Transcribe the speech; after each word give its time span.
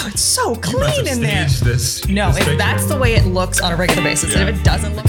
wow, 0.00 0.08
it's 0.08 0.22
so 0.22 0.54
clean 0.56 1.06
in 1.06 1.20
there. 1.20 1.44
This, 1.44 2.06
No, 2.08 2.32
this 2.32 2.46
if 2.46 2.58
that's 2.58 2.86
the 2.86 2.98
way 2.98 3.14
it 3.14 3.26
looks 3.26 3.60
on 3.60 3.72
a 3.72 3.76
regular 3.76 4.02
basis. 4.02 4.32
Yeah. 4.32 4.40
And 4.40 4.50
if 4.50 4.60
it 4.60 4.64
doesn't 4.64 4.96
look 4.96 5.06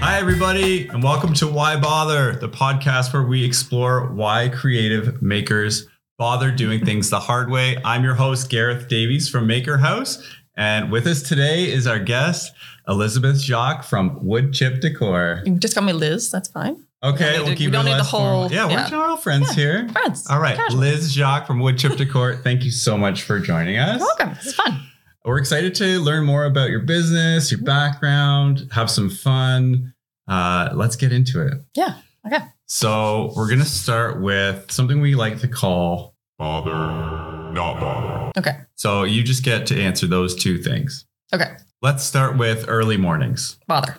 Hi, 0.00 0.20
everybody, 0.20 0.88
and 0.88 1.02
welcome 1.02 1.34
to 1.34 1.46
Why 1.46 1.78
Bother, 1.78 2.36
the 2.36 2.48
podcast 2.48 3.12
where 3.12 3.24
we 3.24 3.44
explore 3.44 4.12
why 4.12 4.48
creative 4.48 5.20
makers 5.20 5.86
bother 6.16 6.50
doing 6.50 6.84
things 6.84 7.10
the 7.10 7.20
hard 7.20 7.50
way. 7.50 7.76
I'm 7.84 8.02
your 8.04 8.14
host, 8.14 8.48
Gareth 8.50 8.88
Davies 8.88 9.28
from 9.28 9.46
Maker 9.46 9.78
House, 9.78 10.22
and 10.56 10.90
with 10.90 11.06
us 11.06 11.22
today 11.22 11.70
is 11.70 11.86
our 11.86 11.98
guest, 11.98 12.52
Elizabeth 12.88 13.40
Jacques 13.40 13.84
from 13.84 14.24
Wood 14.24 14.52
Chip 14.54 14.80
Decor. 14.80 15.42
you 15.44 15.58
just 15.58 15.74
call 15.74 15.84
me 15.84 15.92
Liz, 15.92 16.30
that's 16.30 16.48
fine. 16.48 16.84
Okay, 17.02 17.38
we'll 17.38 17.54
keep 17.54 17.66
we 17.66 17.70
don't 17.70 17.82
it 17.86 17.90
need 17.90 17.94
the 17.94 17.98
less 17.98 18.10
formal. 18.10 18.48
whole- 18.48 18.52
Yeah, 18.52 18.68
yeah. 18.68 18.90
we're 18.90 19.04
all 19.06 19.16
friends 19.16 19.52
here. 19.54 19.88
Friends. 19.90 20.26
All 20.28 20.40
right, 20.40 20.56
Casual. 20.56 20.80
Liz 20.80 21.12
Jacques 21.14 21.46
from 21.46 21.60
Wood 21.60 21.78
Chip 21.78 21.96
Decor. 21.96 22.36
Thank 22.36 22.64
you 22.64 22.70
so 22.72 22.98
much 22.98 23.22
for 23.22 23.38
joining 23.38 23.78
us. 23.78 23.98
You're 24.00 24.06
welcome. 24.08 24.30
It's 24.30 24.54
fun. 24.54 24.82
We're 25.24 25.38
excited 25.38 25.74
to 25.76 26.00
learn 26.00 26.24
more 26.24 26.44
about 26.44 26.70
your 26.70 26.80
business, 26.80 27.52
your 27.52 27.60
background, 27.60 28.68
have 28.72 28.90
some 28.90 29.10
fun. 29.10 29.94
Uh, 30.26 30.70
let's 30.74 30.96
get 30.96 31.12
into 31.12 31.46
it. 31.46 31.54
Yeah. 31.74 31.98
Okay. 32.26 32.44
So, 32.66 33.32
we're 33.36 33.46
going 33.48 33.60
to 33.60 33.64
start 33.64 34.20
with 34.20 34.70
something 34.70 35.00
we 35.00 35.14
like 35.14 35.38
to 35.40 35.48
call 35.48 36.14
Bother, 36.38 37.52
not 37.52 37.80
bother. 37.80 38.32
Okay. 38.38 38.58
so 38.74 39.02
you 39.04 39.22
just 39.22 39.42
get 39.42 39.66
to 39.68 39.80
answer 39.80 40.06
those 40.06 40.34
two 40.36 40.58
things. 40.62 41.04
Okay. 41.34 41.56
Let's 41.82 42.04
start 42.04 42.36
with 42.36 42.64
early 42.68 42.96
mornings. 42.96 43.58
Bother. 43.66 43.96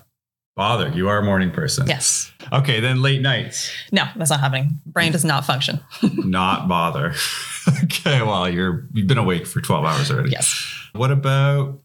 Bother, 0.59 0.89
you 0.89 1.07
are 1.07 1.19
a 1.19 1.23
morning 1.23 1.51
person. 1.51 1.87
Yes. 1.87 2.33
Okay, 2.51 2.81
then 2.81 3.01
late 3.01 3.21
nights, 3.21 3.71
No, 3.93 4.03
that's 4.17 4.29
not 4.29 4.41
happening. 4.41 4.81
Brain 4.85 5.13
does 5.13 5.23
not 5.23 5.45
function. 5.45 5.79
not 6.17 6.67
bother. 6.67 7.13
okay, 7.85 8.21
well, 8.21 8.49
you're 8.49 8.85
you've 8.91 9.07
been 9.07 9.17
awake 9.17 9.47
for 9.47 9.61
12 9.61 9.85
hours 9.85 10.11
already. 10.11 10.31
Yes. 10.31 10.89
What 10.91 11.11
about 11.11 11.79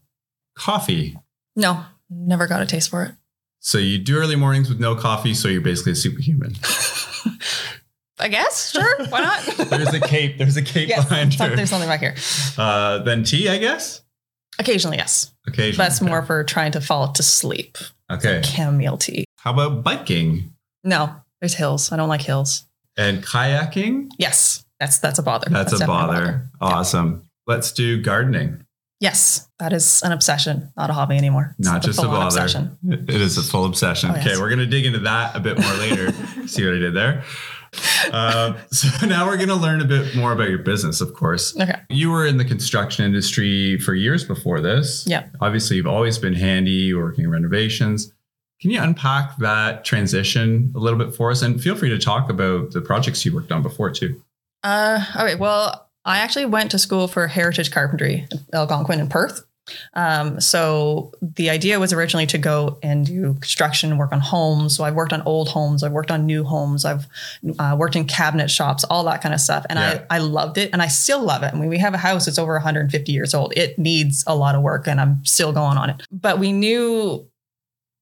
coffee? 0.57 1.17
No, 1.55 1.85
never 2.09 2.47
got 2.47 2.61
a 2.61 2.65
taste 2.65 2.89
for 2.89 3.05
it. 3.05 3.13
So 3.61 3.77
you 3.77 3.97
do 3.97 4.17
early 4.17 4.35
mornings 4.35 4.67
with 4.67 4.81
no 4.81 4.93
coffee, 4.93 5.35
so 5.35 5.47
you're 5.47 5.61
basically 5.61 5.93
a 5.93 5.95
superhuman. 5.95 6.55
I 8.19 8.27
guess. 8.27 8.71
Sure. 8.71 9.05
Why 9.07 9.21
not? 9.21 9.69
There's 9.69 9.93
a 9.93 10.01
cape. 10.01 10.37
There's 10.37 10.57
a 10.57 10.61
cape 10.61 10.89
yes. 10.89 11.05
behind 11.05 11.33
some- 11.33 11.49
her. 11.49 11.55
There's 11.55 11.69
something 11.69 11.87
back 11.87 12.01
here. 12.01 12.15
Uh, 12.57 12.99
then 13.03 13.23
tea, 13.23 13.47
I 13.47 13.57
guess. 13.57 14.01
Occasionally, 14.59 14.97
yes. 14.97 15.33
Occasionally. 15.47 15.77
That's 15.77 16.01
more 16.01 16.23
for 16.23 16.43
trying 16.43 16.73
to 16.73 16.81
fall 16.81 17.13
to 17.13 17.23
sleep. 17.23 17.77
Okay. 18.11 18.41
Chamomile 18.43 18.97
tea. 18.97 19.25
How 19.37 19.53
about 19.53 19.83
biking 19.83 20.53
No, 20.83 21.15
there's 21.41 21.55
hills. 21.55 21.91
I 21.91 21.97
don't 21.97 22.09
like 22.09 22.21
hills. 22.21 22.65
and 22.97 23.23
kayaking? 23.23 24.11
Yes. 24.17 24.63
That's 24.79 24.99
that's 24.99 25.19
a 25.19 25.23
bother. 25.23 25.49
That's, 25.49 25.73
a 25.73 25.79
definitely 25.79 26.05
bother. 26.07 26.49
Awesome. 26.59 27.23
Let's 27.47 27.71
do 27.71 28.01
gardening. 28.01 28.65
Yes, 28.99 29.47
that 29.59 29.71
is 29.73 30.01
an 30.03 30.11
obsession, 30.11 30.71
not 30.77 30.89
a 30.89 30.93
hobby 30.93 31.15
anymore. 31.17 31.55
It's 31.59 31.67
Not 31.67 31.81
just 31.83 31.99
a 31.99 32.03
bother. 32.03 32.25
Obsession. 32.25 32.77
It 33.07 33.21
is 33.21 33.37
a 33.37 33.43
full 33.43 33.65
obsession. 33.65 34.11
Oh, 34.11 34.17
okay, 34.17 34.37
we're 34.37 34.49
gonna 34.49 34.65
dig 34.65 34.85
into 34.85 34.99
that 34.99 35.35
a 35.35 35.39
bit 35.39 35.59
more 35.59 35.73
later. 35.73 36.11
See 36.47 36.65
what 36.65 36.75
I 36.75 36.79
did 36.79 36.93
there. 36.93 37.23
Uh, 38.11 38.53
so 38.71 39.05
now 39.07 39.25
we're 39.25 39.37
gonna 39.37 39.55
learn 39.55 39.81
a 39.81 39.85
bit 39.85 40.15
more 40.15 40.31
about 40.31 40.49
your 40.49 40.59
business, 40.59 41.01
of 41.01 41.13
course. 41.13 41.57
Okay. 41.59 41.79
You 41.89 42.11
were 42.11 42.25
in 42.25 42.37
the 42.37 42.45
construction 42.45 43.05
industry 43.05 43.77
for 43.79 43.93
years 43.93 44.23
before 44.23 44.61
this. 44.61 45.05
Yeah. 45.07 45.27
Obviously, 45.41 45.77
you've 45.77 45.87
always 45.87 46.17
been 46.17 46.33
handy 46.33 46.93
working 46.93 47.25
in 47.25 47.31
renovations. 47.31 48.11
Can 48.61 48.71
you 48.71 48.81
unpack 48.81 49.37
that 49.37 49.83
transition 49.83 50.71
a 50.75 50.79
little 50.79 50.97
bit 50.97 51.13
for 51.13 51.29
us? 51.29 51.41
And 51.41 51.61
feel 51.61 51.75
free 51.75 51.89
to 51.89 51.99
talk 51.99 52.29
about 52.29 52.71
the 52.71 52.81
projects 52.81 53.25
you 53.25 53.33
worked 53.35 53.51
on 53.51 53.61
before 53.61 53.91
too. 53.91 54.21
Uh, 54.63 55.05
all 55.15 55.25
right. 55.25 55.37
Well, 55.37 55.87
I 56.05 56.19
actually 56.19 56.45
went 56.45 56.71
to 56.71 56.79
school 56.79 57.07
for 57.07 57.27
heritage 57.27 57.71
carpentry 57.71 58.27
at 58.31 58.39
Algonquin 58.53 58.99
in 58.99 59.09
Perth. 59.09 59.45
Um, 59.93 60.39
so 60.39 61.11
the 61.21 61.49
idea 61.49 61.79
was 61.79 61.91
originally 61.93 62.25
to 62.27 62.37
go 62.37 62.77
and 62.83 63.05
do 63.05 63.33
construction, 63.35 63.97
work 63.97 64.11
on 64.11 64.19
homes. 64.19 64.75
So 64.77 64.83
I've 64.83 64.95
worked 64.95 65.13
on 65.13 65.21
old 65.23 65.49
homes, 65.49 65.83
I've 65.83 65.91
worked 65.91 66.11
on 66.11 66.25
new 66.25 66.43
homes, 66.43 66.85
I've 66.85 67.07
uh, 67.59 67.75
worked 67.77 67.95
in 67.95 68.05
cabinet 68.05 68.49
shops, 68.51 68.83
all 68.83 69.03
that 69.05 69.21
kind 69.21 69.33
of 69.33 69.41
stuff, 69.41 69.65
and 69.69 69.79
Yeah. 69.79 70.03
I 70.09 70.15
I 70.15 70.19
loved 70.19 70.57
it, 70.57 70.69
and 70.73 70.81
I 70.81 70.87
still 70.87 71.23
love 71.23 71.43
it. 71.43 71.53
I 71.53 71.57
mean, 71.57 71.69
we 71.69 71.79
have 71.79 71.93
a 71.93 71.97
house 71.97 72.25
that's 72.25 72.37
over 72.39 72.53
150 72.53 73.11
years 73.11 73.33
old. 73.33 73.53
It 73.57 73.79
needs 73.79 74.23
a 74.27 74.35
lot 74.35 74.55
of 74.55 74.61
work, 74.61 74.87
and 74.87 75.01
I'm 75.01 75.23
still 75.25 75.51
going 75.51 75.77
on 75.77 75.89
it. 75.89 76.01
But 76.11 76.39
we 76.39 76.51
knew 76.51 77.27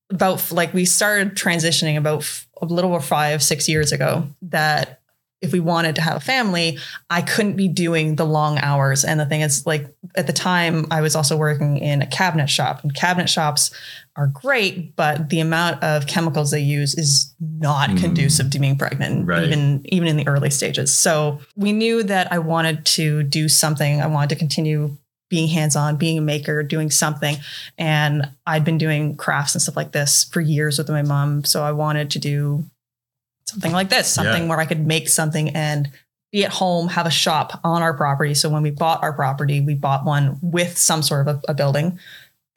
about 0.09 0.51
like 0.51 0.74
we 0.74 0.85
started 0.85 1.35
transitioning 1.35 1.97
about 1.97 2.19
f- 2.22 2.47
a 2.62 2.66
little 2.66 2.91
over 2.94 3.00
five 3.01 3.41
six 3.41 3.68
years 3.68 3.91
ago 3.91 4.28
that 4.44 5.00
if 5.44 5.52
we 5.52 5.59
wanted 5.59 5.94
to 5.96 6.02
have 6.02 6.18
a 6.18 6.20
family 6.20 6.78
i 7.09 7.22
couldn't 7.22 7.56
be 7.56 7.68
doing 7.68 8.16
the 8.16 8.26
long 8.26 8.58
hours 8.59 9.04
and 9.04 9.20
the 9.20 9.26
thing 9.26 9.42
is 9.42 9.66
like 9.68 9.86
at 10.16 10.26
the 10.26 10.34
time 10.34 10.86
i 10.90 11.02
was 11.02 11.16
also 11.16 11.38
working 11.38 11.78
in 11.78 12.02
a 12.02 12.08
cabinet 12.08 12.50
shop 12.50 12.81
and 12.84 12.96
cabinet 12.96 13.30
shops 13.30 13.70
are 14.16 14.28
great 14.28 14.96
but 14.96 15.30
the 15.30 15.40
amount 15.40 15.81
of 15.84 16.08
chemicals 16.08 16.52
they 16.52 16.59
use 16.62 16.96
is 16.96 17.34
not 17.40 17.90
Mm. 17.90 18.00
conducive 18.00 18.50
to 18.52 18.59
being 18.59 18.78
pregnant 18.78 19.28
Right. 19.28 19.44
even 19.44 19.81
even 19.86 20.08
in 20.08 20.18
the 20.18 20.28
early 20.28 20.50
stages 20.50 20.94
so 20.94 21.40
we 21.56 21.72
knew 21.74 22.02
that 22.04 22.31
i 22.31 22.40
wanted 22.40 22.86
to 22.98 23.24
do 23.24 23.50
something 23.50 24.02
i 24.02 24.08
wanted 24.08 24.30
to 24.30 24.36
continue 24.36 24.98
being 25.30 25.48
hands-on 25.48 25.96
being 25.96 26.20
a 26.20 26.22
maker 26.22 26.62
doing 26.62 26.92
something 26.92 27.36
and 27.80 28.30
I'd 28.46 28.64
been 28.64 28.78
doing 28.78 29.16
crafts 29.18 29.56
and 29.56 29.62
stuff 29.64 29.75
like 29.75 29.92
this 29.92 30.25
for 30.25 30.42
years 30.42 30.78
with 30.78 30.90
my 30.90 31.02
mom. 31.02 31.44
So 31.44 31.64
I 31.64 31.72
wanted 31.72 32.12
to 32.12 32.20
do 32.20 32.66
something 33.53 33.72
like 33.72 33.90
this, 33.90 34.08
something 34.12 34.44
Yeah. 34.44 34.50
where 34.50 34.59
I 34.59 34.66
could 34.66 34.86
make 34.86 35.08
something 35.09 35.50
and 35.50 35.90
be 36.31 36.44
at 36.44 36.52
home, 36.52 36.88
have 36.90 37.06
a 37.06 37.12
shop 37.12 37.59
on 37.64 37.81
our 37.81 37.94
property. 37.94 38.34
So 38.34 38.50
when 38.50 38.64
we 38.64 38.72
bought 38.72 39.03
our 39.03 39.14
property, 39.14 39.62
we 39.62 39.75
bought 39.75 40.03
one 40.06 40.40
with 40.41 40.78
some 40.78 41.03
sort 41.03 41.28
of 41.28 41.36
a, 41.47 41.52
a 41.52 41.53
building 41.53 42.00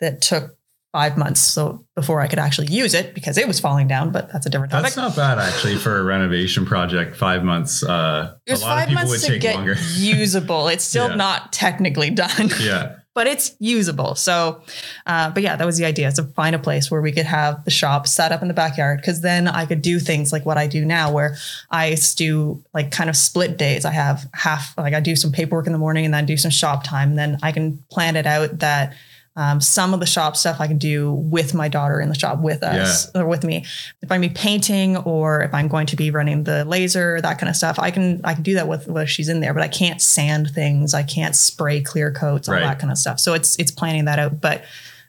that 0.01 0.21
took 0.23 0.57
five 0.93 1.19
months 1.19 1.41
so 1.41 1.85
before 1.95 2.23
I 2.23 2.27
could 2.27 2.39
actually 2.39 2.69
use 2.69 2.95
it 2.95 3.15
because 3.15 3.37
it 3.37 3.47
was 3.47 3.61
falling 3.61 3.87
down. 3.87 4.13
But 4.13 4.33
that's 4.33 4.47
a 4.47 4.49
different 4.49 4.73
topic. 4.73 4.85
That's 4.85 4.97
not 4.97 5.15
bad 5.15 5.39
actually 5.39 5.77
for 5.77 5.99
a 5.99 6.03
renovation 6.03 6.65
project. 6.65 7.17
Five 7.17 7.45
months. 7.45 7.83
Uh, 7.83 8.35
it 8.47 8.53
was 8.53 8.63
a 8.63 8.65
lot 8.65 8.79
five 8.79 8.89
of 8.89 8.95
people 8.95 9.09
would 9.11 9.21
to 9.21 9.27
take 9.27 9.41
get 9.43 9.57
longer. 9.57 9.77
usable. 9.97 10.69
It's 10.69 10.85
still 10.85 11.11
Yeah. 11.11 11.17
not 11.17 11.53
technically 11.53 12.09
done. 12.11 12.49
yeah. 12.63 12.97
But 13.17 13.27
it's 13.27 13.57
usable. 13.59 14.15
So, 14.15 14.61
uh, 15.07 15.31
but 15.31 15.43
yeah, 15.43 15.57
that 15.57 15.65
was 15.65 15.79
the 15.79 15.87
idea: 15.87 16.13
to 16.13 16.23
find 16.23 16.55
a 16.55 16.59
place 16.59 16.91
where 16.91 17.01
we 17.01 17.11
could 17.11 17.25
have 17.25 17.65
the 17.65 17.71
shop 17.71 18.07
set 18.07 18.31
up 18.31 18.43
in 18.43 18.49
the 18.49 18.55
backyard, 18.55 19.01
because 19.01 19.23
then 19.23 19.49
I 19.49 19.65
could 19.65 19.81
do 19.81 19.99
things 19.99 20.35
like 20.35 20.45
what 20.45 20.59
I 20.59 20.67
do 20.67 20.85
now, 20.85 21.11
where 21.11 21.37
I 21.71 21.97
do 22.17 22.63
like 22.75 22.91
kind 22.91 23.09
of 23.09 23.17
split 23.17 23.57
days. 23.57 23.87
I 23.87 23.93
have 23.93 24.29
half, 24.35 24.77
like 24.77 24.93
I 24.93 25.01
do 25.01 25.17
some 25.17 25.33
paperwork 25.33 25.67
in 25.67 25.73
the 25.73 25.79
morning, 25.79 26.05
and 26.05 26.13
then 26.13 26.27
do 26.27 26.37
some 26.37 26.51
shop 26.51 26.85
time, 26.85 27.09
and 27.09 27.19
then 27.19 27.39
I 27.43 27.53
can 27.53 27.79
plan 27.91 28.17
it 28.17 28.27
out 28.27 28.59
that. 28.59 28.95
Um, 29.39 29.61
some 29.61 29.93
of 29.93 30.01
the 30.01 30.07
shop 30.07 30.35
stuff 30.37 30.61
I 30.61 30.67
can 30.67 30.79
do 30.79 31.13
with 31.13 31.53
my 31.53 31.69
daughter 31.69 32.01
in 32.01 32.09
the 32.09 32.15
shop 32.19 32.41
with 32.41 32.63
us 32.63 33.11
or 33.15 33.27
with 33.27 33.45
me. 33.45 33.67
If 34.01 34.11
I'm 34.11 34.23
be 34.23 34.31
painting 34.31 34.97
or 34.97 35.43
if 35.43 35.53
I'm 35.53 35.69
going 35.69 35.87
to 35.89 35.97
be 35.97 36.11
running 36.11 36.45
the 36.45 36.65
laser, 36.65 37.21
that 37.21 37.39
kind 37.39 37.51
of 37.51 37.57
stuff, 37.57 37.79
I 37.79 37.91
can 37.91 38.21
I 38.25 38.33
can 38.35 38.43
do 38.43 38.55
that 38.55 38.67
with 38.67 38.89
whether 38.89 39.07
she's 39.07 39.29
in 39.29 39.41
there, 39.41 39.53
but 39.53 39.63
I 39.63 39.69
can't 39.69 40.01
sand 40.01 40.51
things, 40.55 40.95
I 40.95 41.03
can't 41.03 41.37
spray 41.37 41.83
clear 41.83 42.11
coats, 42.11 42.49
all 42.49 42.55
Right. 42.55 42.63
that 42.63 42.79
kind 42.79 42.91
of 42.91 42.97
stuff. 42.97 43.21
So 43.21 43.35
it's 43.35 43.57
it's 43.59 43.71
planning 43.71 44.07
that 44.07 44.19
out. 44.19 44.41
But 44.41 44.65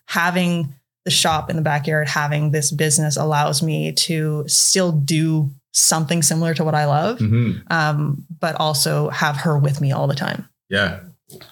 having 0.05 0.73
the 1.05 1.11
shop 1.11 1.49
in 1.49 1.55
the 1.55 1.61
backyard, 1.61 2.09
having 2.09 2.51
this 2.51 2.69
business 2.71 3.15
allows 3.15 3.63
me 3.63 3.93
to 3.93 4.43
still 4.47 4.91
do 4.91 5.49
something 5.73 6.21
similar 6.21 6.53
to 6.53 6.63
what 6.65 6.75
I 6.75 6.85
love, 6.85 7.19
Mhm. 7.19 7.61
um, 7.71 8.25
but 8.41 8.55
also 8.55 9.09
have 9.09 9.37
her 9.37 9.57
with 9.57 9.79
me 9.79 9.91
all 9.91 10.07
the 10.07 10.15
time. 10.15 10.49
Yeah. 10.69 10.99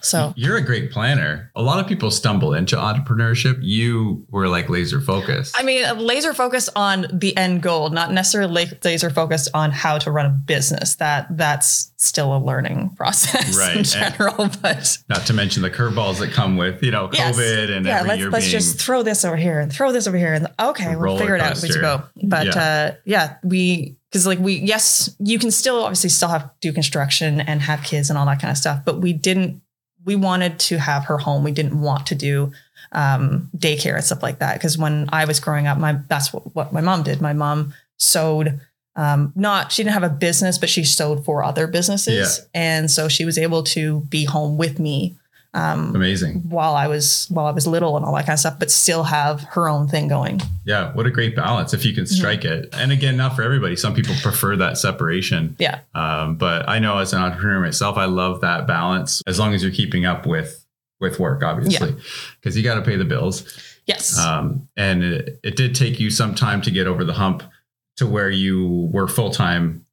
So 0.02 0.34
You're 0.38 0.56
a 0.56 0.62
great 0.62 0.90
planner. 0.92 1.52
A 1.56 1.62
lot 1.62 1.80
of 1.80 1.88
people 1.88 2.10
stumble 2.10 2.54
into 2.54 2.78
entrepreneurship. 2.78 3.58
You 3.62 4.26
were 4.30 4.48
like 4.48 4.70
laser 4.70 5.02
focused. 5.02 5.54
I 5.60 5.64
mean, 5.64 5.86
laser 6.00 6.34
focused 6.34 6.70
on 6.78 7.06
the 7.12 7.36
end 7.36 7.62
goal, 7.62 7.90
not 7.90 8.12
necessarily 8.14 8.68
laser 8.84 9.10
focused 9.10 9.50
on 9.54 9.72
how 9.72 9.98
to 9.98 10.12
run 10.12 10.26
a 10.28 10.30
business. 10.30 10.96
That 10.96 11.28
that's 11.36 11.92
still 11.98 12.36
a 12.36 12.40
learning 12.40 12.92
process 12.96 13.58
Right. 13.58 13.72
in 13.72 13.78
And- 13.80 13.86
general. 13.86 14.50
But 14.62 14.98
Not 15.10 15.26
to 15.28 15.34
mention 15.34 15.62
the 15.62 15.72
curveballs 15.72 16.20
that 16.20 16.32
come 16.32 16.56
with, 16.56 16.82
you 16.82 16.92
know, 16.92 17.10
Yes. 17.12 17.36
COVID 17.36 17.76
and 17.76 17.86
yeah, 17.86 18.02
let's 18.04 18.24
let's 18.24 18.48
just 18.50 18.80
throw 18.80 19.04
this 19.04 19.26
over 19.26 19.36
here 19.36 19.60
and 19.60 19.72
throw 19.72 19.92
this 19.92 20.08
over 20.08 20.18
here 20.18 20.34
and 20.34 20.48
okay, 20.60 20.96
we'll 20.96 21.18
figure 21.18 21.36
it 21.36 21.42
out 21.42 21.62
we 21.62 21.70
go. 21.70 22.04
But 22.24 22.46
Yeah. 22.48 22.56
uh, 22.56 22.96
yeah, 23.06 23.36
we 23.44 23.98
because 24.10 24.26
like 24.26 24.40
we 24.40 24.54
yes, 24.54 25.14
you 25.20 25.38
can 25.38 25.52
still 25.52 25.84
obviously 25.84 26.10
still 26.10 26.30
have 26.30 26.50
do 26.62 26.72
construction 26.72 27.42
and 27.42 27.62
have 27.62 27.84
kids 27.84 28.10
and 28.10 28.18
all 28.18 28.26
that 28.28 28.40
kind 28.40 28.52
of 28.52 28.58
stuff. 28.58 28.80
But 28.86 29.02
we 29.02 29.12
didn't. 29.12 29.62
We 30.06 30.16
wanted 30.16 30.60
to 30.60 30.78
have 30.78 31.06
her 31.06 31.18
home. 31.18 31.44
We 31.44 31.52
didn't 31.52 31.80
want 31.80 32.08
to 32.08 32.16
do 32.16 32.52
um, 32.92 33.50
daycare 33.58 33.96
and 33.96 34.04
stuff 34.04 34.24
like 34.24 34.40
that 34.40 34.54
because 34.54 34.78
when 34.78 35.10
I 35.12 35.26
was 35.26 35.40
growing 35.40 35.68
up, 35.68 35.78
my 35.78 36.00
that's 36.08 36.32
what, 36.32 36.56
what 36.56 36.72
my 36.72 36.82
mom 36.82 37.04
did. 37.04 37.22
My 37.22 37.34
mom 37.34 37.74
sewed. 37.98 38.60
Um, 38.98 39.34
not 39.36 39.74
she 39.74 39.84
didn't 39.84 39.94
have 39.94 40.04
a 40.04 40.10
business, 40.10 40.58
but 40.58 40.70
she 40.70 40.86
sewed 40.86 41.26
for 41.26 41.44
other 41.44 41.68
businesses, 41.68 42.40
and 42.54 42.90
so 42.90 43.10
she 43.10 43.26
was 43.26 43.38
able 43.38 43.64
to 43.64 44.02
be 44.02 44.24
home 44.24 44.58
with 44.58 44.80
me 44.80 45.18
um, 45.56 45.96
Amazing. 45.96 46.42
while 46.50 46.76
I 46.76 46.88
was 46.88 47.28
while 47.30 47.46
I 47.46 47.52
was 47.52 47.66
little 47.66 47.96
and 47.96 48.06
all 48.06 48.14
that 48.16 48.26
kind 48.26 48.34
of 48.34 48.40
stuff, 48.40 48.60
but 48.60 48.70
still 48.70 49.04
have 49.04 49.42
her 49.52 49.70
own 49.70 49.88
thing 49.88 50.10
going. 50.10 50.42
Yeah. 50.66 50.94
What 50.94 51.06
a 51.06 51.12
great 51.12 51.34
balance 51.34 51.74
if 51.74 51.86
you 51.86 51.94
can 51.94 52.06
strike 52.06 52.44
it. 52.44 52.70
And 52.74 52.92
again, 52.92 53.16
not 53.16 53.38
for 53.38 53.42
everybody. 53.42 53.78
Some 53.78 53.94
people 53.94 54.16
prefer 54.22 54.58
that 54.58 54.78
separation. 54.78 55.56
Yeah. 55.58 55.80
Um, 55.94 56.36
but 56.36 56.68
I 56.68 56.80
know 56.80 56.98
as 56.98 57.14
an 57.14 57.22
entrepreneur 57.22 57.62
myself, 57.62 57.96
I 57.98 58.06
love 58.06 58.42
that 58.42 58.68
balance 58.68 59.22
as 59.28 59.40
long 59.40 59.54
as 59.54 59.64
you're 59.64 59.72
keeping 59.72 60.06
up 60.06 60.26
with 60.26 60.66
with 61.00 61.20
work, 61.20 61.42
obviously, 61.42 61.96
because 62.42 62.58
you 62.58 62.64
got 62.64 62.76
to 62.76 62.82
pay 62.82 62.98
the 62.98 63.06
bills. 63.06 63.46
Yes. 63.86 64.20
Um, 64.20 64.68
and 64.76 65.04
it, 65.04 65.40
it 65.44 65.56
did 65.56 65.74
take 65.74 66.00
you 66.00 66.10
some 66.10 66.36
time 66.36 66.62
to 66.64 66.72
get 66.72 66.86
over 66.86 67.06
the 67.06 67.14
hump 67.14 67.44
to 67.98 68.06
where 68.06 68.30
you 68.30 68.90
were 68.92 69.08
full 69.08 69.30
time 69.30 69.85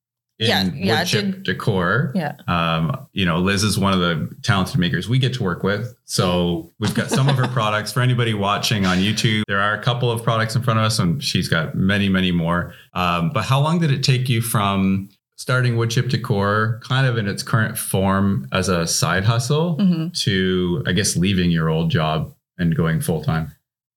in 0.42 0.76
Yeah, 0.76 0.84
yeah, 0.84 0.98
wood 1.00 1.06
chip 1.08 1.24
did- 1.24 1.42
decor. 1.44 2.12
yeah. 2.14 2.36
Um, 2.48 3.06
you 3.12 3.24
know, 3.24 3.38
Liz 3.38 3.62
is 3.62 3.78
one 3.78 3.92
of 3.92 4.00
the 4.00 4.28
talented 4.42 4.78
makers 4.78 5.08
we 5.08 5.18
get 5.18 5.34
to 5.34 5.42
work 5.42 5.62
with. 5.62 5.94
So 6.04 6.70
we've 6.78 6.94
got 6.94 7.08
some 7.10 7.28
of 7.28 7.36
her 7.36 7.48
products 7.58 7.92
for 7.92 8.00
anybody 8.00 8.34
watching 8.34 8.84
on 8.86 8.98
YouTube. 8.98 9.42
There 9.48 9.60
are 9.60 9.74
a 9.74 9.82
couple 9.82 10.10
of 10.10 10.22
products 10.22 10.54
in 10.56 10.62
front 10.62 10.78
of 10.78 10.84
us, 10.86 10.98
and 10.98 11.22
she's 11.22 11.48
got 11.48 11.74
many, 11.74 12.08
many 12.08 12.32
more. 12.32 12.74
Um, 12.94 13.30
but 13.32 13.44
how 13.44 13.60
long 13.60 13.78
did 13.78 13.90
it 13.90 14.02
take 14.02 14.28
you 14.28 14.40
from 14.42 15.08
starting 15.36 15.76
wood 15.76 15.90
chip 15.90 16.08
decor, 16.08 16.80
kind 16.84 17.06
of 17.06 17.18
in 17.18 17.26
its 17.26 17.42
current 17.42 17.76
form 17.76 18.46
as 18.52 18.68
a 18.68 18.86
side 18.86 19.24
hustle, 19.24 19.76
Mhm. 19.78 20.12
to 20.22 20.82
I 20.86 20.92
guess 20.92 21.16
leaving 21.16 21.50
your 21.50 21.68
old 21.68 21.90
job 21.90 22.32
and 22.58 22.76
going 22.76 23.00
full 23.00 23.22
time? 23.24 23.50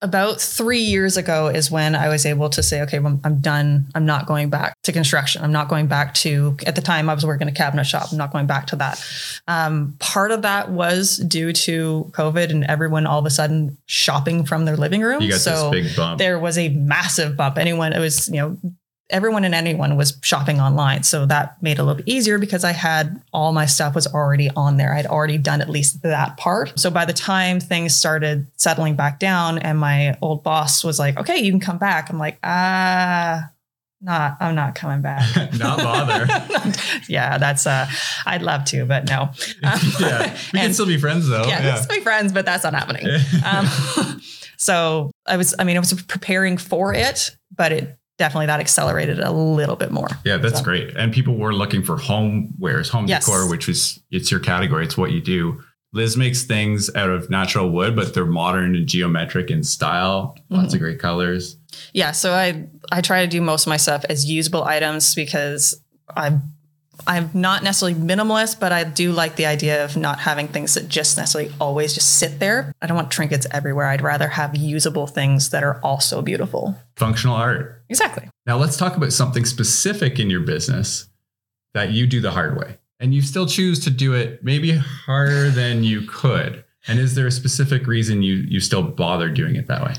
About 0.05 0.39
three 0.39 0.81
years 0.81 1.17
ago 1.17 1.47
is 1.47 1.71
when 1.71 1.95
I 1.95 2.09
was 2.09 2.27
able 2.27 2.47
to 2.51 2.61
say, 2.61 2.83
okay, 2.83 2.99
well, 2.99 3.19
I'm 3.23 3.39
done. 3.39 3.87
I'm 3.95 4.05
not 4.05 4.27
going 4.27 4.51
back 4.51 4.75
to 4.83 4.91
construction. 4.91 5.43
I'm 5.43 5.51
not 5.51 5.67
going 5.67 5.87
back 5.87 6.13
to, 6.15 6.55
at 6.67 6.75
the 6.75 6.81
time 6.81 7.09
I 7.09 7.15
was 7.15 7.25
working 7.25 7.47
a 7.47 7.51
cabinet 7.51 7.85
shop. 7.85 8.09
I'm 8.11 8.17
not 8.19 8.31
going 8.31 8.45
back 8.45 8.67
to 8.67 8.75
that. 8.75 9.03
Um, 9.47 9.95
part 9.97 10.29
of 10.29 10.43
that 10.43 10.69
was 10.69 11.17
due 11.17 11.53
to 11.53 12.11
COVID 12.11 12.51
and 12.51 12.63
everyone 12.65 13.07
all 13.07 13.17
of 13.17 13.25
a 13.25 13.31
sudden 13.31 13.77
shopping 13.87 14.45
from 14.45 14.65
their 14.65 14.77
living 14.77 15.01
room. 15.01 15.23
You 15.23 15.31
got 15.31 15.39
so 15.41 15.71
this 15.71 15.87
big 15.87 15.95
bump. 15.95 16.19
there 16.19 16.37
was 16.37 16.59
a 16.59 16.69
massive 16.69 17.35
bump. 17.35 17.57
Anyone, 17.57 17.91
it 17.91 17.99
was, 17.99 18.27
you 18.29 18.35
know, 18.35 18.57
everyone 19.09 19.45
and 19.45 19.53
anyone 19.53 19.97
was 19.97 20.17
shopping 20.23 20.59
online. 20.59 21.03
So 21.03 21.25
that 21.27 21.61
made 21.61 21.73
it 21.73 21.79
a 21.79 21.83
little 21.83 21.97
bit 21.97 22.07
easier 22.07 22.39
because 22.39 22.63
I 22.63 22.71
had 22.71 23.21
all 23.31 23.53
my 23.53 23.65
stuff 23.65 23.93
was 23.93 24.07
already 24.07 24.49
on 24.55 24.77
there. 24.77 24.93
I'd 24.93 25.05
already 25.05 25.37
done 25.37 25.61
at 25.61 25.69
least 25.69 26.01
that 26.01 26.37
part. 26.37 26.77
So 26.79 26.89
by 26.89 27.05
the 27.05 27.13
time 27.13 27.59
things 27.59 27.95
started 27.95 28.47
settling 28.57 28.95
back 28.95 29.19
down 29.19 29.59
and 29.59 29.77
my 29.77 30.17
old 30.21 30.43
boss 30.43 30.83
was 30.83 30.97
like, 30.97 31.17
okay, 31.17 31.37
you 31.37 31.51
can 31.51 31.59
come 31.59 31.77
back. 31.77 32.09
I'm 32.09 32.17
like, 32.17 32.39
ah, 32.43 33.51
not, 34.01 34.37
I'm 34.39 34.55
not 34.55 34.75
coming 34.75 35.01
back. 35.01 35.53
Not 35.57 35.79
bother. 35.79 36.27
yeah, 37.09 37.37
that's, 37.37 37.65
uh, 37.65 37.87
I'd 38.25 38.43
love 38.43 38.65
to, 38.65 38.85
but 38.85 39.09
no. 39.09 39.29
Um, 39.63 39.79
yeah, 39.99 40.37
we 40.53 40.59
can 40.59 40.73
still 40.73 40.85
be 40.85 40.97
friends 40.97 41.27
though. 41.27 41.45
yeah, 41.45 41.63
let's 41.63 41.87
be 41.87 42.01
friends, 42.01 42.31
but 42.31 42.45
that's 42.45 42.63
not 42.63 42.73
happening. 42.73 43.07
Um, 43.43 44.21
so 44.57 45.11
I 45.25 45.37
was, 45.37 45.55
I 45.57 45.63
mean, 45.63 45.75
I 45.75 45.79
was 45.79 45.93
preparing 46.03 46.57
for 46.57 46.93
it, 46.93 47.35
but 47.55 47.71
it 47.71 47.97
definitely 48.17 48.45
that 48.47 48.59
accelerated 48.59 49.19
a 49.19 49.31
little 49.31 49.75
bit 49.75 49.91
more. 49.91 50.07
Yeah, 50.23 50.37
that's 50.37 50.59
So- 50.59 50.63
great. 50.63 50.95
And 50.95 51.11
people 51.13 51.35
were 51.35 51.53
looking 51.53 51.83
for 51.83 51.97
homewares, 51.97 52.89
home 52.89 53.07
Yes. 53.07 53.25
decor, 53.25 53.49
which 53.49 53.67
is 53.69 53.99
it's 54.11 54.31
your 54.31 54.39
category. 54.39 54.85
It's 54.85 54.97
what 54.97 55.11
you 55.11 55.21
do. 55.21 55.61
Liz 55.93 56.17
makes 56.17 56.43
things 56.43 56.93
out 56.95 57.09
of 57.09 57.29
natural 57.29 57.69
wood, 57.69 57.95
but 57.95 58.13
they're 58.13 58.25
modern 58.25 58.75
and 58.75 58.85
geometric 58.87 59.49
in 59.49 59.63
style. 59.63 60.35
Lots 60.49 60.67
Mm-hmm. 60.67 60.75
of 60.75 60.81
great 60.81 60.99
colors. 60.99 61.57
Yeah, 61.93 62.11
so 62.11 62.33
I 62.33 62.65
I 62.91 63.01
try 63.01 63.21
to 63.21 63.27
do 63.27 63.41
most 63.41 63.65
of 63.65 63.69
my 63.69 63.77
stuff 63.77 64.03
as 64.09 64.25
usable 64.25 64.63
items 64.63 65.15
because 65.15 65.75
I'm 66.15 66.41
I'm 67.07 67.29
not 67.33 67.61
necessarily 67.61 67.99
minimalist, 67.99 68.59
but 68.61 68.71
I 68.71 68.85
do 68.85 69.11
like 69.11 69.35
the 69.35 69.45
idea 69.45 69.83
of 69.83 69.97
not 69.97 70.19
having 70.19 70.47
things 70.47 70.75
that 70.75 70.87
just 70.87 71.17
necessarily 71.17 71.51
always 71.59 71.93
just 71.93 72.17
sit 72.17 72.39
there. 72.39 72.71
I 72.81 72.87
don't 72.87 72.95
want 72.95 73.11
trinkets 73.11 73.45
everywhere. 73.51 73.87
I'd 73.87 74.01
rather 74.01 74.29
have 74.29 74.55
usable 74.55 75.05
things 75.05 75.49
that 75.49 75.61
are 75.63 75.79
also 75.83 76.21
beautiful. 76.21 76.75
Functional 76.95 77.35
art. 77.35 77.74
Exactly. 77.89 78.29
Now 78.45 78.57
let's 78.57 78.77
talk 78.77 78.95
about 78.95 79.13
something 79.13 79.45
specific 79.45 80.19
in 80.19 80.29
your 80.29 80.41
business 80.41 81.09
that 81.73 81.91
you 81.91 82.07
do 82.07 82.21
the 82.21 82.31
hard 82.31 82.57
way. 82.57 82.77
And 82.99 83.13
you 83.13 83.21
still 83.21 83.45
choose 83.45 83.83
to 83.83 83.89
do 83.89 84.13
it 84.13 84.43
maybe 84.43 84.71
harder 84.71 85.49
than 85.49 85.83
you 85.83 86.03
could. 86.03 86.63
And 86.87 86.99
is 86.99 87.15
there 87.15 87.27
a 87.27 87.31
specific 87.31 87.87
reason 87.87 88.21
you 88.21 88.35
you 88.47 88.59
still 88.59 88.83
bother 88.83 89.29
doing 89.29 89.55
it 89.55 89.67
that 89.67 89.83
way? 89.83 89.95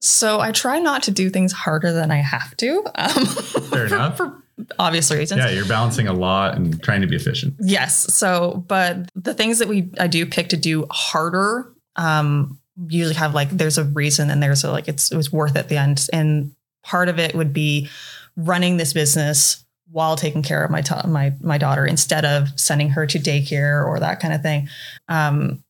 So 0.00 0.40
I 0.40 0.50
try 0.50 0.80
not 0.80 1.04
to 1.04 1.12
do 1.12 1.30
things 1.30 1.52
harder 1.52 1.92
than 1.92 2.10
I 2.10 2.16
have 2.16 2.56
to. 2.56 2.84
Um, 2.96 3.24
Fair 3.26 3.68
for, 3.88 3.94
enough. 3.94 4.16
for 4.16 4.42
obvious 4.78 5.10
reasons. 5.12 5.38
Yeah, 5.38 5.50
you're 5.50 5.66
balancing 5.66 6.08
a 6.08 6.12
lot 6.12 6.56
and 6.56 6.82
trying 6.82 7.02
to 7.02 7.06
be 7.06 7.14
efficient. 7.14 7.54
Yes. 7.60 8.12
So, 8.12 8.64
but 8.66 9.08
the 9.14 9.34
things 9.34 9.60
that 9.60 9.68
we 9.68 9.90
I 10.00 10.08
do 10.08 10.26
pick 10.26 10.48
to 10.48 10.56
do 10.56 10.86
harder, 10.90 11.72
um, 11.94 12.58
usually 12.88 13.14
have 13.14 13.34
like 13.34 13.50
there's 13.50 13.78
a 13.78 13.84
reason 13.84 14.30
and 14.30 14.42
there's 14.42 14.64
a 14.64 14.72
like 14.72 14.88
it's 14.88 15.12
it 15.12 15.16
was 15.16 15.32
worth 15.32 15.54
it 15.54 15.60
at 15.60 15.68
the 15.68 15.76
end. 15.76 16.08
And 16.12 16.52
part 16.82 17.08
of 17.08 17.18
it 17.18 17.34
would 17.34 17.52
be 17.52 17.88
running 18.36 18.76
this 18.76 18.92
business 18.92 19.64
while 19.90 20.16
taking 20.16 20.42
care 20.42 20.64
of 20.64 20.70
my 20.70 20.80
ta- 20.80 21.06
my 21.06 21.34
my 21.40 21.58
daughter 21.58 21.84
instead 21.86 22.24
of 22.24 22.48
sending 22.58 22.90
her 22.90 23.06
to 23.06 23.18
daycare 23.18 23.86
or 23.86 24.00
that 24.00 24.20
kind 24.20 24.32
of 24.32 24.42
thing. 24.42 24.68
Um, 25.08 25.62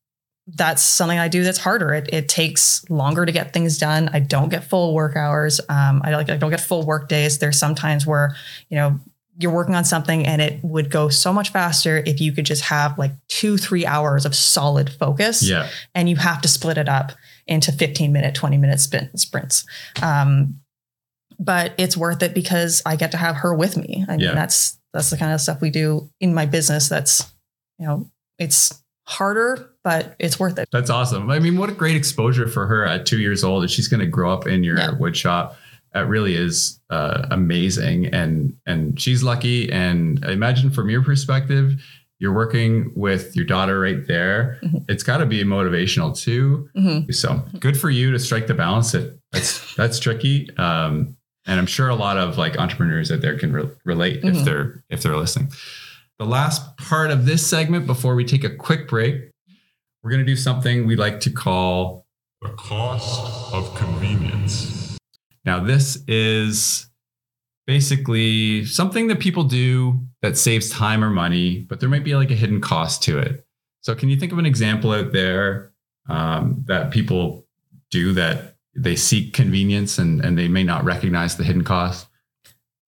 that's 0.46 0.82
something 0.82 1.18
I 1.18 1.28
do 1.28 1.44
that's 1.44 1.58
harder. 1.58 1.94
It, 1.94 2.12
it 2.12 2.28
takes 2.28 2.88
longer 2.90 3.24
to 3.24 3.32
get 3.32 3.52
things 3.52 3.78
done. 3.78 4.10
I 4.12 4.18
don't 4.20 4.48
get 4.48 4.64
full 4.64 4.92
work 4.94 5.16
hours. 5.16 5.60
Um, 5.68 6.02
I 6.04 6.14
like 6.14 6.30
I 6.30 6.36
don't 6.36 6.50
get 6.50 6.60
full 6.60 6.84
work 6.84 7.08
days. 7.08 7.38
There's 7.38 7.58
sometimes 7.58 8.06
where 8.06 8.36
you 8.68 8.76
know 8.76 8.98
you're 9.38 9.52
working 9.52 9.74
on 9.74 9.84
something 9.84 10.26
and 10.26 10.42
it 10.42 10.62
would 10.62 10.90
go 10.90 11.08
so 11.08 11.32
much 11.32 11.50
faster 11.50 12.02
if 12.06 12.20
you 12.20 12.32
could 12.32 12.44
just 12.44 12.62
have 12.64 12.98
like 12.98 13.12
two 13.28 13.56
three 13.56 13.86
hours 13.86 14.24
of 14.26 14.34
solid 14.34 14.90
focus. 14.90 15.48
Yeah. 15.48 15.68
and 15.94 16.08
you 16.08 16.16
have 16.16 16.42
to 16.42 16.48
split 16.48 16.76
it 16.76 16.88
up 16.88 17.12
into 17.46 17.72
15 17.72 18.12
minute 18.12 18.34
20 18.34 18.58
minute 18.58 18.78
sprints. 18.80 19.64
Um, 20.02 20.60
but 21.42 21.74
it's 21.78 21.96
worth 21.96 22.22
it 22.22 22.34
because 22.34 22.82
I 22.86 22.96
get 22.96 23.10
to 23.12 23.16
have 23.16 23.36
her 23.36 23.54
with 23.54 23.76
me. 23.76 24.04
I 24.08 24.12
mean, 24.12 24.20
Yeah. 24.20 24.34
that's 24.34 24.78
that's 24.92 25.10
the 25.10 25.16
kind 25.16 25.32
of 25.32 25.40
stuff 25.40 25.60
we 25.60 25.70
do 25.70 26.10
in 26.20 26.34
my 26.34 26.46
business. 26.46 26.88
That's 26.88 27.30
you 27.78 27.86
know 27.86 28.10
it's 28.38 28.82
harder, 29.06 29.70
but 29.82 30.14
it's 30.18 30.38
worth 30.38 30.58
it. 30.58 30.68
That's 30.72 30.90
awesome. 30.90 31.30
I 31.30 31.38
mean, 31.38 31.56
what 31.56 31.68
a 31.70 31.72
great 31.72 31.96
exposure 31.96 32.46
for 32.48 32.66
her 32.66 32.84
at 32.84 33.04
two 33.06 33.18
years 33.18 33.42
old. 33.42 33.62
And 33.62 33.70
she's 33.70 33.88
going 33.88 34.00
to 34.00 34.06
grow 34.06 34.32
up 34.32 34.46
in 34.46 34.62
your 34.64 34.78
Yeah. 34.78 34.90
wood 34.98 35.16
shop. 35.16 35.56
That 35.92 36.06
really 36.08 36.34
is 36.34 36.80
uh, 36.90 37.26
amazing. 37.30 38.06
And 38.06 38.54
and 38.66 38.98
she's 39.00 39.22
lucky. 39.22 39.70
And 39.72 40.24
I 40.26 40.32
imagine 40.32 40.70
from 40.70 40.88
your 40.88 41.02
perspective, 41.02 41.82
you're 42.18 42.32
working 42.32 42.92
with 42.94 43.34
your 43.34 43.44
daughter 43.44 43.80
right 43.80 44.06
there. 44.06 44.58
Mhm. 44.62 44.84
It's 44.88 45.02
got 45.02 45.18
to 45.18 45.26
be 45.26 45.42
motivational 45.42 46.16
too. 46.16 46.68
Mhm. 46.76 47.12
So 47.14 47.42
good 47.58 47.76
for 47.76 47.90
you 47.90 48.12
to 48.12 48.18
strike 48.18 48.46
the 48.46 48.54
balance. 48.54 48.94
It 48.94 49.18
that's 49.32 49.74
that's 49.76 49.98
tricky. 49.98 50.48
Um, 50.56 51.16
and 51.46 51.58
I'm 51.58 51.66
sure 51.66 51.88
a 51.88 51.94
lot 51.94 52.16
of 52.18 52.38
like 52.38 52.56
entrepreneurs 52.58 53.10
out 53.12 53.20
there 53.20 53.38
can 53.38 53.52
re- 53.52 53.68
relate 53.84 54.24
if 54.24 54.34
Mhm. 54.36 54.44
they're 54.44 54.84
if 54.88 55.02
they're 55.02 55.16
listening. 55.16 55.52
The 56.18 56.26
last 56.26 56.76
part 56.76 57.10
of 57.10 57.26
this 57.26 57.44
segment 57.46 57.86
before 57.86 58.14
we 58.14 58.24
take 58.24 58.44
a 58.44 58.50
quick 58.54 58.86
break, 58.88 59.30
we're 60.02 60.10
going 60.10 60.24
to 60.24 60.30
do 60.30 60.36
something 60.36 60.86
we 60.86 60.94
like 60.96 61.20
to 61.20 61.30
call. 61.30 62.06
The 62.42 62.50
cost 62.50 63.52
of 63.52 63.74
convenience. 63.74 64.96
Now, 65.44 65.58
this 65.60 65.98
is 66.06 66.88
basically 67.66 68.64
something 68.64 69.08
that 69.08 69.20
people 69.20 69.44
do 69.44 70.00
that 70.20 70.36
saves 70.36 70.68
time 70.68 71.02
or 71.02 71.10
money, 71.10 71.60
but 71.68 71.80
there 71.80 71.88
might 71.88 72.04
be 72.04 72.14
like 72.16 72.30
a 72.30 72.34
hidden 72.34 72.60
cost 72.60 73.02
to 73.04 73.18
it. 73.18 73.44
So, 73.80 73.94
can 73.94 74.08
you 74.08 74.16
think 74.16 74.32
of 74.32 74.38
an 74.38 74.46
example 74.46 74.92
out 74.92 75.12
there 75.12 75.72
um, 76.08 76.64
that 76.66 76.90
people 76.90 77.46
do 77.90 78.12
that 78.14 78.51
they 78.74 78.96
seek 78.96 79.34
convenience 79.34 79.98
and, 79.98 80.24
and 80.24 80.38
they 80.38 80.48
may 80.48 80.64
not 80.64 80.84
recognize 80.84 81.36
the 81.36 81.44
hidden 81.44 81.64
cost? 81.64 82.06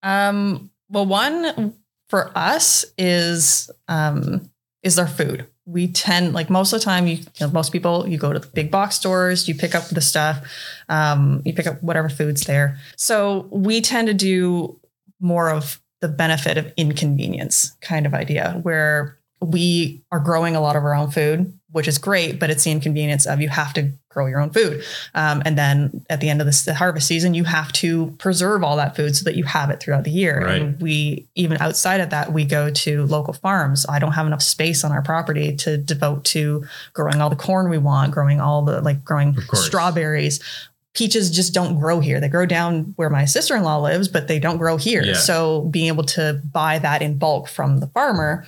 Um, 0.02 0.70
well, 0.88 1.06
one 1.06 1.74
for 2.08 2.30
us 2.36 2.84
is 2.98 3.70
um, 3.88 4.50
is 4.82 4.98
our 4.98 5.08
food. 5.08 5.46
We 5.66 5.88
tend 5.88 6.34
like 6.34 6.50
most 6.50 6.72
of 6.72 6.80
the 6.80 6.84
time, 6.84 7.06
you, 7.06 7.16
you 7.16 7.24
know, 7.40 7.50
most 7.50 7.72
people 7.72 8.06
you 8.06 8.18
go 8.18 8.32
to 8.32 8.38
the 8.38 8.46
big 8.46 8.70
box 8.70 8.96
stores, 8.96 9.48
you 9.48 9.54
pick 9.54 9.74
up 9.74 9.86
the 9.88 10.02
stuff, 10.02 10.46
um, 10.88 11.42
you 11.44 11.54
pick 11.54 11.66
up 11.66 11.82
whatever 11.82 12.08
food's 12.08 12.44
there. 12.44 12.78
So 12.96 13.48
we 13.50 13.80
tend 13.80 14.08
to 14.08 14.14
do 14.14 14.78
more 15.20 15.48
of 15.48 15.80
the 16.00 16.08
benefit 16.08 16.58
of 16.58 16.70
inconvenience 16.76 17.76
kind 17.80 18.04
of 18.04 18.12
idea, 18.12 18.60
where 18.62 19.18
we 19.44 20.02
are 20.10 20.20
growing 20.20 20.56
a 20.56 20.60
lot 20.60 20.76
of 20.76 20.84
our 20.84 20.94
own 20.94 21.10
food, 21.10 21.58
which 21.70 21.88
is 21.88 21.98
great, 21.98 22.38
but 22.38 22.50
it's 22.50 22.64
the 22.64 22.70
inconvenience 22.70 23.26
of 23.26 23.40
you 23.40 23.48
have 23.48 23.72
to 23.74 23.92
grow 24.08 24.26
your 24.26 24.40
own 24.40 24.50
food. 24.50 24.82
Um, 25.14 25.42
and 25.44 25.58
then 25.58 26.04
at 26.08 26.20
the 26.20 26.30
end 26.30 26.40
of 26.40 26.46
this, 26.46 26.64
the 26.64 26.72
harvest 26.72 27.08
season, 27.08 27.34
you 27.34 27.44
have 27.44 27.72
to 27.72 28.14
preserve 28.18 28.62
all 28.62 28.76
that 28.76 28.94
food 28.94 29.16
so 29.16 29.24
that 29.24 29.34
you 29.34 29.44
have 29.44 29.70
it 29.70 29.80
throughout 29.80 30.04
the 30.04 30.10
year. 30.10 30.40
Right. 30.40 30.62
And 30.62 30.80
we, 30.80 31.26
even 31.34 31.58
outside 31.58 32.00
of 32.00 32.10
that, 32.10 32.32
we 32.32 32.44
go 32.44 32.70
to 32.70 33.04
local 33.06 33.34
farms. 33.34 33.84
I 33.88 33.98
don't 33.98 34.12
have 34.12 34.26
enough 34.26 34.42
space 34.42 34.84
on 34.84 34.92
our 34.92 35.02
property 35.02 35.56
to 35.56 35.76
devote 35.76 36.24
to 36.26 36.64
growing 36.92 37.20
all 37.20 37.28
the 37.28 37.36
corn 37.36 37.68
we 37.68 37.78
want, 37.78 38.12
growing 38.12 38.40
all 38.40 38.62
the, 38.62 38.80
like 38.80 39.04
growing 39.04 39.36
strawberries. 39.52 40.40
Peaches 40.94 41.28
just 41.28 41.52
don't 41.52 41.80
grow 41.80 41.98
here. 41.98 42.20
They 42.20 42.28
grow 42.28 42.46
down 42.46 42.94
where 42.94 43.10
my 43.10 43.24
sister 43.24 43.56
in 43.56 43.64
law 43.64 43.78
lives, 43.78 44.06
but 44.06 44.28
they 44.28 44.38
don't 44.38 44.58
grow 44.58 44.76
here. 44.76 45.02
Yeah. 45.02 45.14
So 45.14 45.62
being 45.62 45.88
able 45.88 46.04
to 46.04 46.40
buy 46.52 46.78
that 46.78 47.02
in 47.02 47.18
bulk 47.18 47.48
from 47.48 47.80
the 47.80 47.88
farmer 47.88 48.46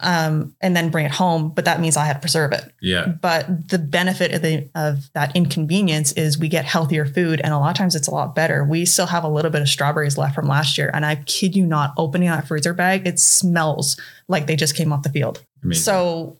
um, 0.00 0.54
and 0.60 0.76
then 0.76 0.90
bring 0.90 1.06
it 1.06 1.12
home. 1.12 1.50
But 1.50 1.64
that 1.64 1.80
means 1.80 1.96
I 1.96 2.04
had 2.04 2.14
to 2.14 2.20
preserve 2.20 2.52
it. 2.52 2.72
Yeah. 2.80 3.06
But 3.06 3.68
the 3.68 3.78
benefit 3.78 4.32
of, 4.32 4.42
the, 4.42 4.68
of 4.74 5.10
that 5.14 5.34
inconvenience 5.34 6.12
is 6.12 6.38
we 6.38 6.48
get 6.48 6.64
healthier 6.64 7.04
food, 7.06 7.40
and 7.42 7.52
a 7.52 7.58
lot 7.58 7.70
of 7.70 7.76
times 7.76 7.94
it's 7.94 8.08
a 8.08 8.12
lot 8.12 8.34
better. 8.34 8.64
We 8.64 8.84
still 8.84 9.06
have 9.06 9.24
a 9.24 9.28
little 9.28 9.50
bit 9.50 9.62
of 9.62 9.68
strawberries 9.68 10.16
left 10.16 10.34
from 10.34 10.46
last 10.46 10.78
year, 10.78 10.90
and 10.94 11.04
I 11.04 11.16
kid 11.16 11.56
you 11.56 11.66
not, 11.66 11.94
opening 11.96 12.28
that 12.28 12.46
freezer 12.46 12.74
bag, 12.74 13.06
it 13.06 13.18
smells 13.18 14.00
like 14.28 14.46
they 14.46 14.56
just 14.56 14.76
came 14.76 14.92
off 14.92 15.02
the 15.02 15.10
field. 15.10 15.44
Amazing. 15.64 15.82
So, 15.82 16.38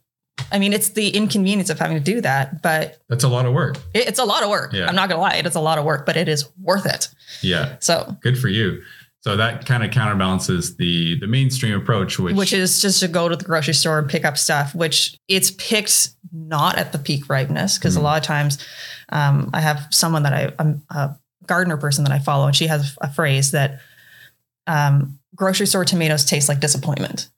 I 0.52 0.60
mean, 0.60 0.72
it's 0.72 0.90
the 0.90 1.08
inconvenience 1.10 1.68
of 1.68 1.80
having 1.80 1.96
to 1.96 2.02
do 2.02 2.20
that, 2.20 2.62
but 2.62 2.98
That's 3.08 3.24
a 3.24 3.28
lot 3.28 3.44
of 3.44 3.52
work. 3.52 3.76
it, 3.92 4.06
it's 4.06 4.20
a 4.20 4.24
lot 4.24 4.44
of 4.44 4.50
work. 4.50 4.72
Yeah. 4.72 4.86
I'm 4.86 4.94
not 4.94 5.08
gonna 5.08 5.20
lie, 5.20 5.34
it's 5.44 5.56
a 5.56 5.60
lot 5.60 5.78
of 5.78 5.84
work, 5.84 6.06
but 6.06 6.16
it 6.16 6.28
is 6.28 6.48
worth 6.60 6.86
it. 6.86 7.08
Yeah. 7.42 7.76
So, 7.80 8.16
Good 8.20 8.38
for 8.38 8.48
you. 8.48 8.80
So 9.22 9.36
that 9.36 9.66
kind 9.66 9.82
of 9.84 9.90
counterbalances 9.90 10.76
the 10.76 11.18
the 11.18 11.26
mainstream 11.26 11.74
approach, 11.74 12.18
which, 12.18 12.36
which 12.36 12.52
is 12.52 12.80
just 12.80 13.00
to 13.00 13.08
go 13.08 13.28
to 13.28 13.34
the 13.36 13.44
grocery 13.44 13.74
store 13.74 13.98
and 13.98 14.08
pick 14.08 14.24
up 14.24 14.38
stuff, 14.38 14.74
which 14.74 15.18
it's 15.26 15.50
picked 15.50 16.10
not 16.32 16.78
at 16.78 16.92
the 16.92 16.98
peak 16.98 17.28
ripeness 17.28 17.78
because 17.78 17.96
Mm. 17.96 18.00
a 18.00 18.02
lot 18.02 18.18
of 18.18 18.24
times 18.24 18.58
um, 19.10 19.50
I 19.52 19.60
have 19.60 19.86
someone 19.90 20.22
that 20.22 20.32
I, 20.32 20.52
I'm 20.58 20.82
a 20.90 21.16
gardener 21.46 21.76
person 21.76 22.04
that 22.04 22.12
I 22.12 22.20
follow, 22.20 22.46
and 22.46 22.54
she 22.54 22.68
has 22.68 22.96
a 23.00 23.10
phrase 23.12 23.50
that 23.50 23.80
um, 24.68 25.18
grocery 25.34 25.66
store 25.66 25.84
tomatoes 25.84 26.24
taste 26.24 26.48
like 26.48 26.60
disappointment 26.60 27.28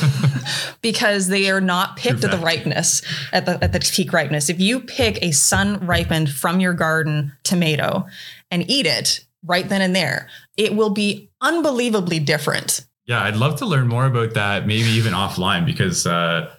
because 0.80 1.28
they 1.28 1.50
are 1.50 1.60
not 1.60 1.96
picked 1.96 2.24
at 2.24 2.30
the 2.30 2.38
ripeness 2.38 3.02
at 3.32 3.44
the 3.46 3.62
at 3.62 3.72
the 3.72 3.80
peak 3.80 4.12
ripeness. 4.12 4.48
If 4.48 4.60
you 4.60 4.80
pick 4.80 5.18
a 5.22 5.32
sun 5.32 5.84
ripened 5.86 6.30
from 6.30 6.60
your 6.60 6.72
garden 6.72 7.32
tomato 7.42 8.06
and 8.50 8.68
eat 8.70 8.86
it 8.86 9.25
right 9.46 9.68
then 9.68 9.80
and 9.80 9.94
there, 9.96 10.28
it 10.56 10.74
will 10.74 10.90
be 10.90 11.30
unbelievably 11.40 12.20
different. 12.20 12.86
Yeah, 13.06 13.22
I'd 13.22 13.36
love 13.36 13.56
to 13.60 13.66
learn 13.66 13.86
more 13.88 14.04
about 14.06 14.34
that, 14.34 14.66
maybe 14.66 14.88
even 14.88 15.12
offline, 15.12 15.64
because 15.64 16.06
uh, 16.06 16.52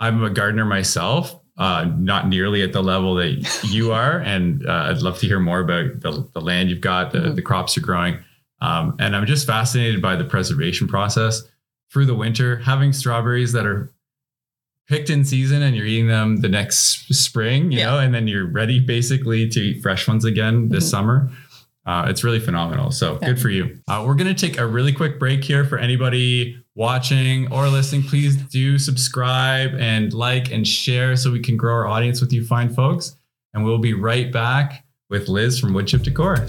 I'm 0.00 0.22
a 0.24 0.30
gardener 0.30 0.64
myself, 0.64 1.38
uh, 1.58 1.86
not 1.98 2.26
nearly 2.26 2.62
at 2.62 2.72
the 2.72 2.82
level 2.82 3.14
that 3.16 3.60
you 3.64 3.92
are. 4.00 4.18
And 4.20 4.66
uh, 4.66 4.88
I'd 4.90 5.02
love 5.02 5.18
to 5.18 5.26
hear 5.26 5.40
more 5.40 5.60
about 5.60 6.00
the, 6.00 6.28
the 6.32 6.40
land 6.40 6.70
you've 6.70 6.80
got, 6.80 7.12
the, 7.12 7.18
Mhm. 7.18 7.34
the 7.36 7.42
crops 7.42 7.76
you're 7.76 7.84
growing. 7.84 8.18
Um, 8.60 8.96
and 8.98 9.14
I'm 9.14 9.26
just 9.26 9.46
fascinated 9.46 10.00
by 10.00 10.16
the 10.16 10.24
preservation 10.24 10.88
process 10.88 11.42
through 11.92 12.06
the 12.06 12.14
winter, 12.14 12.56
having 12.56 12.92
strawberries 12.94 13.52
that 13.52 13.66
are 13.66 13.92
picked 14.88 15.10
in 15.10 15.24
season 15.24 15.62
and 15.62 15.76
you're 15.76 15.86
eating 15.86 16.08
them 16.08 16.36
the 16.38 16.48
next 16.48 17.12
spring, 17.14 17.72
you 17.72 17.78
Yeah. 17.78 17.86
know, 17.90 17.98
and 17.98 18.14
then 18.14 18.26
you're 18.28 18.46
ready 18.46 18.80
basically 18.80 19.48
to 19.48 19.60
eat 19.60 19.82
fresh 19.82 20.06
ones 20.08 20.24
again 20.24 20.68
this 20.70 20.84
Mhm. 20.86 20.90
summer. 20.90 21.30
Uh, 21.86 22.06
it's 22.08 22.24
really 22.24 22.40
phenomenal. 22.40 22.90
So 22.90 23.18
Yeah. 23.20 23.28
good 23.28 23.40
for 23.40 23.50
you. 23.50 23.78
Uh, 23.88 24.04
we're 24.06 24.14
going 24.14 24.34
to 24.34 24.46
take 24.48 24.58
a 24.58 24.66
really 24.66 24.92
quick 24.92 25.18
break 25.18 25.44
here 25.44 25.64
for 25.64 25.76
anybody 25.78 26.56
watching 26.74 27.52
or 27.52 27.68
listening. 27.68 28.02
Please 28.04 28.36
do 28.36 28.78
subscribe 28.78 29.74
and 29.78 30.12
like 30.14 30.50
and 30.50 30.66
share 30.66 31.14
so 31.16 31.30
we 31.30 31.40
can 31.40 31.56
grow 31.56 31.74
our 31.74 31.86
audience 31.86 32.20
with 32.20 32.32
you 32.32 32.44
fine 32.44 32.70
folks. 32.72 33.16
And 33.52 33.64
we'll 33.64 33.78
be 33.78 33.92
right 33.94 34.32
back 34.32 34.84
with 35.10 35.28
Liz 35.28 35.60
from 35.60 35.72
Woodchip 35.74 36.02
Decor. 36.02 36.48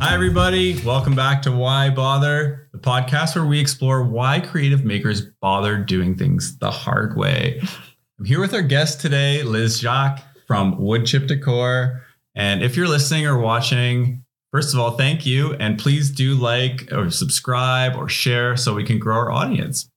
Hi, 0.00 0.14
everybody. 0.14 0.80
Welcome 0.84 1.14
back 1.14 1.42
to 1.42 1.52
Why 1.52 1.90
Bother, 1.90 2.67
the 2.82 2.88
podcast 2.90 3.34
where 3.34 3.44
we 3.46 3.58
explore 3.58 4.02
why 4.04 4.40
creative 4.40 4.84
makers 4.84 5.22
bother 5.40 5.76
doing 5.78 6.16
things 6.16 6.58
the 6.58 6.70
hard 6.70 7.16
way. 7.16 7.60
I'm 8.18 8.24
here 8.24 8.40
with 8.40 8.54
our 8.54 8.62
guest 8.62 9.00
today, 9.00 9.42
Liz 9.42 9.80
Jacques 9.80 10.22
from 10.46 10.76
Woodchip 10.78 11.26
Decor. 11.26 12.02
And 12.34 12.62
if 12.62 12.76
you're 12.76 12.88
listening 12.88 13.26
or 13.26 13.38
watching, 13.38 14.24
first 14.52 14.74
of 14.74 14.80
all, 14.80 14.92
thank 14.92 15.26
you. 15.26 15.54
And 15.54 15.78
please 15.78 16.10
do 16.10 16.34
like 16.34 16.88
or 16.92 17.10
subscribe 17.10 17.96
or 17.96 18.08
share 18.08 18.56
so 18.56 18.74
we 18.74 18.84
can 18.84 18.98
grow 18.98 19.16
our 19.16 19.30
audience. 19.30 19.90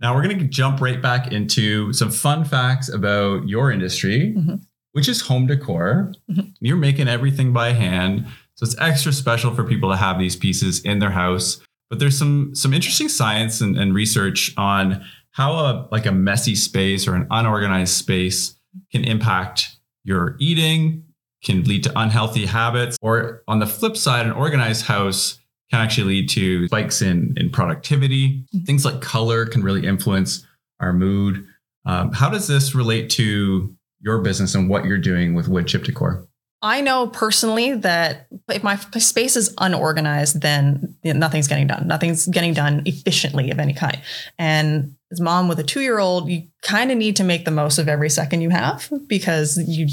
Now, 0.00 0.14
we're 0.14 0.22
going 0.22 0.38
to 0.38 0.44
jump 0.44 0.80
right 0.80 1.00
back 1.00 1.32
into 1.32 1.92
some 1.92 2.10
fun 2.10 2.44
facts 2.44 2.88
about 2.88 3.46
your 3.48 3.70
industry, 3.70 4.34
Mhm. 4.36 4.62
which 4.92 5.08
is 5.08 5.22
home 5.22 5.46
decor. 5.46 6.12
Mhm. 6.30 6.52
You're 6.60 6.76
making 6.76 7.08
everything 7.08 7.52
by 7.52 7.72
hand. 7.72 8.26
So 8.54 8.64
it's 8.64 8.76
extra 8.78 9.12
special 9.12 9.54
for 9.54 9.64
people 9.64 9.90
to 9.90 9.96
have 9.96 10.18
these 10.18 10.36
pieces 10.36 10.80
in 10.80 10.98
their 10.98 11.10
house. 11.10 11.60
But 11.90 11.98
there's 11.98 12.16
some 12.16 12.54
some 12.54 12.72
interesting 12.72 13.08
science 13.08 13.60
and, 13.60 13.76
and 13.76 13.92
research 13.92 14.54
on 14.56 15.04
how 15.32 15.52
a 15.52 15.88
like 15.90 16.06
a 16.06 16.12
messy 16.12 16.54
space 16.54 17.06
or 17.06 17.14
an 17.14 17.26
unorganized 17.30 17.94
space 17.94 18.54
can 18.92 19.04
impact 19.04 19.76
your 20.04 20.36
eating, 20.38 21.04
can 21.44 21.64
lead 21.64 21.82
to 21.84 21.92
unhealthy 21.98 22.46
habits, 22.46 22.96
or 23.02 23.42
on 23.48 23.58
the 23.58 23.66
flip 23.66 23.96
side, 23.96 24.26
an 24.26 24.32
organized 24.32 24.86
house 24.86 25.38
can 25.70 25.80
actually 25.80 26.14
lead 26.14 26.28
to 26.30 26.66
spikes 26.66 27.02
in, 27.02 27.34
in 27.36 27.50
productivity. 27.50 28.44
Mhm. 28.54 28.66
Things 28.66 28.84
like 28.84 29.00
color 29.00 29.46
can 29.46 29.62
really 29.62 29.86
influence 29.86 30.46
our 30.80 30.92
mood. 30.92 31.44
Um, 31.84 32.12
how 32.12 32.28
does 32.28 32.46
this 32.48 32.74
relate 32.74 33.10
to 33.10 33.74
your 34.00 34.20
business 34.20 34.54
and 34.54 34.68
what 34.68 34.84
you're 34.84 34.98
doing 34.98 35.34
with 35.34 35.48
wood 35.48 35.66
chip 35.66 35.84
decor? 35.84 36.26
I 36.62 36.82
know 36.82 37.06
personally 37.06 37.74
that 37.76 38.26
if 38.48 38.62
my 38.62 38.76
space 38.76 39.36
is 39.36 39.54
unorganized, 39.58 40.42
then 40.42 40.94
nothing's 41.02 41.48
getting 41.48 41.66
done. 41.66 41.86
Nothing's 41.86 42.26
getting 42.26 42.52
done 42.52 42.82
efficiently 42.84 43.50
of 43.50 43.58
any 43.58 43.72
kind. 43.72 43.98
And 44.38 44.94
as 45.10 45.20
mom 45.20 45.48
with 45.48 45.58
a 45.58 45.62
two 45.62 45.80
year 45.80 45.98
old, 45.98 46.28
you 46.28 46.48
kind 46.62 46.90
of 46.90 46.98
need 46.98 47.16
to 47.16 47.24
make 47.24 47.46
the 47.46 47.50
most 47.50 47.78
of 47.78 47.88
every 47.88 48.10
second 48.10 48.42
you 48.42 48.50
have 48.50 48.90
because 49.06 49.56
you, 49.56 49.86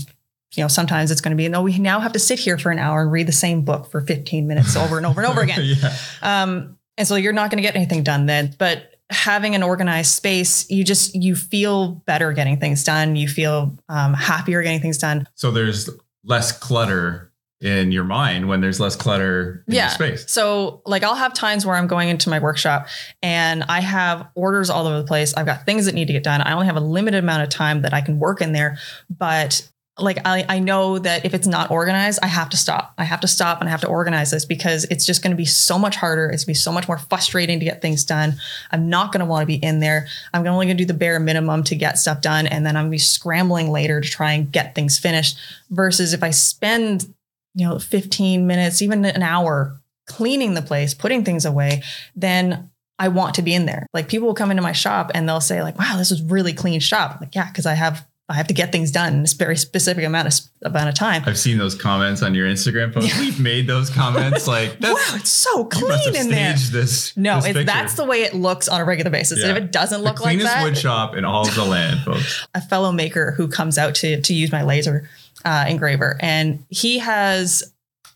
you 0.55 0.63
know, 0.63 0.67
sometimes 0.67 1.09
it's 1.09 1.21
going 1.21 1.31
to 1.31 1.41
be, 1.41 1.47
no, 1.47 1.61
we 1.61 1.77
now 1.77 2.01
have 2.01 2.11
to 2.13 2.19
sit 2.19 2.37
here 2.37 2.57
for 2.57 2.69
an 2.69 2.79
hour 2.79 3.01
and 3.01 3.11
read 3.11 3.27
the 3.27 3.31
same 3.33 3.61
book 3.61 3.89
for 3.89 4.01
15 4.01 4.45
minutes 4.45 4.75
over 4.75 4.97
and 4.97 5.05
over 5.05 5.21
and 5.21 5.29
over 5.29 5.41
again. 5.41 5.61
yeah. 5.63 5.95
Um, 6.21 6.77
and 6.97 7.07
so 7.07 7.15
you're 7.15 7.33
not 7.33 7.49
going 7.49 7.61
to 7.61 7.67
get 7.67 7.75
anything 7.75 8.03
done 8.03 8.25
then. 8.25 8.55
But 8.57 8.95
having 9.09 9.55
an 9.55 9.63
organized 9.63 10.11
space, 10.11 10.69
you 10.69 10.83
just 10.83 11.15
you 11.15 11.35
feel 11.35 11.91
better 12.05 12.33
getting 12.33 12.59
things 12.59 12.83
done. 12.83 13.15
You 13.15 13.29
feel 13.29 13.77
um, 13.87 14.13
happier 14.13 14.61
getting 14.63 14.81
things 14.81 14.97
done. 14.97 15.27
So 15.35 15.51
there's 15.51 15.89
less 16.27 16.51
clutter 16.51 17.31
in 17.59 17.91
your 17.91 18.03
mind 18.03 18.47
when 18.47 18.61
there's 18.61 18.79
less 18.79 18.95
clutter 18.95 19.63
in 19.67 19.73
Yeah. 19.73 19.85
your 19.85 19.89
space. 19.89 20.25
So 20.31 20.83
like 20.85 21.01
I'll 21.03 21.15
have 21.15 21.33
times 21.33 21.65
where 21.65 21.75
I'm 21.75 21.87
going 21.87 22.09
into 22.09 22.29
my 22.29 22.37
workshop 22.37 22.87
and 23.23 23.63
I 23.63 23.79
have 23.79 24.27
orders 24.35 24.69
all 24.69 24.85
over 24.85 24.99
the 25.01 25.07
place. 25.07 25.33
I've 25.33 25.47
got 25.47 25.65
things 25.65 25.85
that 25.87 25.95
need 25.95 26.05
to 26.05 26.13
get 26.13 26.23
done. 26.23 26.41
I 26.41 26.51
only 26.53 26.67
have 26.67 26.75
a 26.75 26.79
limited 26.81 27.23
amount 27.23 27.41
of 27.41 27.49
time 27.49 27.81
that 27.81 27.95
I 27.95 28.01
can 28.01 28.19
work 28.19 28.41
in 28.41 28.51
there, 28.51 28.77
but 29.09 29.67
like 29.99 30.19
I, 30.25 30.45
I 30.47 30.59
know 30.59 30.99
that 30.99 31.25
if 31.25 31.33
it's 31.33 31.47
not 31.47 31.71
organized, 31.71 32.19
I 32.21 32.27
have 32.27 32.49
to 32.49 32.57
stop. 32.57 32.93
I 32.97 33.03
have 33.03 33.19
to 33.21 33.27
stop 33.27 33.59
and 33.59 33.67
I 33.67 33.71
have 33.71 33.81
to 33.81 33.87
organize 33.87 34.29
this 34.29 34.45
because 34.45 34.83
it's 34.85 35.05
just 35.05 35.23
going 35.23 35.31
to 35.31 35.37
be 35.37 35.45
so 35.45 35.79
much 35.79 35.95
harder. 35.95 36.29
It's 36.29 36.43
going 36.43 36.53
to 36.53 36.59
be 36.59 36.61
so 36.61 36.71
much 36.71 36.87
more 36.87 36.99
frustrating 36.99 37.59
to 37.59 37.65
get 37.65 37.81
things 37.81 38.05
done. 38.05 38.35
I'm 38.71 38.89
not 38.89 39.11
going 39.11 39.21
to 39.21 39.25
want 39.25 39.41
to 39.41 39.47
be 39.47 39.55
in 39.55 39.79
there. 39.79 40.07
I'm 40.33 40.45
only 40.45 40.67
going 40.67 40.77
to 40.77 40.83
do 40.83 40.87
the 40.87 40.93
bare 40.93 41.19
minimum 41.19 41.63
to 41.65 41.75
get 41.75 41.97
stuff 41.97 42.21
done. 42.21 42.45
And 42.45 42.65
then 42.65 42.75
I'm 42.75 42.83
going 42.83 42.91
to 42.91 42.95
be 42.95 42.99
scrambling 42.99 43.71
later 43.71 43.99
to 43.99 44.07
try 44.07 44.33
and 44.33 44.51
get 44.51 44.75
things 44.75 44.99
finished 44.99 45.37
versus 45.71 46.13
if 46.13 46.21
I 46.21 46.29
spend, 46.29 47.11
you 47.55 47.67
know, 47.67 47.79
15 47.79 48.45
minutes, 48.45 48.83
even 48.83 49.03
an 49.03 49.23
hour 49.23 49.79
cleaning 50.05 50.53
the 50.53 50.61
place, 50.61 50.93
putting 50.93 51.23
things 51.23 51.43
away, 51.43 51.81
then 52.15 52.69
I 52.99 53.07
want 53.09 53.35
to 53.35 53.41
be 53.41 53.53
in 53.53 53.65
there. 53.65 53.87
Like 53.93 54.09
people 54.09 54.27
will 54.27 54.35
come 54.35 54.51
into 54.51 54.63
my 54.63 54.71
shop 54.71 55.11
and 55.15 55.27
they'll 55.27 55.41
say 55.41 55.63
like, 55.63 55.77
wow, 55.77 55.95
this 55.97 56.11
is 56.11 56.21
really 56.21 56.53
clean 56.53 56.79
shop. 56.79 57.13
I'm 57.15 57.19
like, 57.21 57.35
yeah, 57.35 57.47
because 57.47 57.65
I 57.65 57.73
have 57.73 58.05
I 58.29 58.33
have 58.33 58.47
to 58.47 58.53
get 58.53 58.73
things 58.73 58.91
done 58.91 59.13
in 59.13 59.21
a 59.21 59.27
very 59.37 59.55
specific 59.55 60.03
amount 60.03 60.27
of 60.27 60.69
amount 60.69 60.89
of 60.89 60.95
time. 60.95 61.23
I've 61.25 61.37
seen 61.37 61.57
those 61.57 61.75
comments 61.75 62.21
on 62.21 62.35
your 62.35 62.45
Instagram 62.45 62.93
post. 62.93 63.07
Yeah. 63.07 63.21
We've 63.21 63.39
made 63.39 63.67
those 63.67 63.89
comments. 63.89 64.47
Like 64.47 64.79
that's 64.79 65.11
wow, 65.11 65.17
it's 65.17 65.29
so 65.29 65.63
clean 65.65 66.15
in 66.15 66.29
there. 66.29 66.53
this. 66.53 67.15
No, 67.15 67.39
this 67.39 67.55
it's, 67.55 67.65
that's 67.65 67.93
the 67.93 68.03
way 68.03 68.23
it 68.23 68.33
looks 68.33 68.67
on 68.67 68.81
a 68.81 68.85
regular 68.85 69.11
basis. 69.11 69.39
Yeah. 69.39 69.47
And 69.47 69.57
if 69.57 69.63
it 69.63 69.71
doesn't 69.71 70.01
look 70.01 70.19
like 70.19 70.35
cleanest 70.35 70.53
that, 70.53 70.63
wood 70.63 70.77
shop 70.77 71.15
in 71.15 71.23
all 71.23 71.47
of 71.47 71.55
the 71.55 71.63
land, 71.63 72.01
folks. 72.01 72.45
a 72.53 72.59
fellow 72.59 72.91
maker 72.91 73.31
who 73.31 73.47
comes 73.47 73.77
out 73.77 73.95
to 73.95 74.19
to 74.19 74.33
use 74.33 74.51
my 74.51 74.63
laser 74.63 75.09
uh, 75.45 75.65
engraver, 75.69 76.17
and 76.19 76.65
he 76.69 76.99
has 76.99 77.63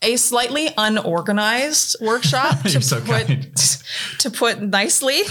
a 0.02 0.16
slightly 0.16 0.70
unorganized 0.76 1.96
workshop 2.00 2.62
to 2.62 2.82
so 2.82 3.00
put 3.00 3.26
kind. 3.26 3.56
to 4.18 4.30
put 4.30 4.60
nicely, 4.60 5.22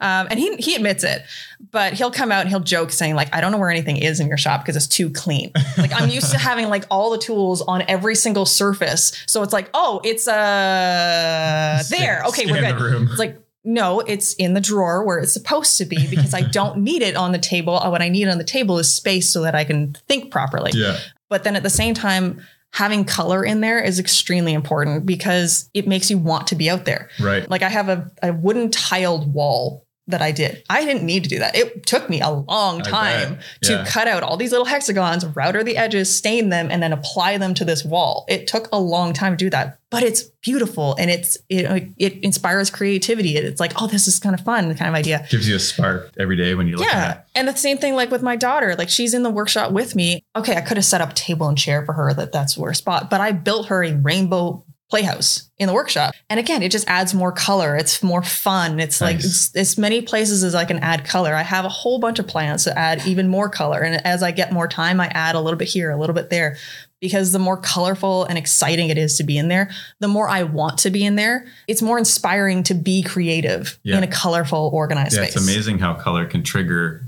um, 0.00 0.28
and 0.30 0.38
he 0.38 0.56
he 0.56 0.74
admits 0.74 1.04
it. 1.04 1.22
But 1.70 1.94
he'll 1.94 2.10
come 2.10 2.30
out 2.30 2.42
and 2.42 2.48
he'll 2.48 2.60
joke 2.60 2.90
saying 2.90 3.14
like, 3.14 3.34
"I 3.34 3.40
don't 3.40 3.52
know 3.52 3.58
where 3.58 3.70
anything 3.70 3.96
is 3.96 4.20
in 4.20 4.28
your 4.28 4.36
shop 4.36 4.62
because 4.62 4.76
it's 4.76 4.86
too 4.86 5.10
clean." 5.10 5.52
Like 5.76 5.92
I'm 5.94 6.08
used 6.08 6.30
to 6.32 6.38
having 6.38 6.68
like 6.68 6.84
all 6.90 7.10
the 7.10 7.18
tools 7.18 7.62
on 7.62 7.82
every 7.88 8.14
single 8.14 8.46
surface, 8.46 9.12
so 9.26 9.42
it's 9.42 9.52
like, 9.52 9.70
"Oh, 9.74 10.00
it's 10.04 10.28
uh 10.28 11.82
there. 11.90 12.22
Okay, 12.28 12.46
we're 12.46 12.60
good." 12.60 12.80
room. 12.80 13.08
It's 13.10 13.18
like, 13.18 13.40
no, 13.64 14.00
it's 14.00 14.34
in 14.34 14.54
the 14.54 14.60
drawer 14.60 15.04
where 15.04 15.18
it's 15.18 15.32
supposed 15.32 15.76
to 15.78 15.84
be 15.84 16.06
because 16.08 16.32
I 16.32 16.42
don't 16.42 16.78
need 16.84 17.02
it 17.02 17.16
on 17.16 17.32
the 17.32 17.38
table. 17.38 17.78
What 17.80 18.00
I 18.00 18.08
need 18.08 18.28
on 18.28 18.38
the 18.38 18.44
table 18.44 18.78
is 18.78 18.92
space 18.92 19.28
so 19.28 19.42
that 19.42 19.54
I 19.54 19.64
can 19.64 19.94
think 20.08 20.30
properly. 20.30 20.70
Yeah. 20.74 20.98
But 21.28 21.42
then 21.42 21.56
at 21.56 21.64
the 21.64 21.70
same 21.70 21.92
time, 21.92 22.40
having 22.76 23.06
color 23.06 23.42
in 23.42 23.62
there 23.62 23.82
is 23.82 23.98
extremely 23.98 24.52
important 24.52 25.06
because 25.06 25.70
it 25.72 25.88
makes 25.88 26.10
you 26.10 26.18
want 26.18 26.46
to 26.46 26.54
be 26.54 26.68
out 26.68 26.84
there. 26.84 27.08
Right. 27.18 27.48
Like 27.48 27.62
I 27.62 27.70
have 27.70 27.88
a, 27.88 28.10
a 28.22 28.34
wooden 28.34 28.70
tiled 28.70 29.32
wall 29.32 29.85
that 30.08 30.22
I 30.22 30.30
did. 30.30 30.62
I 30.70 30.84
didn't 30.84 31.04
need 31.04 31.24
to 31.24 31.28
do 31.28 31.38
that. 31.40 31.56
It 31.56 31.84
took 31.84 32.08
me 32.08 32.20
a 32.20 32.30
long 32.30 32.80
time 32.82 33.34
bet. 33.34 33.62
to 33.62 33.84
cut 33.88 34.06
out 34.06 34.22
all 34.22 34.36
these 34.36 34.52
little 34.52 34.66
hexagons, 34.66 35.26
router 35.26 35.64
the 35.64 35.76
edges, 35.76 36.14
stain 36.14 36.48
them, 36.48 36.68
and 36.70 36.82
then 36.82 36.92
apply 36.92 37.38
them 37.38 37.54
to 37.54 37.64
this 37.64 37.84
wall. 37.84 38.24
It 38.28 38.46
took 38.46 38.68
a 38.72 38.78
long 38.78 39.12
time 39.12 39.32
to 39.32 39.36
do 39.36 39.50
that, 39.50 39.80
but 39.90 40.04
it's 40.04 40.22
beautiful 40.42 40.94
and 40.96 41.10
it's 41.10 41.36
it, 41.48 41.92
it 41.98 42.22
inspires 42.22 42.70
creativity. 42.70 43.36
It's 43.36 43.58
like, 43.58 43.72
oh, 43.82 43.88
this 43.88 44.06
is 44.06 44.20
kind 44.20 44.34
of 44.34 44.40
fun 44.42 44.72
kind 44.76 44.88
of 44.88 44.94
idea. 44.94 45.26
Gives 45.28 45.48
you 45.48 45.56
a 45.56 45.60
spark 45.60 46.12
every 46.18 46.36
day 46.36 46.54
when 46.54 46.68
you 46.68 46.76
look 46.76 46.86
Yeah. 46.86 47.22
And 47.34 47.48
the 47.48 47.56
same 47.56 47.78
thing 47.78 47.94
like 47.94 48.10
with 48.12 48.22
my 48.22 48.36
daughter, 48.36 48.76
like 48.76 48.88
she's 48.88 49.12
in 49.12 49.24
the 49.24 49.30
workshop 49.30 49.72
with 49.72 49.96
me. 49.96 50.22
Okay, 50.36 50.54
I 50.54 50.60
could 50.60 50.76
have 50.76 50.86
set 50.86 51.00
up 51.00 51.14
table 51.14 51.48
and 51.48 51.58
chair 51.58 51.84
for 51.84 51.94
her 51.94 52.14
that 52.14 52.30
that's 52.30 52.54
her 52.54 52.74
spot, 52.74 53.10
but 53.10 53.20
I 53.20 53.32
built 53.32 53.66
her 53.66 53.82
a 53.82 53.94
rainbow 53.94 54.64
playhouse 54.90 55.50
in 55.58 55.66
the 55.66 55.72
workshop. 55.74 56.14
And 56.30 56.38
again, 56.38 56.62
it 56.62 56.70
just 56.70 56.86
adds 56.88 57.12
more 57.12 57.32
color. 57.32 57.76
It's 57.76 58.02
more 58.02 58.22
fun. 58.22 58.78
It's 58.78 59.00
like 59.00 59.16
Nice. 59.16 59.24
it's 59.24 59.56
as 59.56 59.78
many 59.78 60.00
places 60.02 60.44
as 60.44 60.54
I 60.54 60.64
can 60.64 60.78
add 60.78 61.04
color. 61.04 61.34
I 61.34 61.42
have 61.42 61.64
a 61.64 61.68
whole 61.68 61.98
bunch 61.98 62.18
of 62.18 62.26
plants 62.28 62.64
to 62.64 62.78
add 62.78 63.04
even 63.06 63.26
more 63.28 63.48
color. 63.48 63.80
And 63.80 64.04
as 64.06 64.22
I 64.22 64.30
get 64.30 64.52
more 64.52 64.68
time, 64.68 65.00
I 65.00 65.06
add 65.08 65.34
a 65.34 65.40
little 65.40 65.58
bit 65.58 65.68
here, 65.68 65.90
a 65.90 65.96
little 65.96 66.14
bit 66.14 66.30
there. 66.30 66.56
Because 67.00 67.32
the 67.32 67.38
more 67.38 67.56
colorful 67.58 68.24
and 68.24 68.38
exciting 68.38 68.88
it 68.88 68.96
is 68.96 69.16
to 69.18 69.24
be 69.24 69.36
in 69.36 69.48
there, 69.48 69.70
the 70.00 70.08
more 70.08 70.28
I 70.28 70.44
want 70.44 70.78
to 70.78 70.90
be 70.90 71.04
in 71.04 71.16
there. 71.16 71.46
It's 71.68 71.82
more 71.82 71.98
inspiring 71.98 72.62
to 72.64 72.74
be 72.74 73.02
creative 73.02 73.78
Yeah. 73.82 73.98
in 73.98 74.02
a 74.04 74.06
colorful, 74.06 74.70
organized 74.72 75.14
Yeah, 75.14 75.24
space. 75.24 75.36
it's 75.36 75.44
amazing 75.44 75.78
how 75.78 75.94
color 75.94 76.24
can 76.24 76.42
trigger 76.42 77.02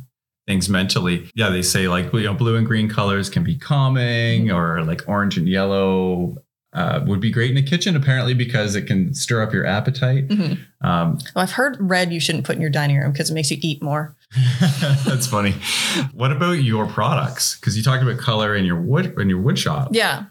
things 0.46 0.68
mentally. 0.68 1.30
Yeah, 1.34 1.48
they 1.50 1.62
say 1.62 1.88
like 1.88 2.12
you 2.12 2.24
know 2.24 2.34
blue 2.34 2.56
and 2.56 2.66
green 2.66 2.88
colors 2.88 3.30
can 3.30 3.44
be 3.44 3.54
calming, 3.56 4.46
Mm-hmm. 4.46 4.56
or 4.56 4.84
like 4.84 5.02
orange 5.06 5.38
and 5.38 5.48
yellow 5.48 6.36
uh, 6.72 7.00
would 7.06 7.20
be 7.20 7.30
great 7.30 7.50
in 7.50 7.56
the 7.56 7.62
kitchen. 7.62 7.96
Apparently, 7.96 8.34
because 8.34 8.74
it 8.74 8.82
can 8.82 9.14
stir 9.14 9.42
up 9.42 9.52
your 9.52 9.64
appetite. 9.66 10.28
Mhm. 10.28 10.58
Um, 10.82 11.18
I've 11.34 11.52
heard 11.52 11.76
red 11.80 12.12
you 12.12 12.20
shouldn't 12.20 12.44
put 12.44 12.56
in 12.56 12.60
your 12.62 12.70
dining 12.70 12.98
room 12.98 13.12
because 13.12 13.30
it 13.30 13.34
makes 13.34 13.50
you 13.50 13.58
eat 13.60 13.82
more. 13.82 14.16
that's 15.06 15.26
funny. 15.26 15.54
What 16.12 16.32
about 16.32 16.62
your 16.62 16.86
products? 16.86 17.56
Because 17.58 17.76
you 17.76 17.82
talked 17.82 18.02
about 18.02 18.18
color 18.18 18.54
in 18.54 18.64
your 18.64 18.80
wood 18.80 19.14
in 19.18 19.28
your 19.28 19.40
wood 19.40 19.58
shop. 19.58 19.90
Yeah. 19.92 20.24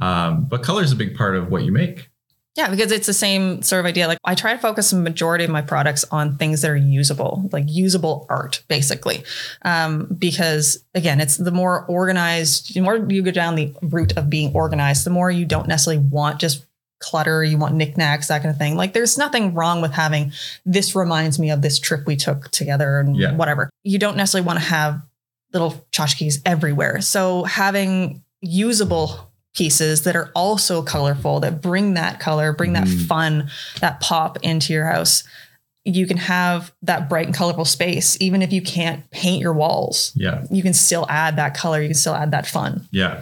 Um, 0.00 0.46
but 0.46 0.62
color 0.62 0.82
is 0.82 0.92
a 0.92 0.96
big 0.96 1.16
part 1.16 1.36
of 1.36 1.50
what 1.50 1.64
you 1.64 1.72
make. 1.72 2.09
Yeah, 2.56 2.68
because 2.68 2.90
it's 2.90 3.06
the 3.06 3.14
same 3.14 3.62
sort 3.62 3.80
of 3.80 3.86
idea. 3.86 4.08
Like 4.08 4.18
I 4.24 4.34
try 4.34 4.52
to 4.52 4.58
focus 4.58 4.90
the 4.90 4.98
majority 4.98 5.44
of 5.44 5.50
my 5.50 5.62
products 5.62 6.04
on 6.10 6.36
things 6.36 6.62
that 6.62 6.70
are 6.70 6.76
usable, 6.76 7.48
like 7.52 7.64
usable 7.68 8.26
art, 8.28 8.64
basically. 8.68 9.22
Um, 9.62 10.06
because 10.18 10.84
again, 10.94 11.20
it's 11.20 11.36
the 11.36 11.52
more 11.52 11.84
organized, 11.86 12.74
the 12.74 12.80
more 12.80 12.96
you 12.96 13.22
go 13.22 13.30
down 13.30 13.54
the 13.54 13.72
route 13.82 14.16
of 14.16 14.28
being 14.28 14.52
organized, 14.52 15.06
the 15.06 15.10
more 15.10 15.30
you 15.30 15.44
don't 15.46 15.68
necessarily 15.68 16.02
want 16.02 16.40
just 16.40 16.66
clutter, 16.98 17.42
you 17.44 17.56
want 17.56 17.76
knickknacks, 17.76 18.28
that 18.28 18.42
kind 18.42 18.50
of 18.52 18.58
thing. 18.58 18.76
Like 18.76 18.92
there's 18.94 19.16
nothing 19.16 19.54
wrong 19.54 19.80
with 19.80 19.92
having 19.92 20.32
this 20.66 20.94
reminds 20.96 21.38
me 21.38 21.50
of 21.50 21.62
this 21.62 21.78
trip 21.78 22.04
we 22.04 22.16
took 22.16 22.50
together 22.50 22.98
and 22.98 23.16
Yeah. 23.16 23.32
whatever. 23.32 23.70
You 23.84 23.98
don't 23.98 24.16
necessarily 24.16 24.46
want 24.46 24.58
to 24.58 24.64
have 24.66 25.00
little 25.52 25.86
tchotchkes 25.92 26.42
everywhere. 26.44 27.00
So 27.00 27.44
having 27.44 28.22
usable 28.42 29.29
pieces 29.54 30.02
that 30.04 30.14
are 30.16 30.30
also 30.34 30.82
colorful, 30.82 31.40
that 31.40 31.60
bring 31.60 31.94
that 31.94 32.20
color, 32.20 32.52
bring 32.52 32.72
that 32.74 32.84
Mhm. 32.86 33.06
fun, 33.06 33.50
that 33.80 34.00
pop 34.00 34.38
into 34.42 34.72
your 34.72 34.86
house. 34.86 35.24
You 35.84 36.06
can 36.06 36.18
have 36.18 36.72
that 36.82 37.08
bright 37.08 37.26
and 37.26 37.34
colorful 37.34 37.64
space, 37.64 38.16
even 38.20 38.42
if 38.42 38.52
you 38.52 38.62
can't 38.62 39.10
paint 39.10 39.40
your 39.40 39.52
walls. 39.54 40.12
Yeah, 40.14 40.42
You 40.50 40.62
can 40.62 40.74
still 40.74 41.06
add 41.08 41.36
that 41.36 41.54
color. 41.54 41.80
You 41.80 41.88
can 41.88 41.96
still 41.96 42.14
add 42.14 42.30
that 42.32 42.46
fun. 42.46 42.86
yeah, 42.92 43.20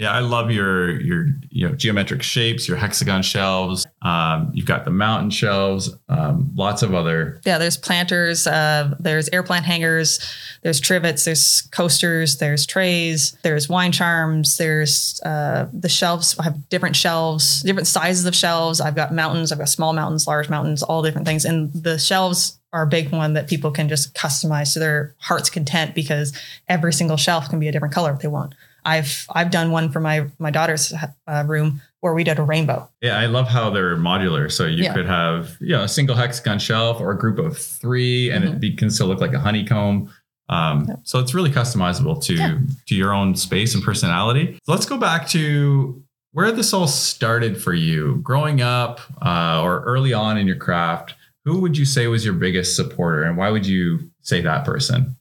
yeah. 0.00 0.12
I 0.12 0.20
love 0.20 0.50
your 0.50 1.00
your 1.00 1.26
you 1.50 1.68
know 1.68 1.74
geometric 1.74 2.22
shapes, 2.22 2.66
your 2.66 2.76
hexagon 2.78 3.22
shelves. 3.22 3.86
Um, 4.02 4.50
you've 4.54 4.66
got 4.66 4.84
the 4.84 4.90
mountain 4.90 5.30
shelves. 5.30 5.94
Um, 6.08 6.50
lots 6.54 6.82
of 6.82 6.94
other 6.94 7.40
Yeah, 7.44 7.58
there's 7.58 7.76
planters, 7.76 8.46
uh, 8.46 8.94
there's 8.98 9.28
air 9.28 9.42
plant 9.42 9.66
hangers, 9.66 10.18
there's 10.62 10.80
trivets, 10.80 11.24
there's 11.24 11.62
coasters, 11.70 12.38
there's 12.38 12.64
trays, 12.64 13.36
there's 13.42 13.68
wine 13.68 13.92
charms, 13.92 14.56
there's 14.56 15.20
uh, 15.24 15.68
the 15.72 15.88
shelves. 15.88 16.38
I 16.38 16.44
have 16.44 16.68
different 16.70 16.96
shelves, 16.96 17.62
different 17.62 17.86
sizes 17.86 18.24
of 18.24 18.34
shelves. 18.34 18.80
I've 18.80 18.96
got 18.96 19.12
mountains, 19.12 19.52
I've 19.52 19.58
got 19.58 19.68
small 19.68 19.92
mountains, 19.92 20.26
large 20.26 20.48
mountains, 20.48 20.82
all 20.82 21.02
different 21.02 21.26
things. 21.26 21.44
And 21.44 21.72
the 21.74 21.98
shelves 21.98 22.58
are 22.72 22.82
a 22.82 22.86
big 22.86 23.10
one 23.10 23.34
that 23.34 23.48
people 23.48 23.70
can 23.70 23.88
just 23.88 24.14
customize 24.14 24.72
to 24.72 24.78
their 24.78 25.14
heart's 25.18 25.50
content 25.50 25.94
because 25.94 26.32
every 26.68 26.92
single 26.92 27.16
shelf 27.16 27.48
can 27.48 27.58
be 27.58 27.68
a 27.68 27.72
different 27.72 27.92
color 27.92 28.12
if 28.12 28.20
they 28.20 28.28
want. 28.28 28.54
I've 28.84 29.26
I've 29.34 29.50
done 29.50 29.70
one 29.70 29.90
for 29.90 30.00
my 30.00 30.26
my 30.38 30.50
daughter's 30.50 30.92
uh, 31.26 31.44
room 31.46 31.80
where 32.00 32.14
we 32.14 32.24
did 32.24 32.38
a 32.38 32.42
rainbow. 32.42 32.88
Yeah, 33.02 33.18
I 33.18 33.26
love 33.26 33.48
how 33.48 33.70
they're 33.70 33.96
modular. 33.96 34.50
So 34.50 34.64
you 34.66 34.84
Yeah. 34.84 34.94
could 34.94 35.06
have 35.06 35.56
you 35.60 35.76
know 35.76 35.82
a 35.84 35.88
single 35.88 36.16
hexagon 36.16 36.58
shelf 36.58 37.00
or 37.00 37.10
a 37.12 37.18
group 37.18 37.38
of 37.38 37.56
three, 37.58 38.30
and 38.30 38.44
it 38.44 38.60
be, 38.60 38.74
can 38.74 38.90
still 38.90 39.06
look 39.06 39.20
like 39.20 39.32
a 39.34 39.40
honeycomb. 39.40 40.10
Um, 40.48 40.86
Yep. 40.88 41.00
So 41.04 41.18
it's 41.20 41.32
really 41.34 41.50
customizable 41.50 42.22
to 42.24 42.34
Yeah. 42.34 42.58
to 42.86 42.94
your 42.94 43.12
own 43.14 43.34
space 43.36 43.74
and 43.74 43.84
personality. 43.84 44.58
So 44.64 44.72
let's 44.72 44.86
go 44.86 44.96
back 44.98 45.28
to 45.28 46.02
where 46.32 46.52
this 46.52 46.72
all 46.72 46.86
started 46.86 47.60
for 47.60 47.74
you, 47.74 48.16
growing 48.22 48.60
up 48.62 49.00
uh, 49.20 49.60
or 49.62 49.80
early 49.82 50.12
on 50.12 50.38
in 50.38 50.46
your 50.46 50.56
craft. 50.56 51.14
Who 51.44 51.60
would 51.60 51.76
you 51.78 51.84
say 51.84 52.06
was 52.06 52.24
your 52.24 52.34
biggest 52.34 52.76
supporter, 52.76 53.22
and 53.24 53.36
why 53.36 53.50
would 53.50 53.66
you 53.66 54.10
say 54.22 54.40
that 54.42 54.64
person? 54.64 55.16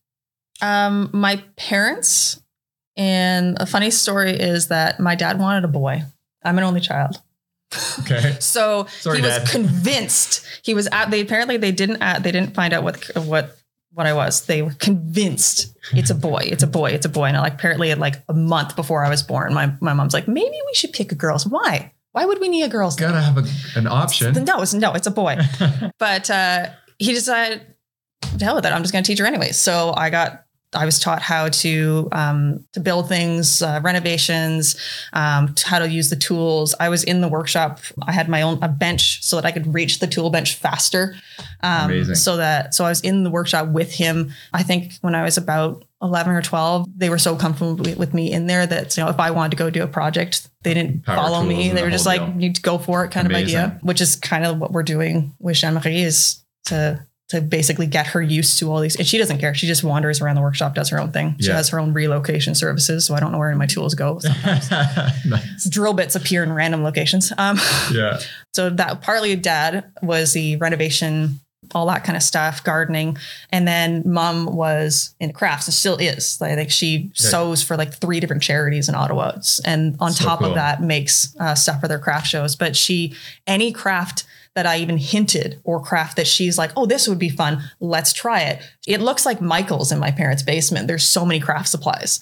Um, 0.62 1.10
my 1.14 1.42
parents, 1.56 2.42
and 3.00 3.58
a 3.60 3.66
funny 3.66 3.90
story 3.92 4.32
is 4.32 4.68
that 4.68 5.00
my 5.00 5.16
dad 5.16 5.40
wanted 5.40 5.64
a 5.64 5.70
boy. 5.70 6.04
I'm 6.44 6.58
an 6.58 6.66
only 6.66 6.82
child. 6.82 7.22
Okay. 8.00 8.36
So 8.40 8.88
Sorry, 9.00 9.20
he 9.20 9.24
was 9.24 9.38
Dad. 9.38 9.48
convinced. 9.48 10.46
He 10.64 10.74
was 10.74 10.88
at 10.92 11.10
they 11.10 11.22
apparently 11.22 11.58
they 11.58 11.72
didn't 11.72 12.02
at, 12.02 12.24
they 12.24 12.32
didn't 12.32 12.54
find 12.54 12.74
out 12.74 12.84
what 12.84 13.04
what 13.16 13.56
what 13.94 14.06
I 14.06 14.14
was. 14.14 14.46
They 14.46 14.62
were 14.62 14.74
convinced 14.80 15.76
it's 15.94 16.10
a 16.10 16.16
boy. 16.16 16.42
It's 16.44 16.64
a 16.64 16.68
boy. 16.68 16.92
It's 16.92 17.06
a 17.06 17.10
boy. 17.10 17.26
And 17.26 17.38
I, 17.38 17.42
like 17.42 17.54
apparently 17.54 17.92
at 17.92 18.00
like 18.00 18.22
a 18.28 18.34
month 18.34 18.76
before 18.76 19.06
I 19.06 19.10
was 19.10 19.24
born, 19.24 19.54
my 19.54 19.74
my 19.80 19.94
mom's 19.94 20.14
like, 20.14 20.28
maybe 20.28 20.58
we 20.68 20.74
should 20.74 20.94
pick 20.94 21.12
a 21.12 21.16
girl's. 21.16 21.48
Why? 21.48 21.94
Why 22.12 22.26
would 22.26 22.42
we 22.42 22.50
need 22.50 22.64
a 22.64 22.70
girl's? 22.70 23.00
name? 23.00 23.12
Gotta 23.12 23.22
have 23.22 23.38
a, 23.38 23.80
an 23.80 23.88
option. 23.88 24.44
No, 24.44 24.62
it's 24.62 24.74
no, 24.74 24.94
it's 24.94 25.08
a 25.08 25.12
boy. 25.12 25.38
but 26.00 26.30
uh, 26.30 26.68
he 26.98 27.14
decided, 27.14 27.62
to 28.38 28.46
hell 28.46 28.56
with 28.56 28.66
it. 28.66 28.74
I'm 28.74 28.82
just 28.82 28.94
to 28.94 29.02
teach 29.04 29.20
her 29.20 29.26
anyways. 29.26 29.58
So 29.58 29.94
I 29.96 30.10
got, 30.10 30.44
I 30.74 30.86
was 30.86 31.00
taught 31.00 31.22
how 31.22 31.50
to 31.50 32.08
um, 32.12 32.66
to 32.74 32.80
build 32.80 33.10
things, 33.10 33.62
uh, 33.62 33.80
renovations, 33.84 34.76
um, 35.14 35.56
how 35.64 35.80
to 35.80 35.90
use 35.90 36.10
the 36.10 36.16
tools. 36.16 36.76
I 36.80 36.90
was 36.90 37.04
in 37.04 37.22
the 37.22 37.28
workshop. 37.28 37.80
I 38.06 38.12
had 38.12 38.30
my 38.30 38.42
own 38.42 38.60
a 38.62 38.68
bench 38.68 39.24
so 39.24 39.36
that 39.36 39.46
I 39.46 39.52
could 39.52 39.74
reach 39.74 40.00
the 40.00 40.08
tool 40.08 40.30
bench 40.30 40.56
faster. 40.56 41.16
Um, 41.62 41.90
Amazing. 41.92 42.16
So 42.16 42.38
that 42.38 42.76
so 42.76 42.86
I 42.86 42.90
was 42.90 43.02
in 43.02 43.24
the 43.24 43.32
workshop 43.32 43.70
with 43.70 43.94
him. 43.94 44.32
I 44.54 44.64
think 44.64 44.94
when 45.02 45.16
I 45.16 45.24
was 45.24 45.38
about 45.38 45.86
11 46.02 46.32
or 46.34 46.42
12 46.42 46.88
they 46.98 47.10
were 47.10 47.18
so 47.18 47.36
comfortable 47.36 47.76
with 47.98 48.14
me 48.14 48.32
in 48.32 48.48
there 48.48 48.66
that 48.66 48.96
you 48.96 49.04
know 49.04 49.10
if 49.10 49.20
i 49.20 49.32
wanted 49.32 49.52
to 49.52 49.58
go 49.58 49.70
do 49.70 49.84
a 49.84 49.88
project 49.88 50.48
they 50.64 50.74
didn't 50.74 51.04
Power 51.06 51.16
follow 51.18 51.44
me 51.44 51.70
they 51.70 51.76
the 51.76 51.82
were 51.82 51.90
just 51.90 52.06
like 52.06 52.22
deal. 52.22 52.34
need 52.36 52.56
to 52.56 52.62
go 52.62 52.78
for 52.78 53.04
it 53.04 53.12
kind 53.12 53.28
of 53.28 53.34
idea 53.34 53.78
which 53.82 54.00
is 54.00 54.16
kind 54.16 54.46
of 54.46 54.60
what 54.60 54.72
we're 54.72 54.84
doing 54.84 55.34
with 55.40 55.58
jean-marie 55.58 56.02
is 56.02 56.42
to 56.66 57.06
to 57.30 57.40
basically 57.42 57.86
get 57.88 58.08
her 58.08 58.22
used 58.22 58.58
to 58.60 58.72
all 58.72 58.80
these 58.80 58.96
and 58.96 59.08
she 59.08 59.18
doesn't 59.18 59.38
care. 59.38 59.54
She 59.54 59.68
just 59.68 59.84
wanders 59.84 60.20
around 60.22 60.36
the 60.36 60.42
workshop 60.42 60.74
does 60.76 60.90
her 60.90 61.00
own 61.00 61.12
thing. 61.12 61.36
She 61.40 61.48
Yeah. 61.48 61.56
has 61.58 61.70
her 61.70 61.80
own 61.80 61.94
relocation 61.94 62.56
services 62.56 63.06
so 63.06 63.14
i 63.16 63.20
don't 63.20 63.32
know 63.32 63.38
where 63.38 63.50
any 63.50 63.54
of 63.56 63.60
my 63.60 63.68
tools 63.68 63.94
go 63.96 64.20
nice. 65.26 65.70
drill 65.70 65.94
bits 65.94 66.16
appear 66.16 66.44
in 66.44 66.52
random 66.54 66.84
locations. 66.84 67.32
Um 67.38 67.60
Yeah. 67.92 68.20
so 68.54 68.70
that 68.72 69.02
partly 69.02 69.36
dad 69.36 69.86
was 70.02 70.34
the 70.34 70.56
renovation 70.58 71.40
all 71.76 71.86
that 71.86 72.04
kind 72.04 72.16
of 72.18 72.24
stuff 72.24 72.64
gardening. 72.64 73.16
And 73.52 73.68
then 73.68 74.02
mom 74.06 74.48
was 74.48 75.14
in 75.20 75.34
crafts 75.34 75.68
and 75.68 75.74
still 75.74 75.98
is. 75.98 76.40
Like, 76.42 76.58
like 76.58 76.72
she 76.72 77.12
sews 77.14 77.62
for 77.62 77.78
like 77.78 77.94
three 77.94 78.20
different 78.20 78.42
charities 78.42 78.90
in 78.90 78.96
ottawa. 78.96 79.34
And 79.66 79.96
on 80.00 80.12
So 80.14 80.24
top 80.26 80.40
cool. 80.40 80.48
of 80.50 80.56
that 80.56 80.82
makes 80.82 81.36
uh, 81.40 81.54
stuff 81.54 81.80
for 81.82 81.88
their 81.88 82.00
craft 82.00 82.26
shows. 82.26 82.56
But 82.56 82.76
she 82.76 83.14
any 83.46 83.72
craft 83.72 84.24
that 84.56 84.66
I 84.66 84.78
even 84.78 84.98
hinted 84.98 85.60
or 85.64 85.82
craft 85.82 86.18
that 86.18 86.28
she's 86.28 86.58
like, 86.58 86.72
oh, 86.76 86.86
this 86.86 87.08
would 87.08 87.20
be 87.20 87.30
fun. 87.30 87.62
Let's 87.80 88.12
try 88.14 88.42
it. 88.42 88.62
It 88.88 89.00
looks 89.02 89.26
like 89.26 89.42
Michael's 89.42 89.92
in 89.92 90.00
my 90.00 90.12
parents' 90.12 90.44
basement. 90.44 90.88
There's 90.88 91.06
so 91.06 91.26
many 91.26 91.40
craft 91.40 91.70
supplies. 91.70 92.20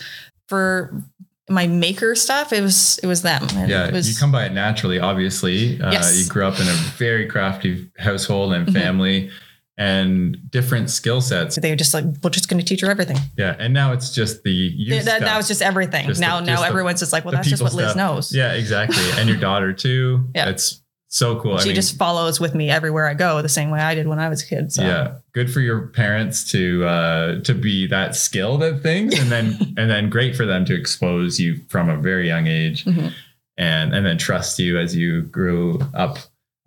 For 0.48 1.02
my 1.50 1.66
maker 1.68 2.14
stuff, 2.16 2.52
it 2.52 2.62
was 2.62 3.00
it 3.02 3.08
was 3.08 3.22
them. 3.22 3.48
And 3.56 3.70
Yeah, 3.70 3.88
it 3.88 3.94
was, 3.94 4.10
you 4.10 4.16
come 4.18 4.32
by 4.32 4.46
it 4.46 4.52
naturally. 4.52 5.00
Obviously, 5.00 5.82
uh, 5.82 5.92
Yes. 5.94 6.18
you 6.22 6.28
grew 6.30 6.46
up 6.46 6.60
in 6.60 6.68
a 6.68 6.74
very 6.98 7.26
crafty 7.28 7.90
household 7.98 8.54
and 8.54 8.68
Mhm. 8.68 8.74
family, 8.74 9.30
and 9.78 10.38
different 10.50 10.90
skill 10.90 11.22
sets. 11.22 11.56
they 11.56 11.70
were 11.70 11.76
just 11.76 11.94
like, 11.94 12.04
we're 12.24 12.30
just 12.32 12.50
going 12.50 12.60
to 12.60 12.66
teach 12.66 12.82
her 12.82 12.90
everything. 12.90 13.18
Yeah, 13.38 13.56
and 13.60 13.74
now 13.74 13.94
it's 13.94 14.10
just 14.14 14.44
the 14.44 14.52
you 14.52 15.00
That, 15.04 15.22
stuff. 15.22 15.38
was 15.38 15.48
just 15.48 15.62
everything. 15.62 16.08
Just 16.08 16.20
the- 16.20 16.26
now, 16.28 16.40
just 16.40 16.48
now 16.48 16.62
the- 16.62 16.68
everyone's 16.68 17.00
just 17.00 17.14
like, 17.14 17.24
well, 17.26 17.34
that's 17.34 17.48
just 17.48 17.62
what 17.62 17.74
Liz 17.74 17.92
stuff. 17.92 17.96
knows. 17.96 18.34
Yeah, 18.36 18.54
exactly. 18.54 19.04
And 19.18 19.30
your 19.30 19.38
daughter 19.38 19.72
too. 19.74 20.30
Yeah. 20.36 20.50
it's 20.50 20.82
so 21.10 21.40
cool. 21.40 21.56
I 21.56 21.60
she 21.62 21.70
mean, 21.70 21.76
just 21.76 21.98
follows 21.98 22.40
with 22.40 22.54
me 22.54 22.70
everywhere 22.70 23.08
I 23.08 23.14
go, 23.14 23.42
the 23.42 23.50
same 23.50 23.70
way 23.70 23.80
I 23.80 23.96
did 23.96 24.08
when 24.08 24.20
I 24.20 24.30
was 24.30 24.44
a 24.44 24.48
kid. 24.48 24.72
So. 24.72 24.82
yeah, 24.84 25.16
good 25.34 25.52
for 25.52 25.60
your 25.62 25.88
parents 25.88 26.50
to 26.52 26.86
uh, 26.86 27.42
to 27.42 27.54
be 27.54 27.88
that 27.88 28.16
skilled 28.16 28.62
at 28.64 28.82
things, 28.82 29.18
and 29.20 29.32
then 29.32 29.58
and 29.78 29.90
then 29.90 30.10
great 30.10 30.36
for 30.36 30.46
them 30.46 30.66
to 30.66 30.76
expose 30.76 31.40
you 31.40 31.58
from 31.70 31.90
a 31.90 31.98
very 31.98 32.28
young 32.28 32.48
age, 32.48 32.86
Mhm. 32.86 33.14
and 33.58 33.94
and 33.94 34.06
then 34.06 34.18
trust 34.18 34.60
you 34.60 34.78
as 34.80 34.96
you 34.96 35.24
grew 35.24 35.80
up. 35.94 36.18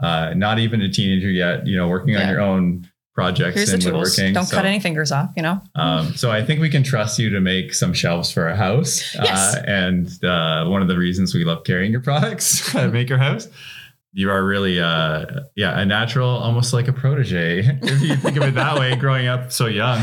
Uh, 0.02 0.32
not 0.34 0.58
even 0.58 0.80
a 0.80 0.88
teenager 0.90 1.28
yet, 1.30 1.66
you 1.66 1.76
know, 1.76 1.86
working 1.86 2.16
on 2.16 2.26
your 2.26 2.40
own 2.40 2.88
projects 3.14 3.56
Here's 3.56 3.70
tools. 3.70 3.84
woodworking. 3.84 4.32
Don't 4.32 4.46
so, 4.46 4.56
cut 4.56 4.64
any 4.64 4.80
fingers 4.80 5.12
off, 5.12 5.30
you 5.36 5.42
know? 5.42 5.60
Um, 5.74 6.14
so 6.16 6.30
I 6.30 6.42
think 6.42 6.60
we 6.60 6.70
can 6.70 6.82
trust 6.82 7.18
you 7.18 7.28
to 7.28 7.38
make 7.40 7.74
some 7.74 7.92
shelves 7.92 8.32
for 8.32 8.48
our 8.48 8.54
house. 8.54 9.14
Yes. 9.14 9.56
Uh, 9.56 9.62
and 9.66 10.24
uh, 10.24 10.64
one 10.68 10.80
of 10.80 10.88
the 10.88 10.96
reasons 10.96 11.34
we 11.34 11.44
love 11.44 11.64
carrying 11.64 11.92
your 11.92 12.00
products 12.00 12.74
at 12.74 12.94
Maker 12.94 13.18
House, 13.18 13.46
you 14.12 14.30
are 14.30 14.44
really, 14.44 14.80
uh, 14.80 15.24
yeah, 15.56 15.78
a 15.78 15.84
natural, 15.84 16.28
almost 16.28 16.72
like 16.72 16.88
a 16.88 16.92
protege, 16.92 17.60
if 17.82 18.02
you 18.02 18.16
think 18.16 18.36
of 18.36 18.42
it 18.42 18.54
that 18.54 18.78
way, 18.78 18.96
growing 18.96 19.26
up 19.26 19.52
so 19.52 19.66
young, 19.66 20.02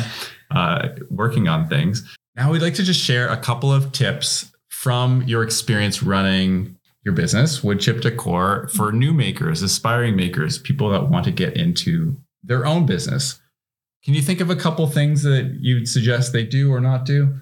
uh, 0.51 0.89
working 1.09 1.47
on 1.47 1.67
things. 1.67 2.07
Now 2.35 2.51
we'd 2.51 2.61
like 2.61 2.75
to 2.75 2.83
just 2.83 2.99
share 2.99 3.27
a 3.29 3.37
couple 3.37 3.73
of 3.73 3.91
tips 3.91 4.51
from 4.69 5.23
your 5.23 5.43
experience 5.43 6.03
running 6.03 6.77
your 7.03 7.13
business, 7.13 7.63
Wood 7.63 7.79
Chip 7.79 8.01
Decor, 8.01 8.69
for 8.73 8.91
new 8.91 9.13
makers, 9.13 9.61
aspiring 9.61 10.15
makers, 10.15 10.57
people 10.57 10.89
that 10.89 11.09
want 11.09 11.23
to 11.25 11.31
get 11.31 11.55
into 11.55 12.17
their 12.43 12.65
own 12.65 12.85
business. 12.85 13.39
Can 14.03 14.13
you 14.13 14.21
think 14.21 14.41
of 14.41 14.49
a 14.49 14.55
couple 14.55 14.85
things 14.87 15.23
that 15.23 15.57
you'd 15.59 15.87
suggest 15.87 16.31
they 16.31 16.43
do 16.43 16.71
or 16.71 16.79
not 16.79 17.05
do? 17.05 17.39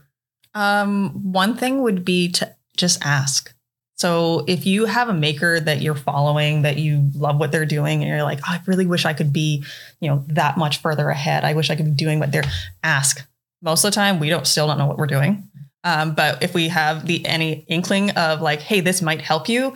Um, 0.53 1.31
one 1.31 1.57
thing 1.57 1.81
would 1.81 2.05
be 2.05 2.31
to 2.33 2.55
just 2.77 3.03
ask. 3.03 3.54
So 3.97 4.43
if 4.47 4.65
you 4.65 4.85
have 4.85 5.07
a 5.07 5.13
maker 5.13 5.59
that 5.59 5.81
you're 5.81 5.95
following 5.95 6.63
that 6.63 6.77
you 6.77 7.09
love 7.15 7.39
what 7.39 7.51
they're 7.51 7.65
doing 7.65 8.01
and 8.01 8.09
you're 8.09 8.23
like, 8.23 8.39
oh, 8.39 8.51
I 8.51 8.61
really 8.65 8.85
wish 8.85 9.05
I 9.05 9.13
could 9.13 9.31
be, 9.31 9.63
you 10.01 10.09
know, 10.09 10.23
that 10.27 10.57
much 10.57 10.77
further 10.77 11.09
ahead. 11.09 11.45
I 11.45 11.53
wish 11.53 11.69
I 11.69 11.75
could 11.75 11.85
be 11.85 11.91
doing 11.91 12.19
what 12.19 12.31
they're 12.31 12.43
ask. 12.83 13.25
Most 13.61 13.85
of 13.85 13.91
the 13.91 13.95
time 13.95 14.19
we 14.19 14.29
don't 14.29 14.45
still 14.45 14.67
don't 14.67 14.77
know 14.77 14.85
what 14.85 14.97
we're 14.97 15.07
doing. 15.07 15.49
Um, 15.85 16.13
but 16.13 16.43
if 16.43 16.53
we 16.53 16.67
have 16.69 17.05
the 17.05 17.25
any 17.25 17.63
inkling 17.67 18.11
of 18.11 18.41
like, 18.41 18.59
hey, 18.59 18.81
this 18.81 19.01
might 19.01 19.21
help 19.21 19.47
you, 19.47 19.73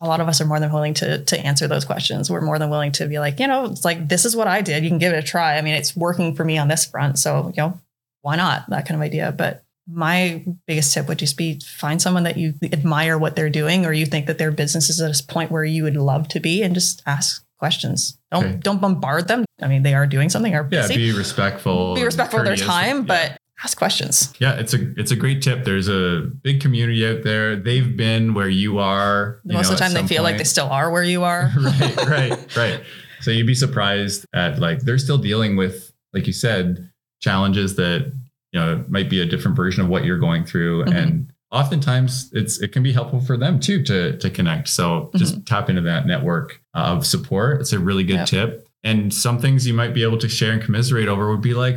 a 0.00 0.06
lot 0.06 0.20
of 0.20 0.28
us 0.28 0.40
are 0.40 0.46
more 0.46 0.60
than 0.60 0.72
willing 0.72 0.94
to 0.94 1.24
to 1.24 1.38
answer 1.38 1.68
those 1.68 1.84
questions. 1.84 2.30
We're 2.30 2.40
more 2.40 2.58
than 2.58 2.70
willing 2.70 2.92
to 2.92 3.06
be 3.06 3.18
like, 3.18 3.38
you 3.38 3.46
know, 3.46 3.66
it's 3.66 3.84
like 3.84 4.08
this 4.08 4.24
is 4.24 4.34
what 4.34 4.48
I 4.48 4.60
did. 4.60 4.82
You 4.82 4.90
can 4.90 4.98
give 4.98 5.12
it 5.12 5.18
a 5.18 5.26
try. 5.26 5.56
I 5.56 5.62
mean, 5.62 5.74
it's 5.74 5.96
working 5.96 6.34
for 6.34 6.44
me 6.44 6.58
on 6.58 6.68
this 6.68 6.84
front, 6.84 7.18
so 7.18 7.52
you 7.54 7.62
know, 7.62 7.80
why 8.22 8.36
not? 8.36 8.68
That 8.70 8.86
kind 8.86 9.00
of 9.00 9.04
idea. 9.04 9.32
But 9.32 9.64
my 9.92 10.44
biggest 10.66 10.92
tip 10.94 11.08
would 11.08 11.18
just 11.18 11.36
be 11.36 11.60
find 11.78 12.00
someone 12.00 12.22
that 12.24 12.36
you 12.36 12.54
admire 12.62 13.18
what 13.18 13.36
they're 13.36 13.50
doing, 13.50 13.84
or 13.86 13.92
you 13.92 14.06
think 14.06 14.26
that 14.26 14.38
their 14.38 14.50
business 14.50 14.88
is 14.90 15.00
at 15.00 15.18
a 15.18 15.24
point 15.26 15.50
where 15.50 15.64
you 15.64 15.82
would 15.84 15.96
love 15.96 16.28
to 16.28 16.40
be, 16.40 16.62
and 16.62 16.74
just 16.74 17.02
ask 17.06 17.44
questions. 17.58 18.18
Don't 18.32 18.44
Okay. 18.44 18.56
don't 18.62 18.80
bombard 18.80 19.28
them. 19.28 19.44
I 19.60 19.68
mean, 19.68 19.82
they 19.82 19.94
are 19.94 20.06
doing 20.06 20.28
something. 20.30 20.54
Are 20.54 20.66
Yeah, 20.70 20.88
be 20.88 21.12
respectful. 21.12 21.94
Be 21.94 22.04
respectful 22.04 22.40
of 22.40 22.46
their 22.46 22.56
time, 22.56 22.98
Yeah. 22.98 23.02
but 23.02 23.36
ask 23.62 23.76
questions. 23.76 24.32
yeah, 24.38 24.54
it's 24.54 24.72
a 24.72 24.78
it's 24.98 25.10
a 25.10 25.16
great 25.16 25.42
tip. 25.42 25.64
There's 25.64 25.88
a 25.88 26.30
big 26.42 26.60
community 26.62 27.06
out 27.06 27.22
there. 27.24 27.56
They've 27.56 27.94
been 27.96 28.32
where 28.32 28.48
you 28.48 28.78
are. 28.78 29.40
you 29.44 29.52
Most 29.52 29.66
know, 29.66 29.72
of 29.72 29.78
the 29.78 29.84
time, 29.84 29.92
they 29.92 30.06
feel 30.06 30.22
like 30.22 30.38
they 30.38 30.44
still 30.44 30.68
are 30.68 30.90
where 30.90 31.02
you 31.02 31.24
are. 31.24 31.52
right, 31.60 32.06
right, 32.06 32.56
right. 32.56 32.80
So 33.20 33.30
you'd 33.30 33.46
be 33.46 33.54
surprised 33.54 34.24
at 34.32 34.58
like 34.58 34.80
they're 34.80 34.96
still 34.96 35.18
dealing 35.18 35.56
with, 35.56 35.92
like 36.14 36.26
you 36.26 36.32
said, 36.32 36.90
challenges 37.20 37.76
that 37.76 38.10
you 38.52 38.60
know 38.60 38.72
it 38.74 38.90
might 38.90 39.08
be 39.10 39.20
a 39.20 39.26
different 39.26 39.56
version 39.56 39.82
of 39.82 39.88
what 39.88 40.04
you're 40.04 40.18
going 40.18 40.44
through, 40.44 40.84
Mhm. 40.84 40.94
and 40.96 41.32
oftentimes 41.52 42.30
it's 42.32 42.60
it 42.60 42.68
can 42.72 42.82
be 42.82 42.92
helpful 42.92 43.20
for 43.20 43.36
them 43.36 43.58
too 43.60 43.82
to 43.84 44.16
to 44.18 44.30
connect. 44.30 44.68
So 44.68 45.10
just 45.16 45.44
tap 45.46 45.68
into 45.68 45.82
that 45.82 46.06
network 46.06 46.60
of 46.74 47.04
support. 47.06 47.60
It's 47.60 47.72
a 47.72 47.78
really 47.78 48.04
good 48.04 48.20
Mm-hmm. 48.20 48.36
Yep. 48.36 48.48
tip. 48.50 48.66
And 48.82 49.12
some 49.12 49.38
things 49.38 49.66
you 49.66 49.74
might 49.74 49.92
be 49.94 50.02
able 50.02 50.18
to 50.18 50.28
share 50.28 50.52
and 50.52 50.62
commiserate 50.62 51.06
over 51.08 51.30
would 51.30 51.42
be 51.42 51.52
like, 51.54 51.76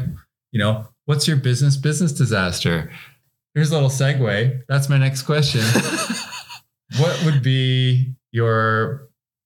you 0.51 0.59
know, 0.59 0.87
what's 1.05 1.27
your 1.27 1.37
business 1.37 1.75
business 1.77 2.11
disaster? 2.13 2.91
Here's 3.55 3.71
a 3.71 3.73
little 3.73 3.89
segue. 3.89 4.61
That's 4.67 4.89
my 4.89 4.97
next 4.97 5.23
question 5.23 5.61
what 6.97 7.23
would 7.25 7.41
be 7.43 8.13
your 8.31 9.02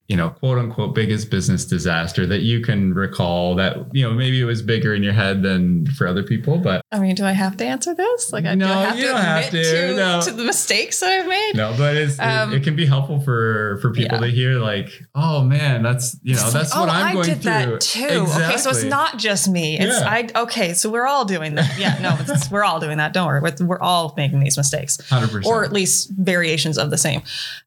you 0.08 0.16
know 0.16 0.30
quote 0.30 0.58
unquote 0.58 0.96
biggest 0.96 1.30
business 1.30 1.66
disaster 1.66 2.26
that 2.26 2.40
you 2.40 2.62
can 2.62 2.94
recall 2.94 3.56
that 3.56 3.78
you 3.94 4.04
know 4.04 4.14
maybe 4.14 4.40
it 4.40 4.46
was 4.46 4.62
bigger 4.62 4.94
in 4.96 5.04
your 5.04 5.14
head 5.14 5.42
than 5.44 5.86
for 5.88 6.08
other 6.08 6.24
people 6.24 6.58
but 6.58 6.82
I 6.92 7.00
mean, 7.00 7.16
do 7.16 7.26
I 7.26 7.34
have 7.34 7.58
to 7.58 7.66
answer 7.66 7.94
this? 7.94 8.32
Like, 8.32 8.46
I 8.46 8.54
do 8.54 8.60
No, 8.60 8.68
I 8.74 8.84
have 8.86 8.98
you 8.98 9.08
to 9.08 9.12
don't 9.12 9.22
have 9.22 9.46
admit 9.48 9.66
to, 9.66 9.88
to, 9.90 9.96
no. 9.96 10.22
to 10.22 10.32
the 10.32 10.44
mistakes 10.46 11.02
that 11.02 11.10
I've 11.20 11.28
made? 11.28 11.52
no 11.56 11.76
but 11.78 11.98
it's 11.98 12.18
Um, 12.20 12.54
it, 12.54 12.58
it 12.58 12.64
can 12.64 12.76
be 12.78 12.86
helpful 12.86 13.20
for 13.20 13.80
for 13.82 13.92
people 13.92 14.20
yeah. 14.20 14.26
to 14.28 14.32
hear 14.32 14.60
like 14.60 14.90
oh 15.16 15.44
man 15.44 15.84
that's 15.84 16.18
you 16.24 16.36
know 16.36 16.44
It's 16.44 16.54
that's 16.54 16.72
like, 16.74 16.80
what 16.80 16.90
oh, 16.90 16.98
i'm 16.98 17.06
I 17.08 17.14
going 17.14 17.26
did 17.26 17.42
through 17.42 17.52
that 17.52 17.82
too. 17.82 18.26
Okay, 18.30 18.58
so 18.58 18.70
it's 18.70 18.84
not 18.84 19.18
just 19.18 19.50
me. 19.50 19.78
It's 19.78 20.00
Yeah. 20.00 20.10
I. 20.10 20.30
Okay, 20.44 20.74
so 20.74 20.90
we're 20.90 21.08
all 21.08 21.26
doing 21.26 21.56
that. 21.56 21.78
Yeah, 21.78 21.98
no, 22.00 22.16
it's, 22.20 22.50
we're 22.50 22.64
all 22.64 22.80
doing 22.80 22.98
that. 22.98 23.14
Don't 23.14 23.28
worry, 23.28 23.42
we're, 23.42 23.66
we're 23.66 23.80
all 23.80 24.14
making 24.16 24.40
these 24.40 24.58
mistakes, 24.58 24.98
100% 24.98 25.46
or 25.46 25.64
at 25.66 25.74
least 25.74 26.12
variations 26.12 26.78
of 26.78 26.90
the 26.92 26.98
same. 26.98 27.22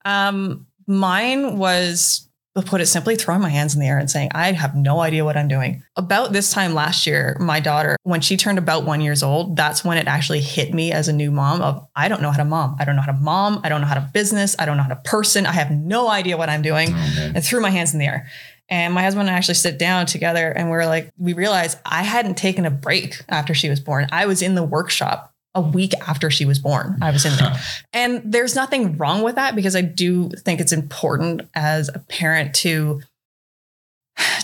Um, 0.05 0.67
mine 0.87 1.59
was 1.59 2.29
to 2.57 2.63
put 2.63 2.81
it 2.81 2.87
simply, 2.87 3.17
throwing 3.17 3.41
my 3.41 3.49
hands 3.49 3.75
in 3.75 3.81
the 3.81 3.87
air 3.87 3.99
and 3.99 4.11
saying, 4.11 4.31
I 4.35 4.53
have 4.53 4.75
no 4.75 5.01
idea 5.01 5.25
what 5.25 5.37
I'm 5.37 5.47
doing. 5.47 5.83
About 5.97 6.33
this 6.33 6.51
time 6.51 6.75
last 6.75 7.07
year, 7.07 7.37
my 7.39 7.61
daughter, 7.61 7.97
when 8.03 8.21
she 8.21 8.37
turned 8.37 8.59
about 8.59 8.85
one 8.85 9.01
years 9.01 9.23
old, 9.23 9.57
that's 9.57 9.85
when 9.85 9.99
it 9.99 10.09
actually 10.09 10.41
hit 10.41 10.75
me 10.75 10.91
as 10.91 11.07
a 11.07 11.13
new 11.13 11.31
mom 11.31 11.63
of 11.63 11.87
I 11.95 12.09
don't 12.09 12.23
know 12.23 12.31
how 12.31 12.39
to 12.39 12.45
mom. 12.45 12.77
I 12.81 12.85
don't 12.85 12.97
know 12.97 13.03
how 13.03 13.13
to 13.13 13.19
mom. 13.19 13.61
I 13.63 13.69
don't 13.69 13.81
know 13.81 13.87
how 13.87 13.95
to 13.95 14.11
business. 14.13 14.57
I 14.59 14.65
don't 14.65 14.77
know 14.77 14.83
how 14.83 14.89
to 14.89 14.97
person. 14.97 15.47
I 15.47 15.53
have 15.53 15.71
no 15.71 16.09
idea 16.09 16.37
what 16.37 16.49
I'm 16.49 16.63
doing 16.63 16.89
oh, 16.91 16.93
man. 16.93 17.37
and 17.37 17.45
threw 17.45 17.61
my 17.61 17.71
hands 17.71 17.93
in 17.93 18.01
the 18.01 18.07
air. 18.07 18.29
And 18.69 18.95
my 18.95 19.03
husband 19.03 19.29
and 19.29 19.35
I 19.35 19.39
actually 19.39 19.55
sit 19.55 19.79
down 19.79 20.07
together 20.07 20.51
and 20.51 20.71
we're 20.71 20.87
like, 20.87 21.11
we 21.19 21.33
realized 21.33 21.79
I 21.85 22.03
hadn't 22.05 22.37
taken 22.37 22.65
a 22.65 22.71
break 22.71 23.21
after 23.29 23.53
she 23.53 23.69
was 23.69 23.81
born. 23.81 24.07
I 24.13 24.27
was 24.27 24.43
in 24.43 24.55
the 24.55 24.63
workshop 24.63 25.30
a 25.55 25.61
week 25.61 25.93
after 26.07 26.31
she 26.31 26.45
was 26.45 26.59
born. 26.59 26.99
I 27.03 27.11
was 27.11 27.25
in 27.25 27.37
there. 27.37 27.57
and 27.93 28.23
there's 28.25 28.55
nothing 28.55 28.97
wrong 28.97 29.23
with 29.23 29.35
that 29.35 29.57
because 29.57 29.75
I 29.75 29.81
do 29.81 30.29
think 30.31 30.61
it's 30.61 30.73
important 30.73 31.43
as 31.55 31.89
a 31.89 31.99
parent 31.99 32.55
to 32.57 33.01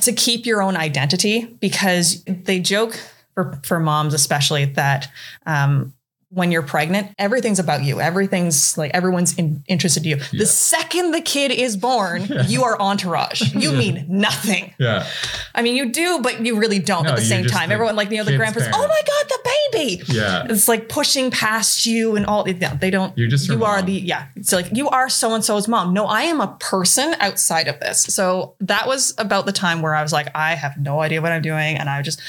to 0.03 0.12
keep 0.12 0.47
your 0.47 0.62
own 0.62 0.77
identity 0.77 1.45
because 1.61 2.25
they 2.25 2.61
joke 2.61 2.99
for, 3.35 3.61
for 3.62 3.79
moms 3.79 4.14
especially 4.14 4.64
that 4.64 5.09
um, 5.45 5.92
when 6.31 6.51
you're 6.51 6.62
pregnant, 6.62 7.15
everything's 7.19 7.59
about 7.61 7.85
you. 7.85 8.01
Everything's 8.01 8.77
like 8.77 8.91
everyone's 8.95 9.35
in, 9.39 9.62
interested 9.69 10.05
in 10.05 10.11
you. 10.11 10.17
Yeah. 10.33 10.41
The 10.41 10.47
second 10.47 11.12
the 11.12 11.21
kid 11.21 11.53
is 11.53 11.77
born, 11.77 12.27
you 12.47 12.65
are 12.65 12.79
entourage. 12.81 13.55
You 13.55 13.71
Yeah. 13.71 13.79
mean 13.79 14.07
nothing. 14.09 14.75
yeah 14.79 15.07
I 15.55 15.62
mean, 15.62 15.77
you 15.77 15.91
do, 15.93 16.21
but 16.23 16.45
you 16.45 16.59
really 16.59 16.79
don't 16.81 17.05
No, 17.05 17.11
at 17.11 17.17
the 17.17 17.23
same 17.23 17.47
time. 17.47 17.69
the 17.69 17.75
Everyone, 17.75 17.97
like, 17.97 18.11
you 18.11 18.19
know, 18.19 18.25
the 18.25 18.37
grandparents, 18.37 18.69
oh 18.75 18.77
parent. 18.77 18.91
oh 18.91 18.95
my 18.95 19.03
God, 19.07 19.29
the 19.29 19.51
baby. 19.79 20.03
yeah 20.12 20.47
It's 20.51 20.69
like 20.69 20.89
pushing 20.89 21.31
past 21.31 21.87
you 21.87 22.17
and 22.17 22.27
all. 22.27 22.47
Yeah, 22.49 22.75
they 22.75 22.91
don't. 22.91 23.17
You're 23.17 23.29
just 23.29 23.49
you 23.49 23.65
are 23.65 23.77
mom. 23.79 23.87
the 23.87 23.93
yeah. 23.93 24.27
It's 24.35 24.53
like 24.53 24.69
you 24.73 24.89
are 24.89 25.09
so 25.09 25.33
and 25.35 25.45
so's 25.45 25.69
mom. 25.69 25.95
No, 25.95 26.07
I 26.07 26.23
am 26.23 26.41
a 26.41 26.57
person 26.59 27.15
outside 27.21 27.69
of 27.69 27.79
this. 27.81 28.01
So 28.03 28.57
that 28.61 28.87
was 28.87 29.15
about 29.19 29.47
the 29.47 29.53
time 29.53 29.81
where 29.81 29.95
I 29.95 30.03
was 30.03 30.12
like, 30.12 30.29
I 30.35 30.55
have 30.55 30.77
no 30.77 31.01
idea 31.01 31.23
what 31.23 31.33
I'm 31.33 31.43
doing, 31.43 31.77
and 31.77 31.89
I 31.89 32.03
just. 32.03 32.21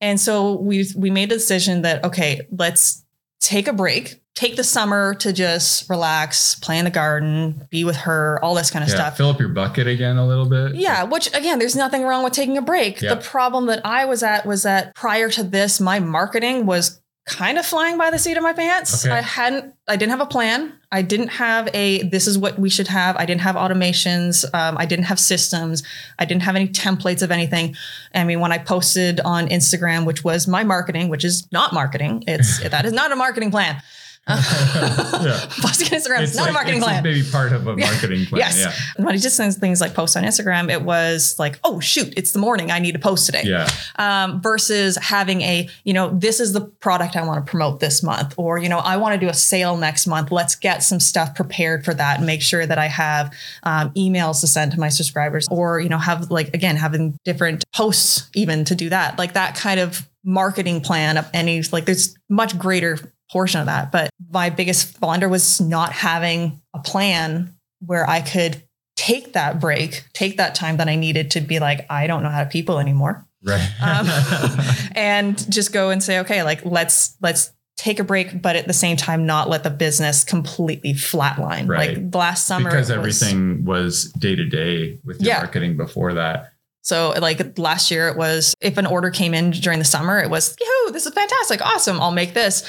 And 0.00 0.20
so 0.20 0.54
we 0.56 0.86
we 0.96 1.10
made 1.10 1.30
the 1.30 1.36
decision 1.36 1.82
that 1.82 2.04
okay, 2.04 2.42
let's 2.50 3.02
take 3.40 3.68
a 3.68 3.72
break. 3.72 4.20
Take 4.34 4.56
the 4.56 4.64
summer 4.64 5.14
to 5.14 5.32
just 5.32 5.88
relax, 5.88 6.56
play 6.56 6.78
in 6.78 6.84
the 6.84 6.90
garden, 6.90 7.66
be 7.70 7.84
with 7.84 7.96
her, 7.96 8.38
all 8.42 8.54
this 8.54 8.70
kind 8.70 8.82
of 8.82 8.90
yeah 8.90 8.96
stuff. 8.96 9.16
fill 9.16 9.30
up 9.30 9.40
your 9.40 9.48
bucket 9.48 9.86
again 9.86 10.18
a 10.18 10.26
little 10.26 10.44
bit 10.44 10.74
Yeah, 10.74 11.04
which 11.04 11.28
again, 11.28 11.58
there's 11.58 11.74
nothing 11.74 12.02
wrong 12.02 12.22
with 12.22 12.34
taking 12.34 12.58
a 12.58 12.62
break. 12.62 13.00
Yeah. 13.00 13.14
The 13.14 13.22
problem 13.22 13.64
that 13.66 13.80
I 13.86 14.04
was 14.04 14.22
at 14.22 14.44
was 14.44 14.64
that 14.64 14.94
prior 14.94 15.30
to 15.30 15.42
this, 15.42 15.80
my 15.80 16.00
marketing 16.00 16.66
was 16.66 17.00
kind 17.26 17.58
of 17.58 17.66
flying 17.66 17.98
by 17.98 18.10
the 18.10 18.18
seat 18.18 18.36
of 18.36 18.42
my 18.42 18.52
pants. 18.52 19.04
Okay. 19.04 19.12
I 19.12 19.20
hadn't, 19.20 19.74
I 19.88 19.96
didn't 19.96 20.10
have 20.10 20.20
a 20.20 20.26
plan. 20.26 20.72
I 20.92 21.02
didn't 21.02 21.28
have 21.28 21.68
a, 21.74 22.04
this 22.04 22.28
is 22.28 22.38
what 22.38 22.56
we 22.56 22.70
should 22.70 22.86
have. 22.86 23.16
I 23.16 23.26
didn't 23.26 23.40
have 23.40 23.56
automations. 23.56 24.44
Um, 24.54 24.76
I 24.78 24.86
didn't 24.86 25.06
have 25.06 25.18
systems. 25.18 25.82
I 26.20 26.24
didn't 26.24 26.42
have 26.44 26.54
any 26.54 26.68
templates 26.68 27.22
of 27.22 27.32
anything. 27.32 27.74
I 28.14 28.22
mean, 28.22 28.38
when 28.38 28.52
I 28.52 28.58
posted 28.58 29.18
on 29.20 29.48
Instagram, 29.48 30.06
which 30.06 30.22
was 30.22 30.46
my 30.46 30.62
marketing, 30.62 31.08
which 31.08 31.24
is 31.24 31.50
not 31.50 31.72
marketing, 31.72 32.22
it's, 32.28 32.60
that 32.70 32.84
is 32.84 32.92
not 32.92 33.10
a 33.10 33.16
marketing 33.16 33.50
plan. 33.50 33.82
Yeah 34.28 35.46
Posting 35.60 35.86
on 35.94 36.00
Instagram 36.00 36.22
is 36.22 36.34
not 36.34 36.42
like- 36.42 36.50
a 36.50 36.52
marketing 36.52 36.76
it's 36.78 36.84
plan. 36.86 37.02
maybe 37.02 37.22
part 37.30 37.52
of 37.52 37.66
a 37.68 37.74
Yeah. 37.78 37.90
marketing 37.90 38.26
plan 38.26 38.40
Yes. 38.40 38.58
yeah 38.58 38.72
When 39.04 39.14
I 39.14 39.18
just 39.18 39.36
sends 39.36 39.56
things 39.56 39.80
like 39.80 39.94
post 39.94 40.16
on 40.16 40.24
Instagram, 40.24 40.70
it 40.70 40.82
was 40.82 41.36
like, 41.38 41.58
oh 41.64 41.80
shoot, 41.80 42.12
it's 42.16 42.32
the 42.32 42.38
morning. 42.38 42.70
I 42.70 42.78
need 42.78 42.92
to 42.92 42.98
post 42.98 43.26
today. 43.26 43.42
yeah 43.44 43.68
Um, 43.96 44.40
versus 44.40 44.96
having 45.00 45.42
a, 45.42 45.68
you 45.84 45.92
know, 45.92 46.10
this 46.10 46.40
is 46.40 46.52
the 46.52 46.62
product 46.62 47.16
I 47.16 47.24
want 47.24 47.44
to 47.44 47.48
promote 47.50 47.80
this 47.80 48.02
month, 48.02 48.34
or 48.36 48.58
you 48.58 48.68
know, 48.68 48.78
I 48.78 48.96
want 48.96 49.14
to 49.14 49.20
do 49.24 49.28
a 49.30 49.34
sale 49.34 49.76
next 49.76 50.06
month. 50.06 50.32
Let's 50.32 50.54
get 50.56 50.82
some 50.82 51.00
stuff 51.00 51.34
prepared 51.34 51.84
for 51.84 51.94
that 51.94 52.18
and 52.18 52.26
make 52.26 52.42
sure 52.42 52.66
that 52.66 52.78
I 52.78 52.86
have 52.86 53.32
um, 53.62 53.90
emails 53.90 54.40
to 54.40 54.46
send 54.46 54.72
to 54.72 54.80
my 54.80 54.88
subscribers, 54.88 55.46
or 55.50 55.78
you 55.80 55.88
know, 55.88 55.98
have 55.98 56.30
like 56.30 56.48
again 56.54 56.76
having 56.76 57.18
different 57.24 57.64
posts 57.74 58.28
even 58.34 58.64
to 58.64 58.74
do 58.74 58.88
that, 58.90 59.18
like 59.18 59.34
that 59.34 59.54
kind 59.54 59.78
of 59.80 60.08
marketing 60.24 60.80
plan 60.80 61.16
of 61.16 61.28
any 61.32 61.62
like 61.70 61.84
there's 61.84 62.16
much 62.28 62.58
greater 62.58 62.98
portion 63.30 63.60
of 63.60 63.66
that. 63.66 63.90
But 63.92 64.10
my 64.30 64.50
biggest 64.50 65.00
blunder 65.00 65.28
was 65.28 65.60
not 65.60 65.92
having 65.92 66.60
a 66.74 66.78
plan 66.78 67.54
where 67.80 68.08
I 68.08 68.20
could 68.20 68.62
take 68.96 69.34
that 69.34 69.60
break, 69.60 70.04
take 70.14 70.38
that 70.38 70.54
time 70.54 70.78
that 70.78 70.88
I 70.88 70.96
needed 70.96 71.32
to 71.32 71.40
be 71.40 71.58
like, 71.58 71.86
I 71.90 72.06
don't 72.06 72.22
know 72.22 72.30
how 72.30 72.42
to 72.44 72.48
people 72.50 72.78
anymore. 72.78 73.26
right 73.44 73.68
Um, 73.82 74.08
and 74.94 75.50
just 75.52 75.72
go 75.72 75.90
and 75.90 76.02
say, 76.02 76.20
okay, 76.20 76.42
like 76.42 76.64
let's 76.64 77.16
let's 77.20 77.52
take 77.76 77.98
a 78.00 78.04
break, 78.04 78.40
but 78.40 78.56
at 78.56 78.66
the 78.66 78.72
same 78.72 78.96
time 78.96 79.26
not 79.26 79.50
let 79.50 79.62
the 79.62 79.70
business 79.70 80.24
completely 80.24 80.94
flatline. 80.94 81.68
Right. 81.68 81.98
Like 82.02 82.14
last 82.14 82.46
summer 82.46 82.70
because 82.70 82.88
was- 82.88 82.98
everything 82.98 83.64
was 83.64 84.04
day 84.12 84.34
to 84.34 84.44
day 84.46 84.98
with 85.04 85.20
your 85.20 85.28
Yeah. 85.28 85.38
marketing 85.40 85.76
before 85.76 86.14
that. 86.14 86.52
So 86.82 87.12
like 87.20 87.58
last 87.58 87.90
year 87.90 88.08
it 88.08 88.16
was 88.16 88.54
if 88.60 88.78
an 88.78 88.86
order 88.86 89.10
came 89.10 89.34
in 89.34 89.50
during 89.50 89.80
the 89.80 89.84
summer, 89.84 90.20
it 90.20 90.30
was, 90.30 90.56
yoo, 90.60 90.92
this 90.92 91.04
is 91.04 91.12
fantastic, 91.12 91.60
awesome, 91.60 92.00
I'll 92.00 92.12
make 92.12 92.32
this. 92.32 92.62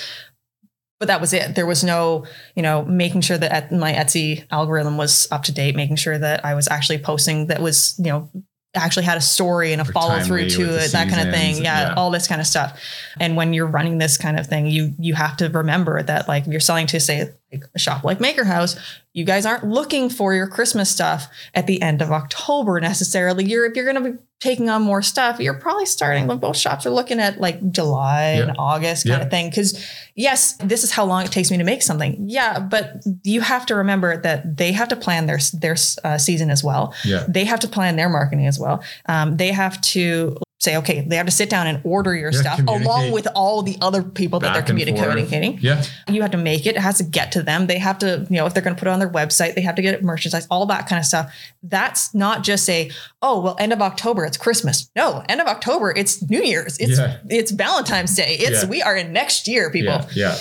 But 1.00 1.08
that 1.08 1.22
was 1.22 1.32
it. 1.32 1.54
There 1.54 1.68
was 1.68 1.84
no, 1.84 2.26
you 2.56 2.64
know, 2.64 2.84
making 2.84 3.22
sure 3.22 3.38
that 3.38 3.72
my 3.72 3.94
Etsy 3.94 4.46
algorithm 4.50 4.98
was 4.98 5.28
up 5.32 5.44
to 5.44 5.52
date, 5.52 5.76
making 5.76 5.98
sure 5.98 6.18
that 6.18 6.44
I 6.44 6.56
was 6.56 6.68
actually 6.68 6.98
posting 6.98 7.48
that 7.48 7.62
was, 7.62 7.96
you 8.00 8.06
know, 8.06 8.32
actually 8.78 9.06
had 9.06 9.18
a 9.18 9.22
story 9.22 9.74
and 9.74 9.82
a 9.82 9.86
follow 9.86 10.20
through 10.22 10.50
to 10.50 10.64
it, 10.84 10.92
that 10.92 11.10
kind 11.10 11.28
of 11.28 11.34
thing. 11.34 11.58
Yeah, 11.58 11.90
yeah. 11.90 11.94
all 11.96 12.12
this 12.12 12.28
kind 12.28 12.40
of 12.40 12.48
stuff. 12.48 12.80
And 13.20 13.36
when 13.36 13.54
you're 13.54 13.68
running 13.68 13.98
this 13.98 14.18
kind 14.18 14.40
of 14.40 14.48
thing, 14.48 14.68
you 14.68 14.94
you 15.00 15.14
have 15.16 15.38
to 15.38 15.50
remember 15.50 16.02
that 16.02 16.28
like 16.28 16.46
you're 16.48 16.60
selling 16.60 16.88
to 16.88 17.00
say 17.00 17.34
like 17.52 17.64
a 17.76 17.80
shop 17.80 18.04
like 18.04 18.20
Maker 18.20 18.44
House, 18.44 18.76
you 19.14 19.26
guys 19.26 19.46
aren't 19.46 19.66
looking 19.66 20.10
for 20.10 20.34
your 20.34 20.48
Christmas 20.48 20.90
stuff 20.90 21.28
at 21.54 21.68
the 21.68 21.82
end 21.82 22.02
of 22.02 22.12
October 22.12 22.80
necessarily. 22.80 23.46
You're 23.46 23.66
if 23.66 23.76
you're 23.76 23.92
going 23.92 24.04
to 24.04 24.12
be 24.12 24.18
taking 24.40 24.70
on 24.70 24.82
more 24.84 25.02
stuff, 25.02 25.40
you're 25.40 25.56
probably 25.56 25.86
starting 25.86 26.28
when 26.28 26.38
both 26.38 26.56
shops 26.58 26.86
are 26.86 26.92
looking 26.92 27.20
at 27.20 27.40
like 27.40 27.72
July 27.72 28.36
Yeah. 28.36 28.44
and 28.44 28.56
August 28.60 29.06
kind 29.08 29.20
Yeah. 29.20 29.26
of 29.26 29.32
thing. 29.32 29.50
Because 29.50 29.84
yes, 30.16 30.54
this 30.64 30.84
is 30.84 30.92
how 30.92 31.06
long 31.06 31.24
it 31.26 31.32
takes 31.32 31.50
me 31.50 31.58
to 31.58 31.64
make 31.64 31.82
something. 31.82 32.18
Yeah, 32.30 32.60
but 32.60 33.04
you 33.24 33.42
have 33.42 33.66
to 33.68 33.76
remember 33.76 34.18
that 34.22 34.58
they 34.58 34.72
have 34.74 34.90
to 34.90 34.96
plan 34.96 35.26
their 35.26 35.40
their 35.54 35.76
uh, 36.04 36.18
season 36.18 36.52
as 36.52 36.64
well. 36.64 36.94
Yeah. 37.04 37.24
They 37.28 37.46
have 37.46 37.60
to 37.62 37.68
plan 37.68 37.96
their 37.96 38.10
marketing 38.10 38.46
as 38.48 38.60
well. 38.60 38.84
Um, 39.08 39.38
they 39.38 39.52
have 39.52 39.82
to 39.94 40.38
say, 40.60 40.76
okay, 40.78 41.02
they 41.02 41.16
have 41.16 41.28
to 41.28 41.32
sit 41.32 41.52
down 41.52 41.68
and 41.68 41.80
order 41.84 42.16
your 42.16 42.32
Yeah, 42.32 42.42
stuff 42.42 42.60
along 42.68 43.12
with 43.12 43.28
all 43.36 43.62
the 43.62 43.78
other 43.80 44.02
people 44.02 44.40
that 44.40 44.54
they're 44.54 44.64
communicating. 44.64 45.60
Yeah. 45.62 45.84
You 46.10 46.22
have 46.24 46.32
to 46.32 46.38
make 46.38 46.66
it. 46.66 46.76
It 46.76 46.80
has 46.82 46.98
to 46.98 47.04
get 47.04 47.32
to 47.34 47.44
them. 47.44 47.68
They 47.68 47.78
have 47.78 48.00
to, 48.00 48.26
you 48.30 48.38
know, 48.38 48.48
if 48.48 48.54
they're 48.56 48.64
going 48.64 48.76
to 48.76 48.80
put 48.80 48.88
it 48.88 48.92
on 48.92 48.98
their 48.98 49.10
website, 49.10 49.54
they 49.54 49.62
have 49.62 49.76
to 49.76 49.84
get 49.84 49.94
it 49.94 50.04
merchandise, 50.04 50.48
all 50.50 50.66
that 50.66 50.88
kind 50.88 51.00
of 51.00 51.06
stuff. 51.06 51.32
That's 51.62 52.14
not 52.16 52.44
just 52.44 52.66
say, 52.66 52.90
oh, 53.22 53.40
well, 53.40 53.56
end 53.60 53.72
of 53.72 53.82
October, 53.84 54.26
it's 54.26 54.38
Christmas. 54.38 54.90
No, 54.96 55.24
end 55.30 55.42
of 55.42 55.48
October, 55.48 55.92
it's 55.96 56.28
New 56.28 56.42
Year's. 56.42 56.78
It's 56.80 56.98
Yeah. 56.98 57.18
it's 57.30 57.52
Valentine's 57.52 58.16
Day. 58.16 58.36
It's 58.40 58.64
Yeah. 58.64 58.70
we 58.70 58.82
are 58.82 58.96
in 58.96 59.14
next 59.14 59.48
year, 59.48 59.70
people. 59.70 60.02
Yeah. 60.16 60.38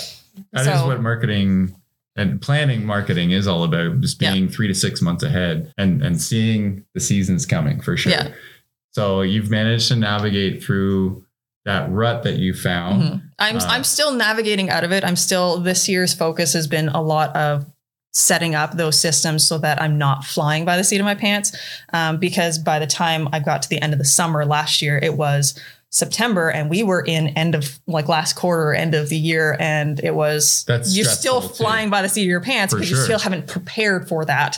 That 0.51 0.61
is 0.61 0.65
So- 0.65 0.87
what 0.87 0.99
marketing 1.01 1.75
and 2.15 2.41
planning 2.41 2.83
marketing 2.83 3.29
is 3.29 3.45
all 3.47 3.63
about, 3.63 4.01
just 4.01 4.17
being 4.17 4.49
three 4.49 4.67
to 4.67 4.73
six 4.73 4.99
months 5.03 5.21
ahead 5.23 5.71
and, 5.77 6.01
and 6.01 6.19
seeing 6.19 6.83
the 6.95 6.99
seasons 6.99 7.45
coming 7.45 7.79
for 7.81 7.95
sure. 7.95 8.13
So 8.97 9.21
you've 9.21 9.51
managed 9.51 9.89
to 9.89 9.95
navigate 9.95 10.63
through 10.63 11.23
that 11.65 11.87
rut 11.91 12.23
that 12.23 12.37
you 12.39 12.51
found. 12.55 13.03
Mhm. 13.03 13.21
I'm 13.37 13.57
Uh, 13.57 13.65
I'm 13.67 13.83
still 13.83 14.11
navigating 14.11 14.71
out 14.71 14.83
of 14.83 14.91
it. 14.91 15.03
I'm 15.03 15.15
still 15.15 15.59
this 15.59 15.87
year's 15.87 16.15
focus 16.15 16.53
has 16.53 16.65
been 16.65 16.89
a 16.89 16.99
lot 17.03 17.35
of 17.35 17.67
setting 18.11 18.55
up 18.55 18.75
those 18.75 18.99
systems 18.99 19.45
so 19.45 19.59
that 19.59 19.79
I'm 19.79 19.99
not 19.99 20.25
flying 20.25 20.65
by 20.65 20.77
the 20.77 20.83
seat 20.83 20.97
of 20.97 21.05
my 21.05 21.13
pants. 21.13 21.55
Um, 21.93 22.17
because 22.17 22.57
by 22.57 22.79
the 22.79 22.87
time 22.87 23.29
I 23.31 23.39
got 23.39 23.61
to 23.61 23.69
the 23.69 23.79
end 23.79 23.93
of 23.93 23.99
the 23.99 24.05
summer 24.05 24.43
last 24.45 24.81
year, 24.81 24.97
it 24.97 25.15
was 25.15 25.53
September 25.91 26.49
and 26.49 26.67
we 26.67 26.81
were 26.81 27.01
in 27.01 27.27
end 27.29 27.53
of 27.53 27.77
like 27.85 28.09
last 28.09 28.33
quarter, 28.33 28.73
end 28.73 28.95
of 28.95 29.09
the 29.09 29.17
year, 29.17 29.55
and 29.59 29.99
it 30.03 30.15
was 30.15 30.63
That's 30.67 30.95
you're 30.97 31.05
still 31.05 31.41
stressful, 31.41 31.57
too. 31.57 31.63
flying 31.65 31.89
by 31.91 32.01
the 32.01 32.09
seat 32.09 32.23
of 32.23 32.29
your 32.29 32.41
pants 32.41 32.73
because 32.73 32.89
you 32.89 32.97
still 32.97 33.19
haven't 33.19 33.45
prepared 33.45 34.07
for 34.07 34.25
that. 34.25 34.57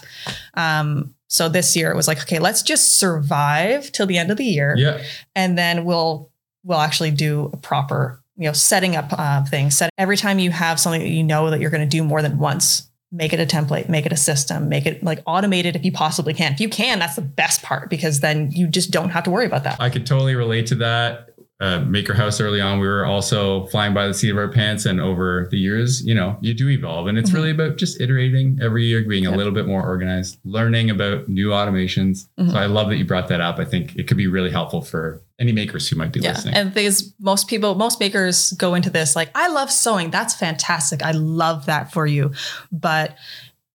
Um, 0.53 1.13
so 1.29 1.47
this 1.47 1.75
year 1.75 1.91
it 1.91 1.95
was 1.95 2.07
like, 2.07 2.19
okay, 2.21 2.39
let's 2.39 2.61
just 2.63 2.97
survive 2.97 3.91
till 3.91 4.05
the 4.07 4.17
end 4.17 4.31
of 4.31 4.37
the 4.37 4.45
year 4.45 4.73
Yeah. 4.77 5.01
and 5.35 5.57
then 5.57 5.85
we'll 5.85 6.31
we'll 6.63 6.79
actually 6.79 7.11
do 7.11 7.49
a 7.53 7.57
proper 7.57 8.21
you 8.35 8.45
know 8.45 8.53
setting 8.53 8.95
up 8.95 9.07
uh, 9.17 9.43
things 9.45 9.77
set 9.77 9.89
every 9.97 10.17
time 10.17 10.39
you 10.39 10.51
have 10.51 10.79
something 10.79 11.01
that 11.01 11.07
you 11.09 11.23
know 11.23 11.49
that 11.49 11.59
you're 11.61 11.69
going 11.69 11.87
to 11.89 11.97
do 11.97 12.03
more 12.03 12.21
than 12.21 12.37
once 12.39 12.89
make 13.11 13.33
it 13.33 13.39
a 13.39 13.45
template 13.45 13.89
make 13.89 14.05
it 14.05 14.13
a 14.13 14.17
system 14.17 14.69
make 14.69 14.85
it 14.85 15.03
like 15.03 15.21
automated 15.25 15.75
if 15.75 15.83
you 15.83 15.91
possibly 15.91 16.33
can 16.33 16.53
if 16.53 16.59
you 16.59 16.69
can 16.69 16.99
that's 16.99 17.15
the 17.15 17.21
best 17.21 17.63
part 17.63 17.89
because 17.89 18.19
then 18.19 18.51
you 18.51 18.67
just 18.67 18.91
don't 18.91 19.09
have 19.09 19.23
to 19.23 19.31
worry 19.31 19.45
about 19.45 19.63
that 19.63 19.79
I 19.79 19.89
could 19.89 20.05
totally 20.05 20.35
relate 20.35 20.67
to 20.67 20.75
that. 20.75 21.28
Uh, 21.61 21.79
Maker 21.79 22.13
House 22.13 22.39
early 22.39 22.61
on, 22.61 22.79
we 22.79 22.87
were 22.87 23.05
also 23.05 23.65
flying 23.65 23.93
by 23.93 24.07
the 24.07 24.13
seat 24.13 24.29
of 24.29 24.37
our 24.37 24.47
pants, 24.47 24.85
and 24.85 25.01
over 25.01 25.45
the 25.51 25.57
years, 25.57 26.01
you 26.05 26.15
know, 26.15 26.37
you 26.39 26.53
do 26.53 26.69
evolve, 26.69 27.07
and 27.07 27.17
it's 27.17 27.31
Mhm. 27.31 27.33
really 27.33 27.51
about 27.51 27.75
just 27.75 27.99
iterating 27.99 28.57
every 28.61 28.85
year, 28.85 29.03
being 29.03 29.25
a 29.25 29.35
little 29.35 29.51
bit 29.51 29.67
more 29.67 29.83
organized, 29.83 30.37
learning 30.45 30.89
about 30.89 31.27
new 31.27 31.49
automations. 31.49 32.27
Mhm. 32.39 32.51
So 32.51 32.57
I 32.57 32.65
love 32.67 32.87
that 32.87 32.95
you 32.95 33.03
brought 33.03 33.27
that 33.27 33.41
up. 33.41 33.59
I 33.59 33.65
think 33.65 33.93
it 33.97 34.07
could 34.07 34.15
be 34.15 34.27
really 34.27 34.51
helpful 34.51 34.81
for 34.81 35.21
any 35.37 35.51
makers 35.51 35.85
who 35.89 35.97
might 35.97 36.13
be 36.13 36.21
yeah 36.21 36.31
listening. 36.31 36.53
and 36.53 36.69
the 36.69 36.73
thing 36.73 36.85
is 36.85 37.13
most 37.19 37.47
people 37.49 37.75
most 37.75 37.99
makers 37.99 38.51
go 38.57 38.73
into 38.75 38.89
this 38.89 39.15
like 39.15 39.29
i 39.35 39.47
love 39.47 39.71
sewing 39.71 40.11
that's 40.11 40.33
fantastic 40.33 41.01
i 41.01 41.11
love 41.11 41.65
that 41.65 41.93
for 41.93 42.05
you 42.05 42.29
but 42.73 43.15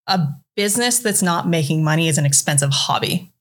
a 0.07 0.20
business 0.57 0.99
that's 0.99 1.23
not 1.23 1.49
making 1.49 1.83
money 1.83 2.07
is 2.07 2.18
an 2.18 2.27
expensive 2.27 2.68
hobby 2.70 3.33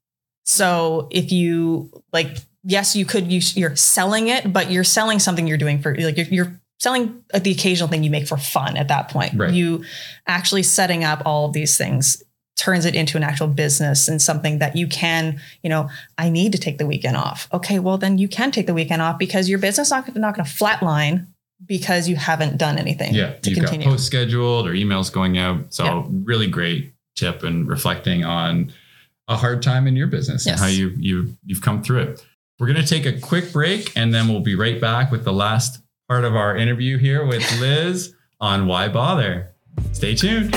so 0.46 1.10
if 1.12 1.34
you 1.34 1.92
like 2.14 2.38
yes 2.64 2.96
you 2.96 3.06
could 3.06 3.32
use 3.32 3.56
you're 3.58 3.76
selling 3.76 4.28
it 4.28 4.52
but 4.54 4.72
you're 4.72 4.84
selling 4.84 5.20
something 5.20 5.48
you're 5.48 5.58
doing 5.58 5.82
for 5.82 5.96
like 5.96 6.18
you're, 6.18 6.28
you're 6.28 6.60
selling 6.80 7.24
the 7.34 7.52
occasional 7.52 7.88
thing 7.90 8.04
you 8.04 8.10
make 8.12 8.28
for 8.28 8.38
fun 8.38 8.78
at 8.78 8.88
that 8.88 9.10
point 9.10 9.34
Right. 9.36 9.54
you 9.54 9.84
actually 10.28 10.64
setting 10.64 11.04
up 11.04 11.22
all 11.26 11.46
of 11.48 11.54
these 11.54 11.78
things 11.78 12.24
turns 12.56 12.86
it 12.86 12.94
into 12.96 13.18
an 13.18 13.24
actual 13.24 13.48
business 13.48 14.08
and 14.08 14.22
something 14.22 14.60
that 14.60 14.76
you 14.76 14.88
can 14.88 15.40
you 15.64 15.70
know 15.70 15.90
I 16.18 16.30
need 16.30 16.52
to 16.52 16.58
take 16.60 16.78
the 16.78 16.86
weekend 16.86 17.18
off. 17.18 17.48
Okay, 17.52 17.80
well 17.80 17.98
then 17.98 18.18
you 18.20 18.28
can 18.28 18.52
take 18.52 18.68
the 18.68 18.74
weekend 18.76 19.02
off 19.02 19.18
because 19.18 19.50
your 19.50 19.58
business 19.60 19.90
not 19.90 20.16
not 20.16 20.36
going 20.36 20.46
to 20.46 20.52
flatline 20.52 21.26
because 21.66 22.08
you 22.08 22.16
haven't 22.16 22.58
done 22.58 22.78
anything 22.78 23.14
yeah, 23.16 23.34
to 23.38 23.50
you've 23.50 23.60
continue. 23.60 23.86
got 23.86 23.92
post 23.94 24.06
scheduled 24.06 24.68
or 24.68 24.74
emails 24.74 25.12
going 25.12 25.38
out. 25.38 25.74
So 25.74 25.84
Yeah. 25.84 26.04
really 26.26 26.48
great 26.48 26.94
tip 27.16 27.42
and 27.44 27.68
reflecting 27.68 28.24
on 28.24 28.72
a 29.28 29.36
hard 29.36 29.64
time 29.64 29.88
in 29.88 29.96
your 29.96 30.08
business 30.08 30.46
Yes. 30.46 30.54
and 30.54 30.62
how 30.62 30.68
you 30.68 30.90
you 31.00 31.36
you've 31.46 31.62
come 31.62 31.82
through 31.82 32.02
it. 32.02 32.26
We're 32.64 32.68
gonna 32.68 32.88
take 32.88 33.06
a 33.06 33.20
quick 33.20 33.52
break 33.52 33.92
and 33.98 34.14
then 34.14 34.30
we'll 34.30 34.40
be 34.40 34.56
right 34.56 34.80
back 34.80 35.12
with 35.12 35.26
the 35.26 35.34
last 35.34 35.82
part 36.08 36.24
of 36.24 36.34
our 36.34 36.56
interview 36.56 36.98
here 36.98 37.26
with 37.26 37.44
Liz 37.60 38.16
on 38.40 38.68
why 38.68 38.88
bother. 38.88 39.54
Stay 39.92 40.16
tuned. 40.16 40.56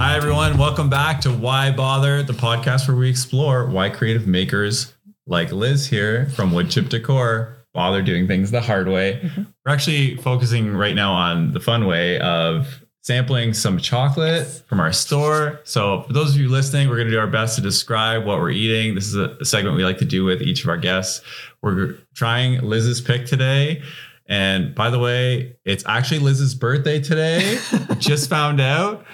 Hi, 0.00 0.16
everyone. 0.16 0.58
Welcome 0.58 0.90
back 0.90 1.20
to 1.20 1.30
Why 1.30 1.70
Bother, 1.70 2.24
the 2.24 2.32
podcast 2.32 2.88
where 2.88 2.96
we 2.96 3.08
explore 3.08 3.66
why 3.66 3.88
creative 3.90 4.26
makers 4.26 4.92
like 5.28 5.52
Liz 5.52 5.86
here 5.86 6.26
from 6.34 6.50
Woodchip 6.50 6.88
Decor 6.88 7.56
bother 7.72 8.02
doing 8.02 8.26
things 8.26 8.50
the 8.50 8.60
hard 8.60 8.88
way. 8.88 9.20
Mhm. 9.22 9.46
We're 9.64 9.72
actually 9.72 10.16
focusing 10.16 10.74
right 10.74 10.94
now 10.94 11.12
on 11.12 11.52
the 11.52 11.60
fun 11.60 11.86
way 11.86 12.18
of 12.18 12.79
sampling 13.02 13.54
some 13.54 13.78
chocolate 13.78 14.46
from 14.66 14.80
our 14.80 14.92
store. 14.92 15.60
So, 15.64 16.02
for 16.02 16.12
those 16.12 16.34
of 16.34 16.40
you 16.40 16.48
listening, 16.48 16.88
we're 16.88 16.96
going 16.96 17.08
to 17.08 17.12
do 17.12 17.18
our 17.18 17.26
best 17.26 17.56
to 17.56 17.62
describe 17.62 18.24
what 18.24 18.38
we're 18.38 18.50
eating. 18.50 18.94
This 18.94 19.06
is 19.06 19.16
a, 19.16 19.36
a 19.40 19.44
segment 19.44 19.76
we 19.76 19.84
like 19.84 19.98
to 19.98 20.04
do 20.04 20.24
with 20.24 20.42
each 20.42 20.62
of 20.62 20.68
our 20.68 20.76
guests. 20.76 21.24
We're 21.62 21.96
trying 22.14 22.60
Liz's 22.62 23.00
pick 23.00 23.26
today. 23.26 23.82
And 24.28 24.74
by 24.74 24.90
the 24.90 24.98
way, 24.98 25.56
it's 25.64 25.84
actually 25.86 26.20
Liz's 26.20 26.54
birthday 26.54 27.00
today. 27.00 27.58
Just 27.98 28.30
found 28.30 28.60
out. 28.60 29.04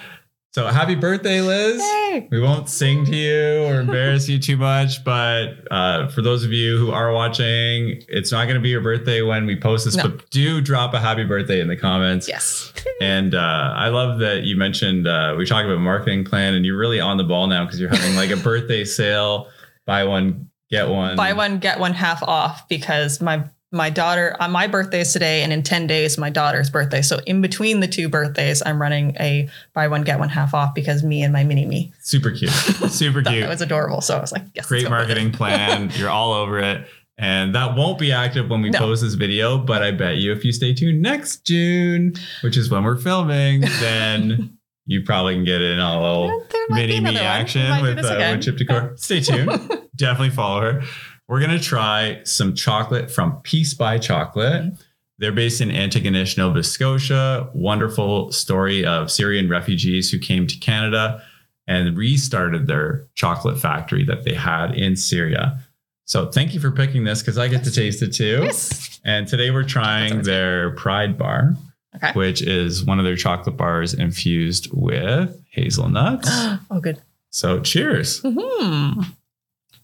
So 0.57 0.67
happy 0.69 0.95
birthday, 0.95 1.43
Liz. 1.43 1.83
Yay! 1.83 2.29
We 2.31 2.41
won't 2.41 2.71
sing 2.71 3.05
to 3.05 3.15
you 3.15 3.65
or 3.65 3.79
embarrass 3.79 4.27
you 4.27 4.39
too 4.39 4.57
much, 4.57 5.05
but 5.05 5.49
uh, 5.71 6.09
for 6.09 6.23
those 6.23 6.45
of 6.45 6.51
you 6.51 6.79
who 6.79 6.93
are 6.93 7.13
watching, 7.13 8.03
it's 8.09 8.33
not 8.33 8.45
going 8.45 8.55
to 8.55 8.63
be 8.63 8.71
your 8.71 8.81
birthday 8.81 9.21
when 9.21 9.45
we 9.45 9.55
post 9.55 9.85
this, 9.85 9.97
No. 9.97 10.05
but 10.05 10.31
do 10.31 10.63
drop 10.63 10.95
a 10.95 10.99
happy 10.99 11.25
birthday 11.25 11.61
in 11.61 11.69
the 11.69 11.77
comments. 11.77 12.27
Yes. 12.27 12.73
And 13.03 13.35
uh, 13.35 13.75
I 13.77 13.89
love 13.89 14.21
that 14.21 14.45
you 14.45 14.57
mentioned 14.57 15.07
uh, 15.07 15.35
we 15.37 15.45
talked 15.45 15.67
about 15.67 15.81
marketing 15.81 16.25
plan, 16.25 16.55
and 16.55 16.65
you're 16.65 16.79
really 16.79 17.01
on 17.01 17.19
the 17.19 17.25
ball 17.25 17.47
now 17.49 17.67
because 17.67 17.79
you're 17.79 17.91
having 17.91 18.17
like 18.17 18.31
a 18.31 18.37
birthday 18.43 18.85
sale, 18.85 19.51
buy 19.85 20.05
one 20.05 20.49
get 20.71 20.89
one. 20.89 21.17
Buy 21.17 21.35
one 21.35 21.59
get 21.59 21.79
one 21.79 21.93
half 21.93 22.23
off 22.23 22.67
because 22.67 23.21
my 23.21 23.45
my 23.73 23.91
daughter 23.91 24.37
uh, 24.39 24.49
my 24.49 24.67
birthday 24.67 25.01
is 25.01 25.13
today 25.13 25.43
and 25.43 25.53
in 25.53 25.63
10 25.63 25.87
days 25.87 26.17
my 26.19 26.31
daughter's 26.31 26.71
birthday. 26.71 27.03
So 27.03 27.19
in 27.27 27.41
between 27.43 27.81
the 27.81 27.89
two 27.89 28.09
birthdays 28.09 28.63
I'm 28.65 28.81
running 28.81 29.17
a 29.19 29.49
buy 29.75 29.89
one 29.89 30.03
get 30.03 30.19
one 30.19 30.29
half 30.29 30.55
off 30.55 30.75
because 30.75 31.03
me 31.03 31.23
and 31.23 31.33
my 31.33 31.43
mini 31.45 31.67
me. 31.67 31.93
Super 32.01 32.31
cute, 32.31 32.51
super 32.91 33.23
cute. 33.23 33.43
it 33.43 33.49
was 33.49 33.61
adorable. 33.61 34.01
So 34.01 34.17
I 34.17 34.21
was 34.21 34.33
like, 34.33 34.45
yes. 34.55 34.67
great 34.67 34.85
go 34.85 34.91
with 34.91 35.01
it. 35.01 35.07
marketing 35.09 35.33
plan. 35.33 35.91
You're 35.95 36.11
all 36.11 36.33
over 36.33 36.59
it. 36.61 36.87
And 37.19 37.55
that 37.55 37.77
won't 37.77 37.99
be 37.99 38.13
active 38.13 38.51
when 38.51 38.61
we 38.63 38.71
No. 38.71 38.79
post 38.79 39.03
this 39.03 39.15
video, 39.15 39.57
but 39.59 39.83
I 39.83 39.91
bet 39.91 40.17
you 40.19 40.33
if 40.33 40.45
you 40.45 40.53
stay 40.53 40.75
tuned 40.75 41.01
next 41.03 41.45
June, 41.47 42.13
which 42.43 42.57
is 42.57 42.71
when 42.71 42.85
we're 42.85 42.99
filming, 42.99 43.61
then 43.81 44.59
you 44.87 45.03
probably 45.03 45.35
can 45.35 45.45
get 45.45 45.61
in 45.63 45.79
on 45.81 45.97
a 45.97 46.03
little 46.03 46.47
mini 46.69 46.93
me 46.93 46.97
another 46.99 47.15
one. 47.15 47.15
We 47.15 47.21
action 47.21 47.83
with, 47.83 48.05
uh, 48.05 48.17
Wood 48.31 48.43
Chip 48.43 48.57
Decor. 48.59 48.93
Stay 48.97 49.21
tuned. 49.21 49.49
Definitely 49.97 50.31
follow 50.31 50.61
her. 50.61 50.83
We're 51.29 51.41
going 51.41 51.59
to 51.59 51.61
try 51.61 52.21
some 52.25 52.55
chocolate 52.55 53.11
from 53.11 53.41
Peace 53.43 53.75
by 53.75 53.99
Chocolate. 53.99 54.63
Mm-hmm. 54.63 54.83
They're 55.19 55.33
based 55.33 55.61
in 55.61 55.71
Antigonish, 55.71 56.37
Nova 56.37 56.63
Scotia. 56.63 57.51
Wonderful 57.55 58.31
story 58.33 58.85
of 58.85 59.11
Syrian 59.11 59.49
refugees 59.49 60.11
who 60.11 60.19
came 60.19 60.47
to 60.47 60.57
Canada 60.59 61.23
and 61.67 61.97
restarted 61.97 62.67
their 62.67 63.07
chocolate 63.15 63.59
factory 63.59 64.05
that 64.05 64.25
they 64.25 64.35
had 64.35 64.75
in 64.75 64.95
Syria. 64.95 65.59
So 66.05 66.31
thank 66.31 66.55
you 66.55 66.61
for 66.61 66.71
picking 66.71 67.03
this 67.05 67.23
because 67.23 67.39
I 67.39 67.49
get 67.49 67.65
to 67.65 67.73
taste 67.73 68.03
it 68.03 68.13
too. 68.13 68.43
Yes. 68.45 69.01
And 69.05 69.27
today 69.27 69.51
we're 69.51 69.65
trying 69.65 70.23
their 70.23 70.71
Pride 70.73 71.19
Bar. 71.19 71.57
Okay. 71.97 72.13
which 72.13 72.43
is 72.43 72.85
one 72.85 72.99
of 72.99 73.07
their 73.07 73.17
chocolate 73.17 73.57
bars 73.57 73.95
infused 73.95 74.69
with 74.71 75.43
hazelnuts. 75.49 76.29
oh, 76.71 76.79
good. 76.79 77.01
so 77.31 77.59
cheers. 77.61 78.21
Hmm. 78.23 79.01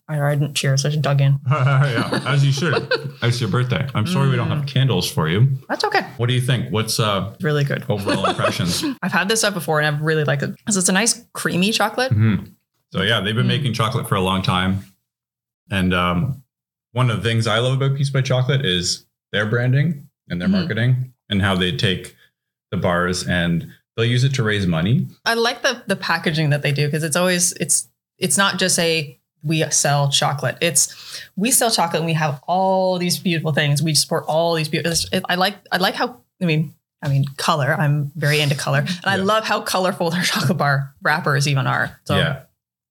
I, 0.08 0.20
I 0.20 0.34
didn't 0.34 0.54
cheers. 0.54 0.84
I 0.84 0.88
just 0.90 1.02
dug 1.02 1.20
in. 1.20 1.38
yeah, 1.50 2.22
as 2.26 2.44
you 2.44 2.52
should. 2.52 2.92
It's 3.22 3.40
your 3.40 3.50
birthday. 3.50 3.86
I'm 3.94 4.06
sorry 4.06 4.28
we 4.30 4.36
don't 4.36 4.48
have 4.50 4.66
candles 4.66 5.08
for 5.08 5.28
you. 5.28 5.46
That's 5.68 5.84
okay. 5.84 6.02
What 6.16 6.26
do 6.26 6.34
you 6.34 6.40
think? 6.40 6.72
What's 6.72 6.98
uh 6.98 7.34
Really 7.40 7.62
good. 7.64 7.84
overall 7.88 8.26
impressions? 8.26 8.84
I've 9.02 9.12
had 9.12 9.28
this 9.28 9.38
stuff 9.40 9.54
before 9.54 9.80
and 9.80 9.86
I've 9.96 10.02
really 10.02 10.24
liked 10.24 10.42
it 10.42 10.56
because 10.56 10.76
it's 10.76 10.88
a 10.88 10.92
nice 10.92 11.24
creamy 11.32 11.70
chocolate. 11.70 12.10
Mhm. 12.12 12.52
So 12.92 13.02
yeah, 13.02 13.20
they've 13.20 13.34
been 13.34 13.44
Mm. 13.46 13.56
making 13.56 13.72
chocolate 13.74 14.08
for 14.08 14.16
a 14.16 14.20
long 14.20 14.42
time, 14.42 14.84
and 15.70 15.94
um, 15.94 16.42
one 16.92 17.10
of 17.10 17.16
the 17.22 17.22
things 17.22 17.46
I 17.46 17.58
love 17.60 17.74
about 17.80 17.96
Peace 17.96 18.10
by 18.10 18.20
Chocolate 18.22 18.66
is 18.66 19.06
their 19.32 19.46
branding 19.46 20.08
and 20.28 20.40
their 20.40 20.48
Mhm. 20.48 20.52
marketing 20.52 21.12
and 21.30 21.40
how 21.40 21.54
they 21.54 21.74
take 21.76 22.14
the 22.70 22.76
bars 22.76 23.26
and 23.26 23.66
they'll 23.96 24.04
use 24.04 24.24
it 24.24 24.34
to 24.34 24.42
raise 24.42 24.66
money. 24.66 25.06
I 25.24 25.34
like 25.34 25.62
the 25.62 25.82
the 25.86 25.96
packaging 25.96 26.50
that 26.50 26.62
they 26.62 26.72
do 26.72 26.86
because 26.86 27.04
it's 27.04 27.16
always 27.16 27.52
it's 27.52 27.88
it's 28.18 28.36
not 28.36 28.58
just 28.58 28.78
a 28.78 29.18
we 29.42 29.68
sell 29.70 30.09
chocolate. 30.11 30.57
It's 30.61 31.22
we 31.37 31.50
sell 31.50 31.70
chocolate 31.70 32.00
and 32.00 32.07
we 32.07 32.12
have 32.14 32.40
all 32.46 32.98
these 32.98 33.18
beautiful 33.18 33.52
things. 33.52 33.83
We 33.83 33.94
support 33.94 34.24
all 34.28 34.55
these 34.55 34.68
beautiful. 34.68 34.96
I 35.28 35.35
like 35.35 35.57
I 35.72 35.78
like 35.78 35.94
how 35.94 36.20
I 36.40 36.44
mean 36.44 36.74
I 37.02 37.09
mean 37.09 37.24
color. 37.37 37.74
I'm 37.74 38.12
very 38.16 38.40
into 38.40 38.55
color, 38.55 38.78
and 38.81 39.07
I 39.07 39.16
love 39.16 39.44
how 39.44 39.61
colorful 39.61 40.11
their 40.11 40.22
chocolate 40.33 40.59
bar 40.59 40.94
wrappers 41.02 41.48
even 41.48 41.66
are. 41.66 41.98
So 42.05 42.16
yeah, 42.16 42.42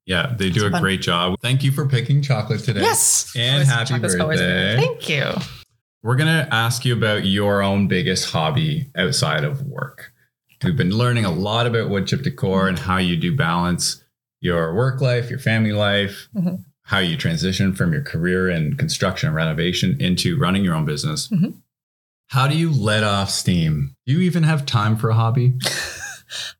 yeah, 0.06 0.34
they 0.38 0.50
do 0.50 0.66
a 0.66 0.72
fun. 0.72 0.82
great 0.82 1.02
job. 1.02 1.38
Thank 1.42 1.64
you 1.64 1.72
for 1.72 1.88
picking 1.88 2.22
chocolate 2.22 2.62
today. 2.64 2.82
yes, 2.82 3.32
And 3.36 3.54
Always- 3.54 3.68
happy 3.70 3.86
chocolate's 3.94 4.20
always 4.20 4.40
birthday. 4.42 4.76
Thank 4.78 5.10
you. 5.10 5.32
We're 6.04 6.16
gonna 6.16 6.48
ask 6.52 6.84
you 6.84 6.94
about 6.98 7.26
your 7.26 7.62
own 7.62 7.88
biggest 7.88 8.32
hobby 8.32 8.90
outside 8.98 9.44
of 9.44 9.62
work. 9.68 10.12
We've 10.64 10.76
been 10.76 10.92
learning 10.92 11.26
a 11.26 11.32
lot 11.32 11.66
about 11.68 11.90
wood 11.90 12.08
chip 12.08 12.24
decor 12.24 12.68
and 12.68 12.78
how 12.78 12.98
you 12.98 13.16
do 13.18 13.36
balance 13.36 14.04
your 14.41 14.73
work 14.75 14.99
life, 15.01 15.30
your 15.30 15.39
family 15.39 15.71
life, 15.71 16.27
Mhm. 16.36 16.63
how 16.84 16.99
you 16.99 17.15
transition 17.15 17.73
from 17.73 17.93
your 17.93 18.01
career 18.01 18.49
in 18.49 18.75
construction 18.75 19.27
and 19.27 19.36
renovation 19.36 19.95
into 19.99 20.38
running 20.38 20.63
your 20.63 20.73
own 20.75 20.84
business. 20.86 21.27
Mhm. 21.30 21.54
How 22.30 22.47
do 22.47 22.58
you 22.58 22.71
let 22.71 23.04
off 23.04 23.30
steam? 23.30 23.95
Do 24.06 24.13
you 24.13 24.19
even 24.21 24.43
have 24.43 24.65
time 24.65 24.97
for 24.97 25.10
a 25.10 25.15
hobby? 25.15 25.54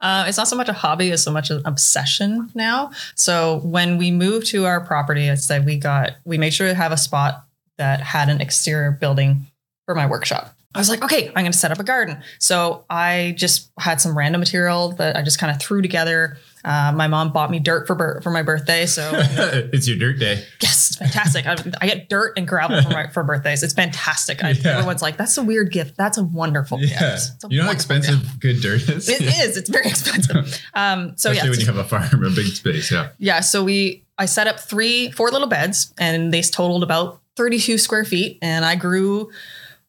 Uh, 0.02 0.26
it's 0.28 0.36
not 0.38 0.50
so 0.50 0.56
much 0.58 0.68
a 0.68 0.74
hobby 0.74 1.12
as 1.12 1.24
so 1.24 1.32
much 1.32 1.50
an 1.50 1.62
obsession 1.64 2.50
now. 2.54 2.92
So 3.16 3.62
when 3.64 3.98
we 3.98 4.12
moved 4.12 4.48
to 4.48 4.66
our 4.66 4.82
property, 4.82 5.30
I 5.32 5.36
said 5.36 5.66
we 5.66 5.78
got 5.78 6.12
we 6.26 6.38
made 6.38 6.54
sure 6.54 6.68
to 6.68 6.74
have 6.76 6.92
a 6.92 6.98
spot 6.98 7.46
that 7.78 8.02
had 8.02 8.28
an 8.28 8.42
exterior 8.42 8.92
building 8.92 9.48
for 9.86 9.96
my 9.96 10.06
workshop. 10.06 10.54
I 10.76 10.80
was 10.80 10.90
like, 10.90 11.02
okay, 11.06 11.28
I'm 11.30 11.44
going 11.44 11.54
to 11.54 11.58
set 11.58 11.72
up 11.72 11.80
a 11.80 11.84
garden. 11.86 12.18
So 12.38 12.84
I 12.90 13.34
just 13.38 13.72
had 13.80 14.02
some 14.02 14.18
random 14.18 14.40
material 14.42 14.92
that 14.94 15.16
I 15.16 15.22
just 15.22 15.40
kind 15.40 15.56
of 15.56 15.62
threw 15.62 15.82
together. 15.82 16.38
Uh, 16.64 16.92
my 16.96 17.08
mom 17.08 17.32
bought 17.34 17.50
me 17.50 17.60
dirt 17.60 17.88
for 17.88 17.96
bir- 17.96 18.22
for 18.22 18.30
my 18.32 18.44
birthday, 18.44 18.86
so 18.86 19.10
it's 19.74 19.88
your 19.88 19.98
dirt 19.98 20.20
day. 20.20 20.44
yes, 20.62 20.90
it's 20.92 20.98
fantastic. 20.98 21.46
I, 21.48 21.56
I 21.82 21.88
get 21.88 22.08
dirt 22.10 22.34
and 22.38 22.48
gravel 22.48 22.82
for 22.82 22.90
my 22.90 23.08
for 23.08 23.24
birthdays. 23.24 23.64
It's 23.64 23.74
fantastic. 23.74 24.44
I, 24.44 24.52
Yeah. 24.52 24.74
Everyone's 24.78 25.02
like, 25.02 25.18
that's 25.18 25.38
a 25.38 25.44
weird 25.44 25.72
gift. 25.72 25.98
That's 25.98 26.18
a 26.18 26.24
wonderful 26.24 26.80
Yeah. 26.80 27.00
gift. 27.16 27.44
A 27.44 27.48
You 27.50 27.58
know 27.58 27.64
how 27.64 27.70
wonderful 27.70 27.96
gift. 27.96 28.06
expensive 28.10 28.40
good 28.40 28.62
dirt 28.62 28.88
is? 28.90 29.10
It 29.10 29.22
is. 29.22 29.58
It's 29.58 29.70
very 29.70 29.88
expensive. 29.88 30.60
Um, 30.74 31.14
so 31.18 31.32
Especially 31.32 31.36
yeah, 31.48 31.50
when 31.52 31.60
you 31.60 31.66
have 31.66 31.78
a 31.78 31.84
farm, 31.84 32.24
a 32.24 32.30
big 32.30 32.46
space. 32.48 32.92
Yeah. 32.92 33.10
yeah. 33.18 33.40
So 33.42 33.64
we, 33.64 34.04
I 34.18 34.26
set 34.26 34.48
up 34.48 34.60
three, 34.60 35.12
four 35.12 35.30
little 35.32 35.48
beds, 35.48 35.94
and 35.98 36.34
they 36.34 36.42
totaled 36.42 36.84
about 36.84 37.20
32 37.36 37.78
square 37.78 38.06
feet, 38.06 38.38
and 38.42 38.64
I 38.64 38.76
grew 38.76 39.32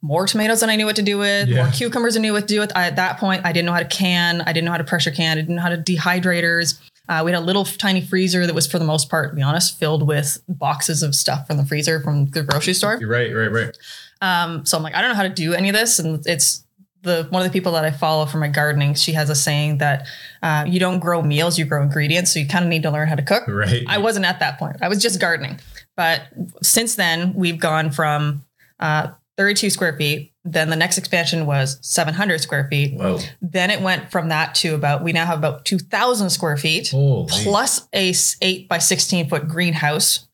more 0.03 0.27
tomatoes 0.27 0.61
than 0.61 0.69
I 0.71 0.77
knew 0.77 0.85
what 0.87 0.97
to 0.97 1.03
do 1.03 1.17
with, 1.19 1.49
Yeah. 1.49 1.63
more 1.63 1.73
cucumbers 1.73 2.15
than 2.15 2.23
I 2.23 2.27
knew 2.27 2.33
what 2.33 2.49
to 2.49 2.55
do 2.55 2.61
with. 2.61 2.73
I, 2.77 2.87
at 2.87 2.97
that 2.97 3.19
point, 3.19 3.47
I 3.47 3.53
didn't 3.53 3.67
know 3.67 3.73
how 3.73 3.79
to 3.79 3.85
can, 3.85 4.41
I 4.43 4.53
didn't 4.53 4.65
know 4.65 4.73
how 4.73 4.79
to 4.79 4.85
pressure 4.85 5.11
can, 5.13 5.39
I 5.39 5.41
didn't 5.41 5.55
know 5.57 5.63
how 5.63 5.69
to 5.69 5.77
dehydrators. 5.79 6.81
Uh, 7.09 7.23
we 7.25 7.31
had 7.33 7.41
a 7.41 7.45
little 7.45 7.65
tiny 7.65 8.01
freezer 8.01 8.47
that 8.47 8.55
was, 8.55 8.67
for 8.67 8.79
the 8.79 8.85
most 8.85 9.09
part, 9.11 9.31
to 9.31 9.37
be 9.37 9.43
honest, 9.43 9.79
filled 9.79 10.07
with 10.07 10.39
boxes 10.49 11.03
of 11.03 11.15
stuff 11.15 11.47
from 11.47 11.57
the 11.57 11.65
freezer 11.65 12.01
from 12.01 12.27
the 12.31 12.43
grocery 12.43 12.75
store. 12.75 12.99
Right, 13.03 13.35
right, 13.35 13.51
right. 13.51 13.77
Um, 14.21 14.65
so 14.67 14.77
I'm 14.77 14.83
like, 14.83 14.95
I 14.95 15.01
don't 15.01 15.11
know 15.11 15.17
how 15.17 15.25
to 15.25 15.29
do 15.29 15.53
any 15.55 15.69
of 15.69 15.75
this. 15.75 15.99
And 15.99 16.25
it's 16.27 16.65
the 17.03 17.27
one 17.31 17.43
of 17.43 17.49
the 17.49 17.53
people 17.53 17.73
that 17.73 17.85
I 17.85 17.91
follow 17.91 18.25
for 18.27 18.39
my 18.39 18.47
gardening. 18.47 18.95
She 18.95 19.13
has 19.13 19.29
a 19.31 19.35
saying 19.35 19.79
that 19.79 20.07
uh, 20.43 20.65
you 20.69 20.79
don't 20.79 21.01
grow 21.01 21.23
meals, 21.23 21.59
you 21.59 21.65
grow 21.65 21.83
ingredients. 21.83 22.33
So 22.33 22.39
you 22.39 22.47
kind 22.47 22.65
of 22.65 22.69
need 22.69 22.85
to 22.85 22.91
learn 22.93 23.09
how 23.09 23.17
to 23.17 23.23
cook. 23.23 23.49
Right. 23.49 23.83
I 23.89 23.99
wasn't 23.99 24.25
at 24.25 24.39
that 24.39 24.59
point. 24.61 24.77
I 24.81 24.89
was 24.89 25.03
just 25.03 25.21
gardening. 25.21 25.59
But 25.97 26.23
since 26.63 26.95
then, 26.95 27.35
we've 27.35 27.59
gone 27.59 27.91
from 27.91 28.45
uh, 28.79 29.09
32 29.43 29.71
square 29.71 29.97
feet. 29.97 30.33
Then 30.45 30.71
the 30.71 30.77
next 30.77 30.99
expansion 30.99 31.47
was 31.47 31.79
700 31.83 32.41
square 32.41 32.69
feet. 32.71 32.95
Whoa. 32.95 33.19
Then 33.41 33.71
it 33.71 33.81
went 33.81 34.11
from 34.13 34.29
that 34.29 34.55
to 34.57 34.75
about, 34.77 35.03
we 35.03 35.13
now 35.13 35.27
have 35.27 35.39
about 35.39 35.65
2,000 35.65 36.31
square 36.31 36.57
feet 36.57 36.91
Holy. 36.91 37.27
plus 37.43 37.89
a 37.93 38.13
eight 38.41 38.69
by 38.69 38.79
16 38.79 39.29
foot 39.29 39.49
greenhouse, 39.49 40.29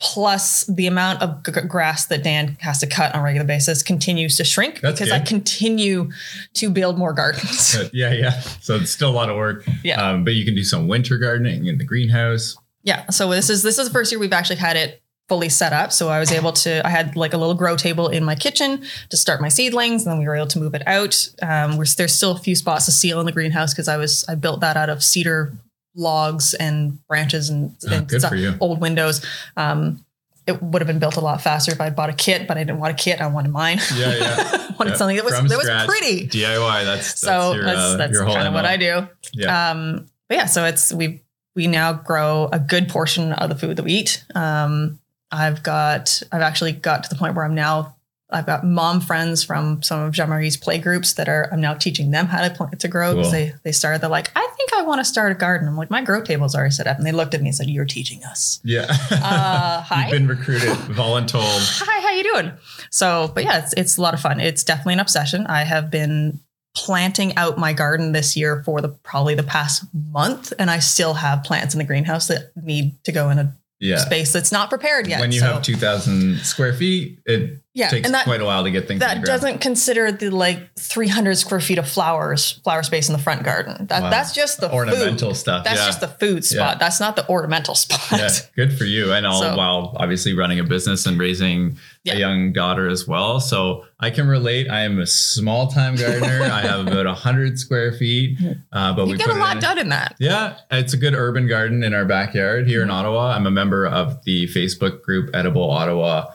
plus 0.00 0.64
the 0.66 0.86
amount 0.86 1.22
of 1.22 1.42
g- 1.44 1.52
grass 1.66 2.06
that 2.06 2.22
Dan 2.22 2.56
has 2.60 2.78
to 2.80 2.86
cut 2.86 3.14
on 3.14 3.20
a 3.20 3.24
regular 3.24 3.46
basis 3.46 3.82
continues 3.82 4.36
to 4.36 4.44
shrink 4.44 4.80
That's 4.80 4.98
because 5.00 5.12
I 5.12 5.20
continue 5.20 6.10
to 6.54 6.70
build 6.70 6.98
more 6.98 7.12
gardens. 7.12 7.76
Yeah, 7.92 8.12
yeah. 8.12 8.40
So 8.60 8.76
it's 8.76 8.90
still 8.90 9.10
a 9.10 9.16
lot 9.16 9.28
of 9.30 9.36
work. 9.36 9.66
Yeah. 9.82 10.00
Um, 10.00 10.22
but 10.24 10.34
you 10.34 10.44
can 10.44 10.54
do 10.54 10.62
some 10.62 10.86
winter 10.88 11.16
gardening 11.18 11.66
in 11.66 11.78
the 11.78 11.84
greenhouse. 11.84 12.56
yeah. 12.82 13.08
So 13.10 13.30
this 13.30 13.48
is 13.50 13.62
this 13.62 13.78
is 13.78 13.88
the 13.88 13.92
first 13.92 14.12
year 14.12 14.18
we've 14.20 14.32
actually 14.32 14.56
had 14.56 14.76
it 14.76 15.02
fully 15.28 15.48
set 15.48 15.72
up. 15.72 15.92
So 15.92 16.08
I 16.08 16.18
was 16.18 16.32
able 16.32 16.52
to 16.52 16.84
I 16.86 16.90
had 16.90 17.14
like 17.16 17.34
a 17.34 17.36
little 17.36 17.54
grow 17.54 17.76
table 17.76 18.08
in 18.08 18.24
my 18.24 18.34
kitchen 18.34 18.82
to 19.10 19.16
start 19.16 19.40
my 19.40 19.48
seedlings, 19.48 20.04
and 20.04 20.12
then 20.12 20.18
we 20.18 20.26
were 20.26 20.36
able 20.36 20.46
to 20.48 20.58
move 20.58 20.74
it 20.74 20.82
out. 20.86 21.28
Um, 21.42 21.76
we're, 21.76 21.84
there's 21.96 22.14
still 22.14 22.32
a 22.32 22.38
few 22.38 22.54
spots 22.54 22.86
to 22.86 22.92
seal 22.92 23.20
in 23.20 23.26
the 23.26 23.32
greenhouse 23.32 23.72
because 23.74 23.88
I 23.88 23.96
was 23.96 24.24
I 24.28 24.34
built 24.34 24.60
that 24.60 24.76
out 24.76 24.88
of 24.88 25.02
cedar 25.02 25.52
logs 25.94 26.54
and 26.54 27.04
branches 27.08 27.50
and, 27.50 27.74
Oh, 27.88 27.92
and 27.92 28.10
stuff, 28.10 28.32
old 28.60 28.80
windows. 28.80 29.24
Um, 29.56 30.04
it 30.46 30.62
would 30.62 30.80
have 30.80 30.86
been 30.86 30.98
built 30.98 31.16
a 31.16 31.20
lot 31.20 31.42
faster 31.42 31.72
if 31.72 31.80
I 31.80 31.90
bought 31.90 32.08
a 32.08 32.14
kit, 32.14 32.48
but 32.48 32.56
I 32.56 32.60
didn't 32.64 32.78
want 32.78 32.92
a 32.98 33.02
kit. 33.02 33.20
I 33.20 33.26
wanted 33.26 33.52
mine. 33.52 33.78
Yeah, 33.94 34.14
yeah. 34.16 34.36
I 34.70 34.74
wanted 34.78 34.92
Yeah, 34.92 34.96
something 34.96 35.16
that 35.16 35.24
was 35.24 35.36
from 35.36 35.48
that 35.48 35.58
was 35.58 35.68
pretty. 35.86 36.26
DIY. 36.26 36.84
That's, 36.84 37.08
that's 37.08 37.20
so 37.20 37.52
your, 37.54 37.64
that's, 37.64 37.78
uh, 37.78 37.96
that's 37.98 38.18
kind 38.18 38.48
of 38.48 38.54
what 38.54 38.64
I 38.64 38.76
do. 38.78 39.06
Yeah. 39.34 39.70
Um, 39.72 40.06
but 40.28 40.36
yeah, 40.38 40.46
so 40.46 40.64
it's 40.64 40.90
we 40.92 41.22
we 41.54 41.66
now 41.66 41.92
grow 41.92 42.48
a 42.52 42.58
good 42.58 42.88
portion 42.88 43.32
of 43.32 43.50
the 43.50 43.56
food 43.56 43.76
that 43.76 43.82
we 43.82 43.92
eat. 43.92 44.24
Um, 44.34 44.98
I've 45.30 45.62
got 45.62 46.22
I've 46.32 46.42
actually 46.42 46.72
got 46.72 47.04
to 47.04 47.08
the 47.10 47.16
point 47.16 47.34
where 47.34 47.44
I'm 47.44 47.54
now 47.54 47.94
I've 48.30 48.44
got 48.44 48.62
mom 48.62 49.00
friends 49.00 49.42
from 49.42 49.82
some 49.82 50.00
of 50.00 50.12
Jean 50.12 50.28
Marie's 50.28 50.56
play 50.58 50.78
groups 50.78 51.14
that 51.14 51.28
are 51.30 51.48
I'm 51.52 51.60
now 51.62 51.74
teaching 51.74 52.10
them 52.10 52.26
how 52.26 52.46
to 52.46 52.54
plant 52.54 52.78
to 52.80 52.88
grow 52.88 53.12
because 53.14 53.26
Cool. 53.28 53.32
they 53.32 53.54
they 53.64 53.72
started 53.72 54.02
they're 54.02 54.10
like 54.10 54.30
I 54.36 54.46
think 54.56 54.72
I 54.74 54.82
want 54.82 55.00
to 55.00 55.04
start 55.04 55.32
a 55.32 55.34
garden. 55.34 55.66
I'm 55.68 55.76
like 55.76 55.90
my 55.90 56.02
grow 56.02 56.22
table's 56.22 56.54
already 56.54 56.72
set 56.72 56.86
up, 56.86 56.98
and 56.98 57.06
they 57.06 57.12
looked 57.12 57.34
at 57.34 57.40
me 57.40 57.48
and 57.48 57.56
said 57.56 57.70
you're 57.70 57.84
teaching 57.86 58.22
us. 58.24 58.60
yeah. 58.64 58.86
Uh, 59.10 59.80
hi. 59.86 60.02
You've 60.02 60.10
been 60.12 60.28
recruited, 60.28 60.68
voluntold. 60.68 61.40
Hi, 61.86 62.00
how 62.02 62.10
you 62.12 62.22
doing? 62.22 62.52
So, 62.90 63.30
but 63.34 63.44
yeah, 63.44 63.58
it's 63.64 63.72
it's 63.74 63.96
a 63.96 64.02
lot 64.02 64.12
of 64.14 64.20
fun. 64.20 64.40
It's 64.40 64.62
definitely 64.62 64.94
an 64.94 65.00
obsession. 65.00 65.46
I 65.46 65.64
have 65.64 65.90
been 65.90 66.40
planting 66.76 67.34
out 67.36 67.58
my 67.58 67.72
garden 67.72 68.12
this 68.12 68.36
year 68.36 68.62
for 68.62 68.80
the 68.80 68.88
probably 68.88 69.34
the 69.34 69.42
past 69.42 69.84
month, 69.94 70.52
and 70.58 70.70
I 70.70 70.78
still 70.80 71.14
have 71.14 71.44
plants 71.44 71.74
in 71.74 71.78
the 71.78 71.84
greenhouse 71.84 72.28
that 72.28 72.52
need 72.56 73.02
to 73.04 73.12
go 73.12 73.30
in 73.30 73.38
a 73.38 73.54
Yeah. 73.80 73.98
space 73.98 74.32
that's 74.32 74.50
not 74.52 74.70
prepared 74.70 75.06
yet. 75.06 75.20
When 75.20 75.30
you 75.32 75.40
So, 75.40 75.46
have 75.54 75.62
2,000 75.62 76.38
square 76.40 76.72
feet, 76.74 77.20
it 77.26 77.60
yeah, 77.78 77.88
takes 77.90 78.06
and 78.06 78.14
that 78.14 78.24
quite 78.24 78.40
a 78.40 78.44
while 78.44 78.64
to 78.64 78.70
get 78.70 78.88
things 78.88 79.00
in 79.00 79.06
that 79.08 79.24
doesn't 79.24 79.60
consider 79.60 80.10
the 80.10 80.30
like 80.30 80.58
300 80.78 81.36
square 81.36 81.60
feet 81.60 81.78
of 81.78 81.88
flowers, 81.88 82.52
flower 82.64 82.82
space 82.82 83.08
in 83.08 83.12
the 83.12 83.18
front 83.22 83.44
garden. 83.44 83.86
That 83.86 84.02
Wow. 84.02 84.10
that's 84.10 84.32
just 84.32 84.60
the 84.60 84.72
Ornamental 84.72 85.30
food. 85.30 85.36
stuff. 85.36 85.64
That's 85.64 85.78
yeah. 85.80 85.86
just 85.86 86.00
the 86.00 86.08
food 86.08 86.44
spot. 86.44 86.74
Yeah. 86.74 86.78
That's 86.78 86.98
not 87.00 87.14
the 87.16 87.28
ornamental 87.28 87.74
spot. 87.84 88.00
yeah, 88.18 88.28
good 88.56 88.76
for 88.76 88.84
you. 88.84 89.12
And 89.12 89.24
all 89.26 89.40
So- 89.42 89.56
while 89.56 89.92
obviously 89.96 90.34
running 90.34 90.58
a 90.58 90.64
business 90.64 91.06
and 91.06 91.18
raising 91.18 91.78
Yeah. 92.04 92.14
a 92.14 92.18
young 92.18 92.52
daughter 92.52 92.88
as 92.88 93.06
well. 93.06 93.38
So 93.40 93.84
I 94.00 94.10
can 94.10 94.26
relate. 94.28 94.68
I 94.70 94.80
am 94.82 94.98
a 94.98 95.06
small 95.06 95.66
time 95.68 95.94
gardener. 95.96 96.42
I 96.52 96.60
have 96.62 96.86
about 96.86 97.06
hundred 97.18 97.58
square 97.58 97.92
feet, 97.92 98.38
uh, 98.72 98.92
but 98.94 99.06
You 99.06 99.12
we 99.12 99.18
get 99.18 99.28
a 99.30 99.34
lot 99.34 99.56
in- 99.56 99.62
done 99.62 99.78
in 99.78 99.88
that. 99.90 100.14
Yeah, 100.18 100.54
it's 100.70 100.92
a 100.94 100.96
good 100.96 101.14
urban 101.14 101.46
garden 101.48 101.82
in 101.84 101.94
our 101.94 102.04
backyard 102.04 102.66
here 102.66 102.80
Mm-hmm. 102.80 102.90
in 102.90 102.96
Ottawa. 102.96 103.32
I'm 103.36 103.46
a 103.46 103.50
member 103.50 103.86
of 103.86 104.22
the 104.24 104.46
Facebook 104.48 105.02
group 105.02 105.30
Edible 105.34 105.68
Ottawa, 105.70 106.26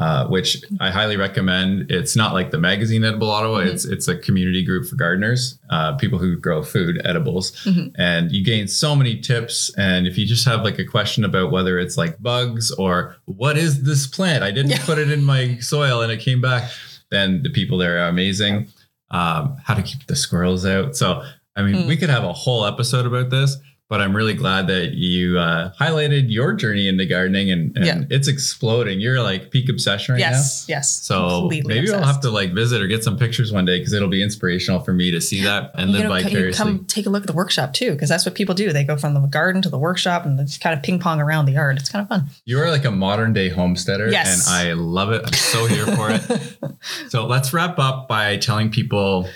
uh, 0.00 0.26
which 0.28 0.62
I 0.80 0.90
highly 0.90 1.16
recommend. 1.16 1.90
It's 1.90 2.16
not 2.16 2.32
like 2.32 2.50
the 2.50 2.58
magazine 2.58 3.04
Edible 3.04 3.30
Ottawa. 3.30 3.60
Mhm. 3.60 3.66
It's 3.72 3.84
it's 3.84 4.08
a 4.08 4.16
community 4.16 4.64
group 4.64 4.88
for 4.88 4.96
gardeners, 4.96 5.58
uh, 5.68 5.92
people 5.96 6.18
who 6.18 6.36
grow 6.36 6.62
food, 6.62 7.00
edibles, 7.04 7.52
Mhm. 7.66 7.92
and 7.96 8.32
you 8.32 8.42
gain 8.42 8.66
so 8.66 8.96
many 8.96 9.20
tips. 9.20 9.70
And 9.76 10.06
if 10.06 10.16
you 10.18 10.26
just 10.26 10.44
have 10.46 10.64
like 10.64 10.78
a 10.78 10.84
question 10.84 11.24
about 11.24 11.52
whether 11.52 11.78
it's 11.78 11.96
like 11.98 12.20
bugs 12.22 12.70
or 12.72 13.16
what 13.26 13.56
is 13.58 13.82
this 13.82 14.06
plant, 14.06 14.42
I 14.42 14.50
didn't 14.50 14.70
Yeah. 14.72 14.84
put 14.86 14.98
it 14.98 15.10
in 15.10 15.22
my 15.22 15.58
soil 15.58 16.00
and 16.02 16.10
it 16.10 16.20
came 16.20 16.40
back. 16.40 16.70
Then 17.10 17.42
the 17.42 17.50
people 17.50 17.76
there 17.78 17.98
are 18.04 18.08
amazing. 18.08 18.68
Um, 19.10 19.56
how 19.64 19.74
to 19.74 19.82
keep 19.82 20.06
the 20.06 20.16
squirrels 20.16 20.64
out. 20.64 20.96
So 20.96 21.22
I 21.56 21.62
mean, 21.62 21.74
Mm. 21.82 21.86
we 21.88 21.96
could 21.96 22.08
have 22.10 22.22
a 22.24 22.32
whole 22.32 22.64
episode 22.64 23.04
about 23.06 23.28
this. 23.30 23.56
But 23.90 24.00
I'm 24.00 24.16
really 24.16 24.32
glad 24.34 24.68
that 24.68 24.92
you 24.94 25.38
uh, 25.38 25.72
highlighted 25.72 26.30
your 26.30 26.54
journey 26.54 26.88
into 26.88 27.04
gardening 27.04 27.50
and, 27.50 27.76
and 27.76 27.84
Yeah. 27.84 28.02
it's 28.08 28.28
exploding. 28.28 29.00
You're 29.00 29.20
like 29.20 29.50
peak 29.50 29.68
obsession 29.68 30.14
right 30.14 30.20
now. 30.20 30.30
yes, 30.30 30.64
yes. 30.68 30.88
So 31.02 31.48
maybe 31.50 31.92
I'll 31.92 32.02
have 32.02 32.20
to 32.20 32.30
like 32.30 32.52
visit 32.54 32.80
or 32.80 32.86
get 32.86 33.04
some 33.04 33.18
pictures 33.18 33.52
one 33.52 33.64
day 33.64 33.78
because 33.80 33.92
it'll 33.92 34.08
be 34.08 34.22
inspirational 34.22 34.80
for 34.80 34.92
me 34.94 35.10
to 35.10 35.20
see 35.20 35.42
that 35.42 35.72
and 35.74 35.90
you 35.90 36.08
live 36.08 36.22
vicariously. 36.24 36.56
come 36.64 36.84
take 36.86 37.04
a 37.06 37.10
look 37.10 37.24
at 37.24 37.26
the 37.26 37.32
workshop 37.34 37.72
too, 37.72 37.90
because 37.92 38.08
that's 38.08 38.24
what 38.24 38.34
people 38.36 38.54
do. 38.54 38.72
They 38.72 38.84
go 38.84 38.96
from 38.96 39.12
the 39.12 39.20
garden 39.26 39.60
to 39.62 39.68
the 39.68 39.78
workshop 39.78 40.24
and 40.24 40.38
just 40.38 40.60
kind 40.60 40.74
of 40.76 40.82
ping 40.84 41.00
pong 41.00 41.20
around 41.20 41.46
the 41.46 41.52
yard. 41.52 41.76
It's 41.78 41.88
kind 41.90 42.02
of 42.02 42.08
fun. 42.08 42.28
You 42.44 42.60
are 42.60 42.70
like 42.70 42.84
a 42.84 42.90
modern 42.92 43.32
day 43.32 43.48
homesteader, 43.48 44.08
Yes. 44.08 44.46
and 44.48 44.56
I 44.68 44.72
love 44.74 45.10
it. 45.10 45.22
I'm 45.26 45.32
so 45.32 45.66
here 45.66 45.86
for 45.86 46.10
it. 46.10 46.56
So 47.08 47.26
let's 47.26 47.52
wrap 47.52 47.78
up 47.78 48.08
by 48.08 48.36
telling 48.38 48.70
people 48.70 49.28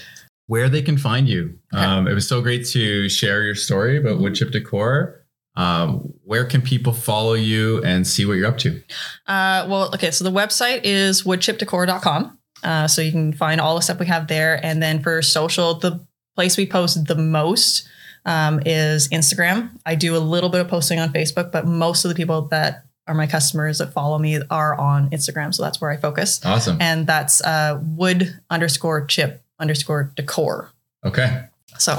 where 0.46 0.68
they 0.68 0.82
can 0.82 0.98
find 0.98 1.28
you. 1.28 1.58
Okay. 1.72 1.82
Um, 1.82 2.06
it 2.06 2.14
was 2.14 2.28
so 2.28 2.40
great 2.40 2.66
to 2.68 3.08
share 3.08 3.42
your 3.42 3.54
story 3.54 3.96
about 3.96 4.18
wood 4.18 4.34
chip 4.34 4.50
decor. 4.50 5.24
Um, 5.56 6.12
where 6.24 6.44
can 6.44 6.62
people 6.62 6.92
follow 6.92 7.34
you 7.34 7.82
and 7.84 8.06
see 8.06 8.26
what 8.26 8.34
you're 8.34 8.48
up 8.48 8.58
to? 8.58 8.82
Uh, 9.26 9.66
well, 9.68 9.94
okay, 9.94 10.10
so 10.10 10.24
the 10.24 10.32
website 10.32 10.80
is 10.82 11.22
woodchipdecor.com. 11.22 12.38
Uh, 12.62 12.88
so 12.88 13.02
you 13.02 13.12
can 13.12 13.32
find 13.32 13.60
all 13.60 13.76
the 13.76 13.82
stuff 13.82 14.00
we 14.00 14.06
have 14.06 14.26
there. 14.26 14.58
And 14.64 14.82
then 14.82 15.02
for 15.02 15.22
social, 15.22 15.74
the 15.74 16.04
place 16.34 16.56
we 16.56 16.66
post 16.66 17.06
the 17.06 17.14
most 17.14 17.86
um, 18.24 18.60
is 18.64 19.08
Instagram. 19.08 19.70
I 19.86 19.94
do 19.94 20.16
a 20.16 20.18
little 20.18 20.50
bit 20.50 20.60
of 20.60 20.68
posting 20.68 20.98
on 20.98 21.12
Facebook, 21.12 21.52
but 21.52 21.66
most 21.66 22.04
of 22.04 22.08
the 22.08 22.14
people 22.14 22.48
that 22.48 22.86
are 23.06 23.14
my 23.14 23.26
customers 23.26 23.78
that 23.78 23.92
follow 23.92 24.18
me 24.18 24.40
are 24.50 24.74
on 24.80 25.10
Instagram. 25.10 25.54
So 25.54 25.62
that's 25.62 25.80
where 25.80 25.90
I 25.90 25.98
focus. 25.98 26.44
Awesome. 26.44 26.78
And 26.80 27.06
that's 27.06 27.42
uh, 27.42 27.78
wood 27.82 28.40
underscore 28.48 29.04
chip 29.06 29.43
underscore 29.58 30.12
decor. 30.16 30.70
Okay. 31.04 31.44
So 31.78 31.92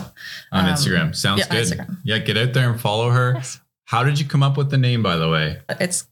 On 0.51 0.65
Um, 0.65 0.73
Instagram. 0.73 1.15
Sounds 1.15 1.39
yeah, 1.39 1.47
good. 1.49 1.65
Instagram. 1.67 1.97
Yeah, 2.03 2.17
get 2.19 2.37
out 2.37 2.53
there 2.53 2.69
and 2.69 2.79
follow 2.79 3.09
her. 3.09 3.33
Yes. 3.35 3.59
How 3.85 4.03
did 4.03 4.19
you 4.19 4.25
come 4.25 4.41
up 4.41 4.57
with 4.57 4.69
the 4.71 4.77
name, 4.77 5.03
by 5.03 5.15
the 5.17 5.29
way? 5.29 5.59
it's, 5.79 6.07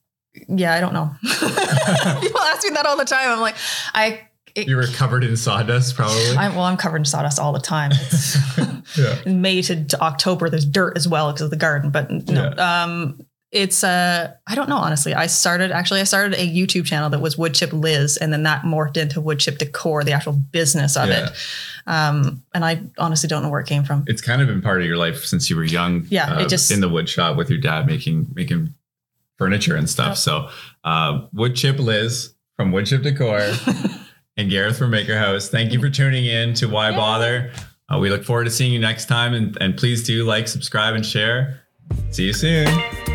yeah, 0.48 0.74
I 0.76 0.80
don't 0.80 0.94
know. 0.94 1.12
people 1.24 2.42
ask 2.42 2.64
me 2.64 2.72
that 2.74 2.86
all 2.86 2.98
the 2.98 3.06
time. 3.06 3.30
I'm 3.30 3.40
like, 3.42 3.56
I, 3.94 4.28
it, 4.54 4.68
You 4.68 4.76
were 4.76 4.86
covered 4.88 5.24
in 5.24 5.36
sawdust, 5.38 5.96
probably. 5.96 6.38
I'm, 6.38 6.54
well, 6.56 6.66
I'm 6.66 6.78
covered 6.78 6.98
in 6.98 7.06
sawdust 7.06 7.40
all 7.40 7.54
the 7.54 7.60
time. 7.60 7.92
Yeah. 8.98 9.18
May 9.26 9.62
to, 9.64 9.86
to 9.86 10.02
October. 10.02 10.50
There's 10.50 10.66
dirt 10.66 10.98
as 10.98 11.08
well 11.08 11.32
because 11.32 11.44
of 11.46 11.50
the 11.50 11.56
garden, 11.56 11.90
but 11.90 12.12
no. 12.12 12.54
Um, 12.58 13.22
it's 13.54 13.84
uh, 13.84 14.34
I 14.48 14.56
don't 14.56 14.68
know 14.68 14.78
honestly. 14.78 15.14
I 15.14 15.28
started 15.28 15.72
actually. 15.72 16.02
I 16.02 16.04
started 16.06 16.34
a 16.40 16.46
YouTube 16.48 16.86
channel 16.86 17.10
that 17.12 17.20
was 17.22 17.36
Woodchip 17.38 17.72
Liz, 17.72 18.18
and 18.18 18.34
then 18.34 18.44
that 18.44 18.64
morphed 18.64 18.98
into 18.98 19.22
Wood 19.22 19.40
Chip 19.40 19.58
Decor, 19.60 20.04
the 20.04 20.12
actual 20.12 20.34
business 20.34 20.98
of 20.98 21.08
Yeah. 21.08 21.28
it. 21.28 21.32
Um, 21.86 22.44
and 22.54 22.66
I 22.66 22.82
honestly 22.98 23.28
don't 23.28 23.44
know 23.44 23.50
where 23.50 23.60
it 23.60 23.68
came 23.68 23.84
from. 23.84 24.04
It's 24.08 24.22
kind 24.22 24.42
of 24.42 24.48
been 24.48 24.62
part 24.62 24.82
of 24.82 24.88
your 24.88 24.98
life 24.98 25.24
since 25.26 25.50
you 25.50 25.56
were 25.56 25.64
young. 25.64 26.02
uh, 26.02 26.06
Yeah, 26.10 26.40
it 26.40 26.50
just- 26.50 26.72
in 26.72 26.80
the 26.82 26.90
wood 26.90 27.08
shop 27.08 27.38
with 27.38 27.50
your 27.50 27.60
dad 27.60 27.86
making 27.88 28.28
making 28.34 28.74
furniture 29.38 29.76
and 29.76 29.90
stuff. 29.90 30.10
Yep. 30.10 30.18
So 30.18 30.50
uh, 30.84 31.22
wood 31.34 31.56
chip 31.56 31.80
Liz 31.80 32.34
from 32.56 32.72
Wood 32.72 32.86
Chip 32.86 33.04
Decor 33.04 33.40
and 34.38 34.50
Gareth 34.50 34.78
from 34.78 34.92
Maker 34.92 35.18
House. 35.18 35.50
Thank 35.50 35.72
you 35.74 35.80
for 35.80 35.90
tuning 35.90 36.26
in 36.26 36.54
to 36.56 36.68
Why 36.68 36.90
Yay. 36.92 36.96
Bother. 36.98 37.52
Uh, 37.94 38.00
we 38.00 38.10
look 38.10 38.24
forward 38.24 38.46
to 38.46 38.50
seeing 38.52 38.72
you 38.72 38.80
next 38.80 39.08
time 39.08 39.34
and, 39.34 39.58
and 39.62 39.78
please 39.78 40.04
do 40.04 40.24
like, 40.24 40.48
subscribe, 40.48 40.96
and 40.96 41.06
share. 41.06 41.60
See 42.12 42.24
you 42.26 42.34
soon. 42.34 43.13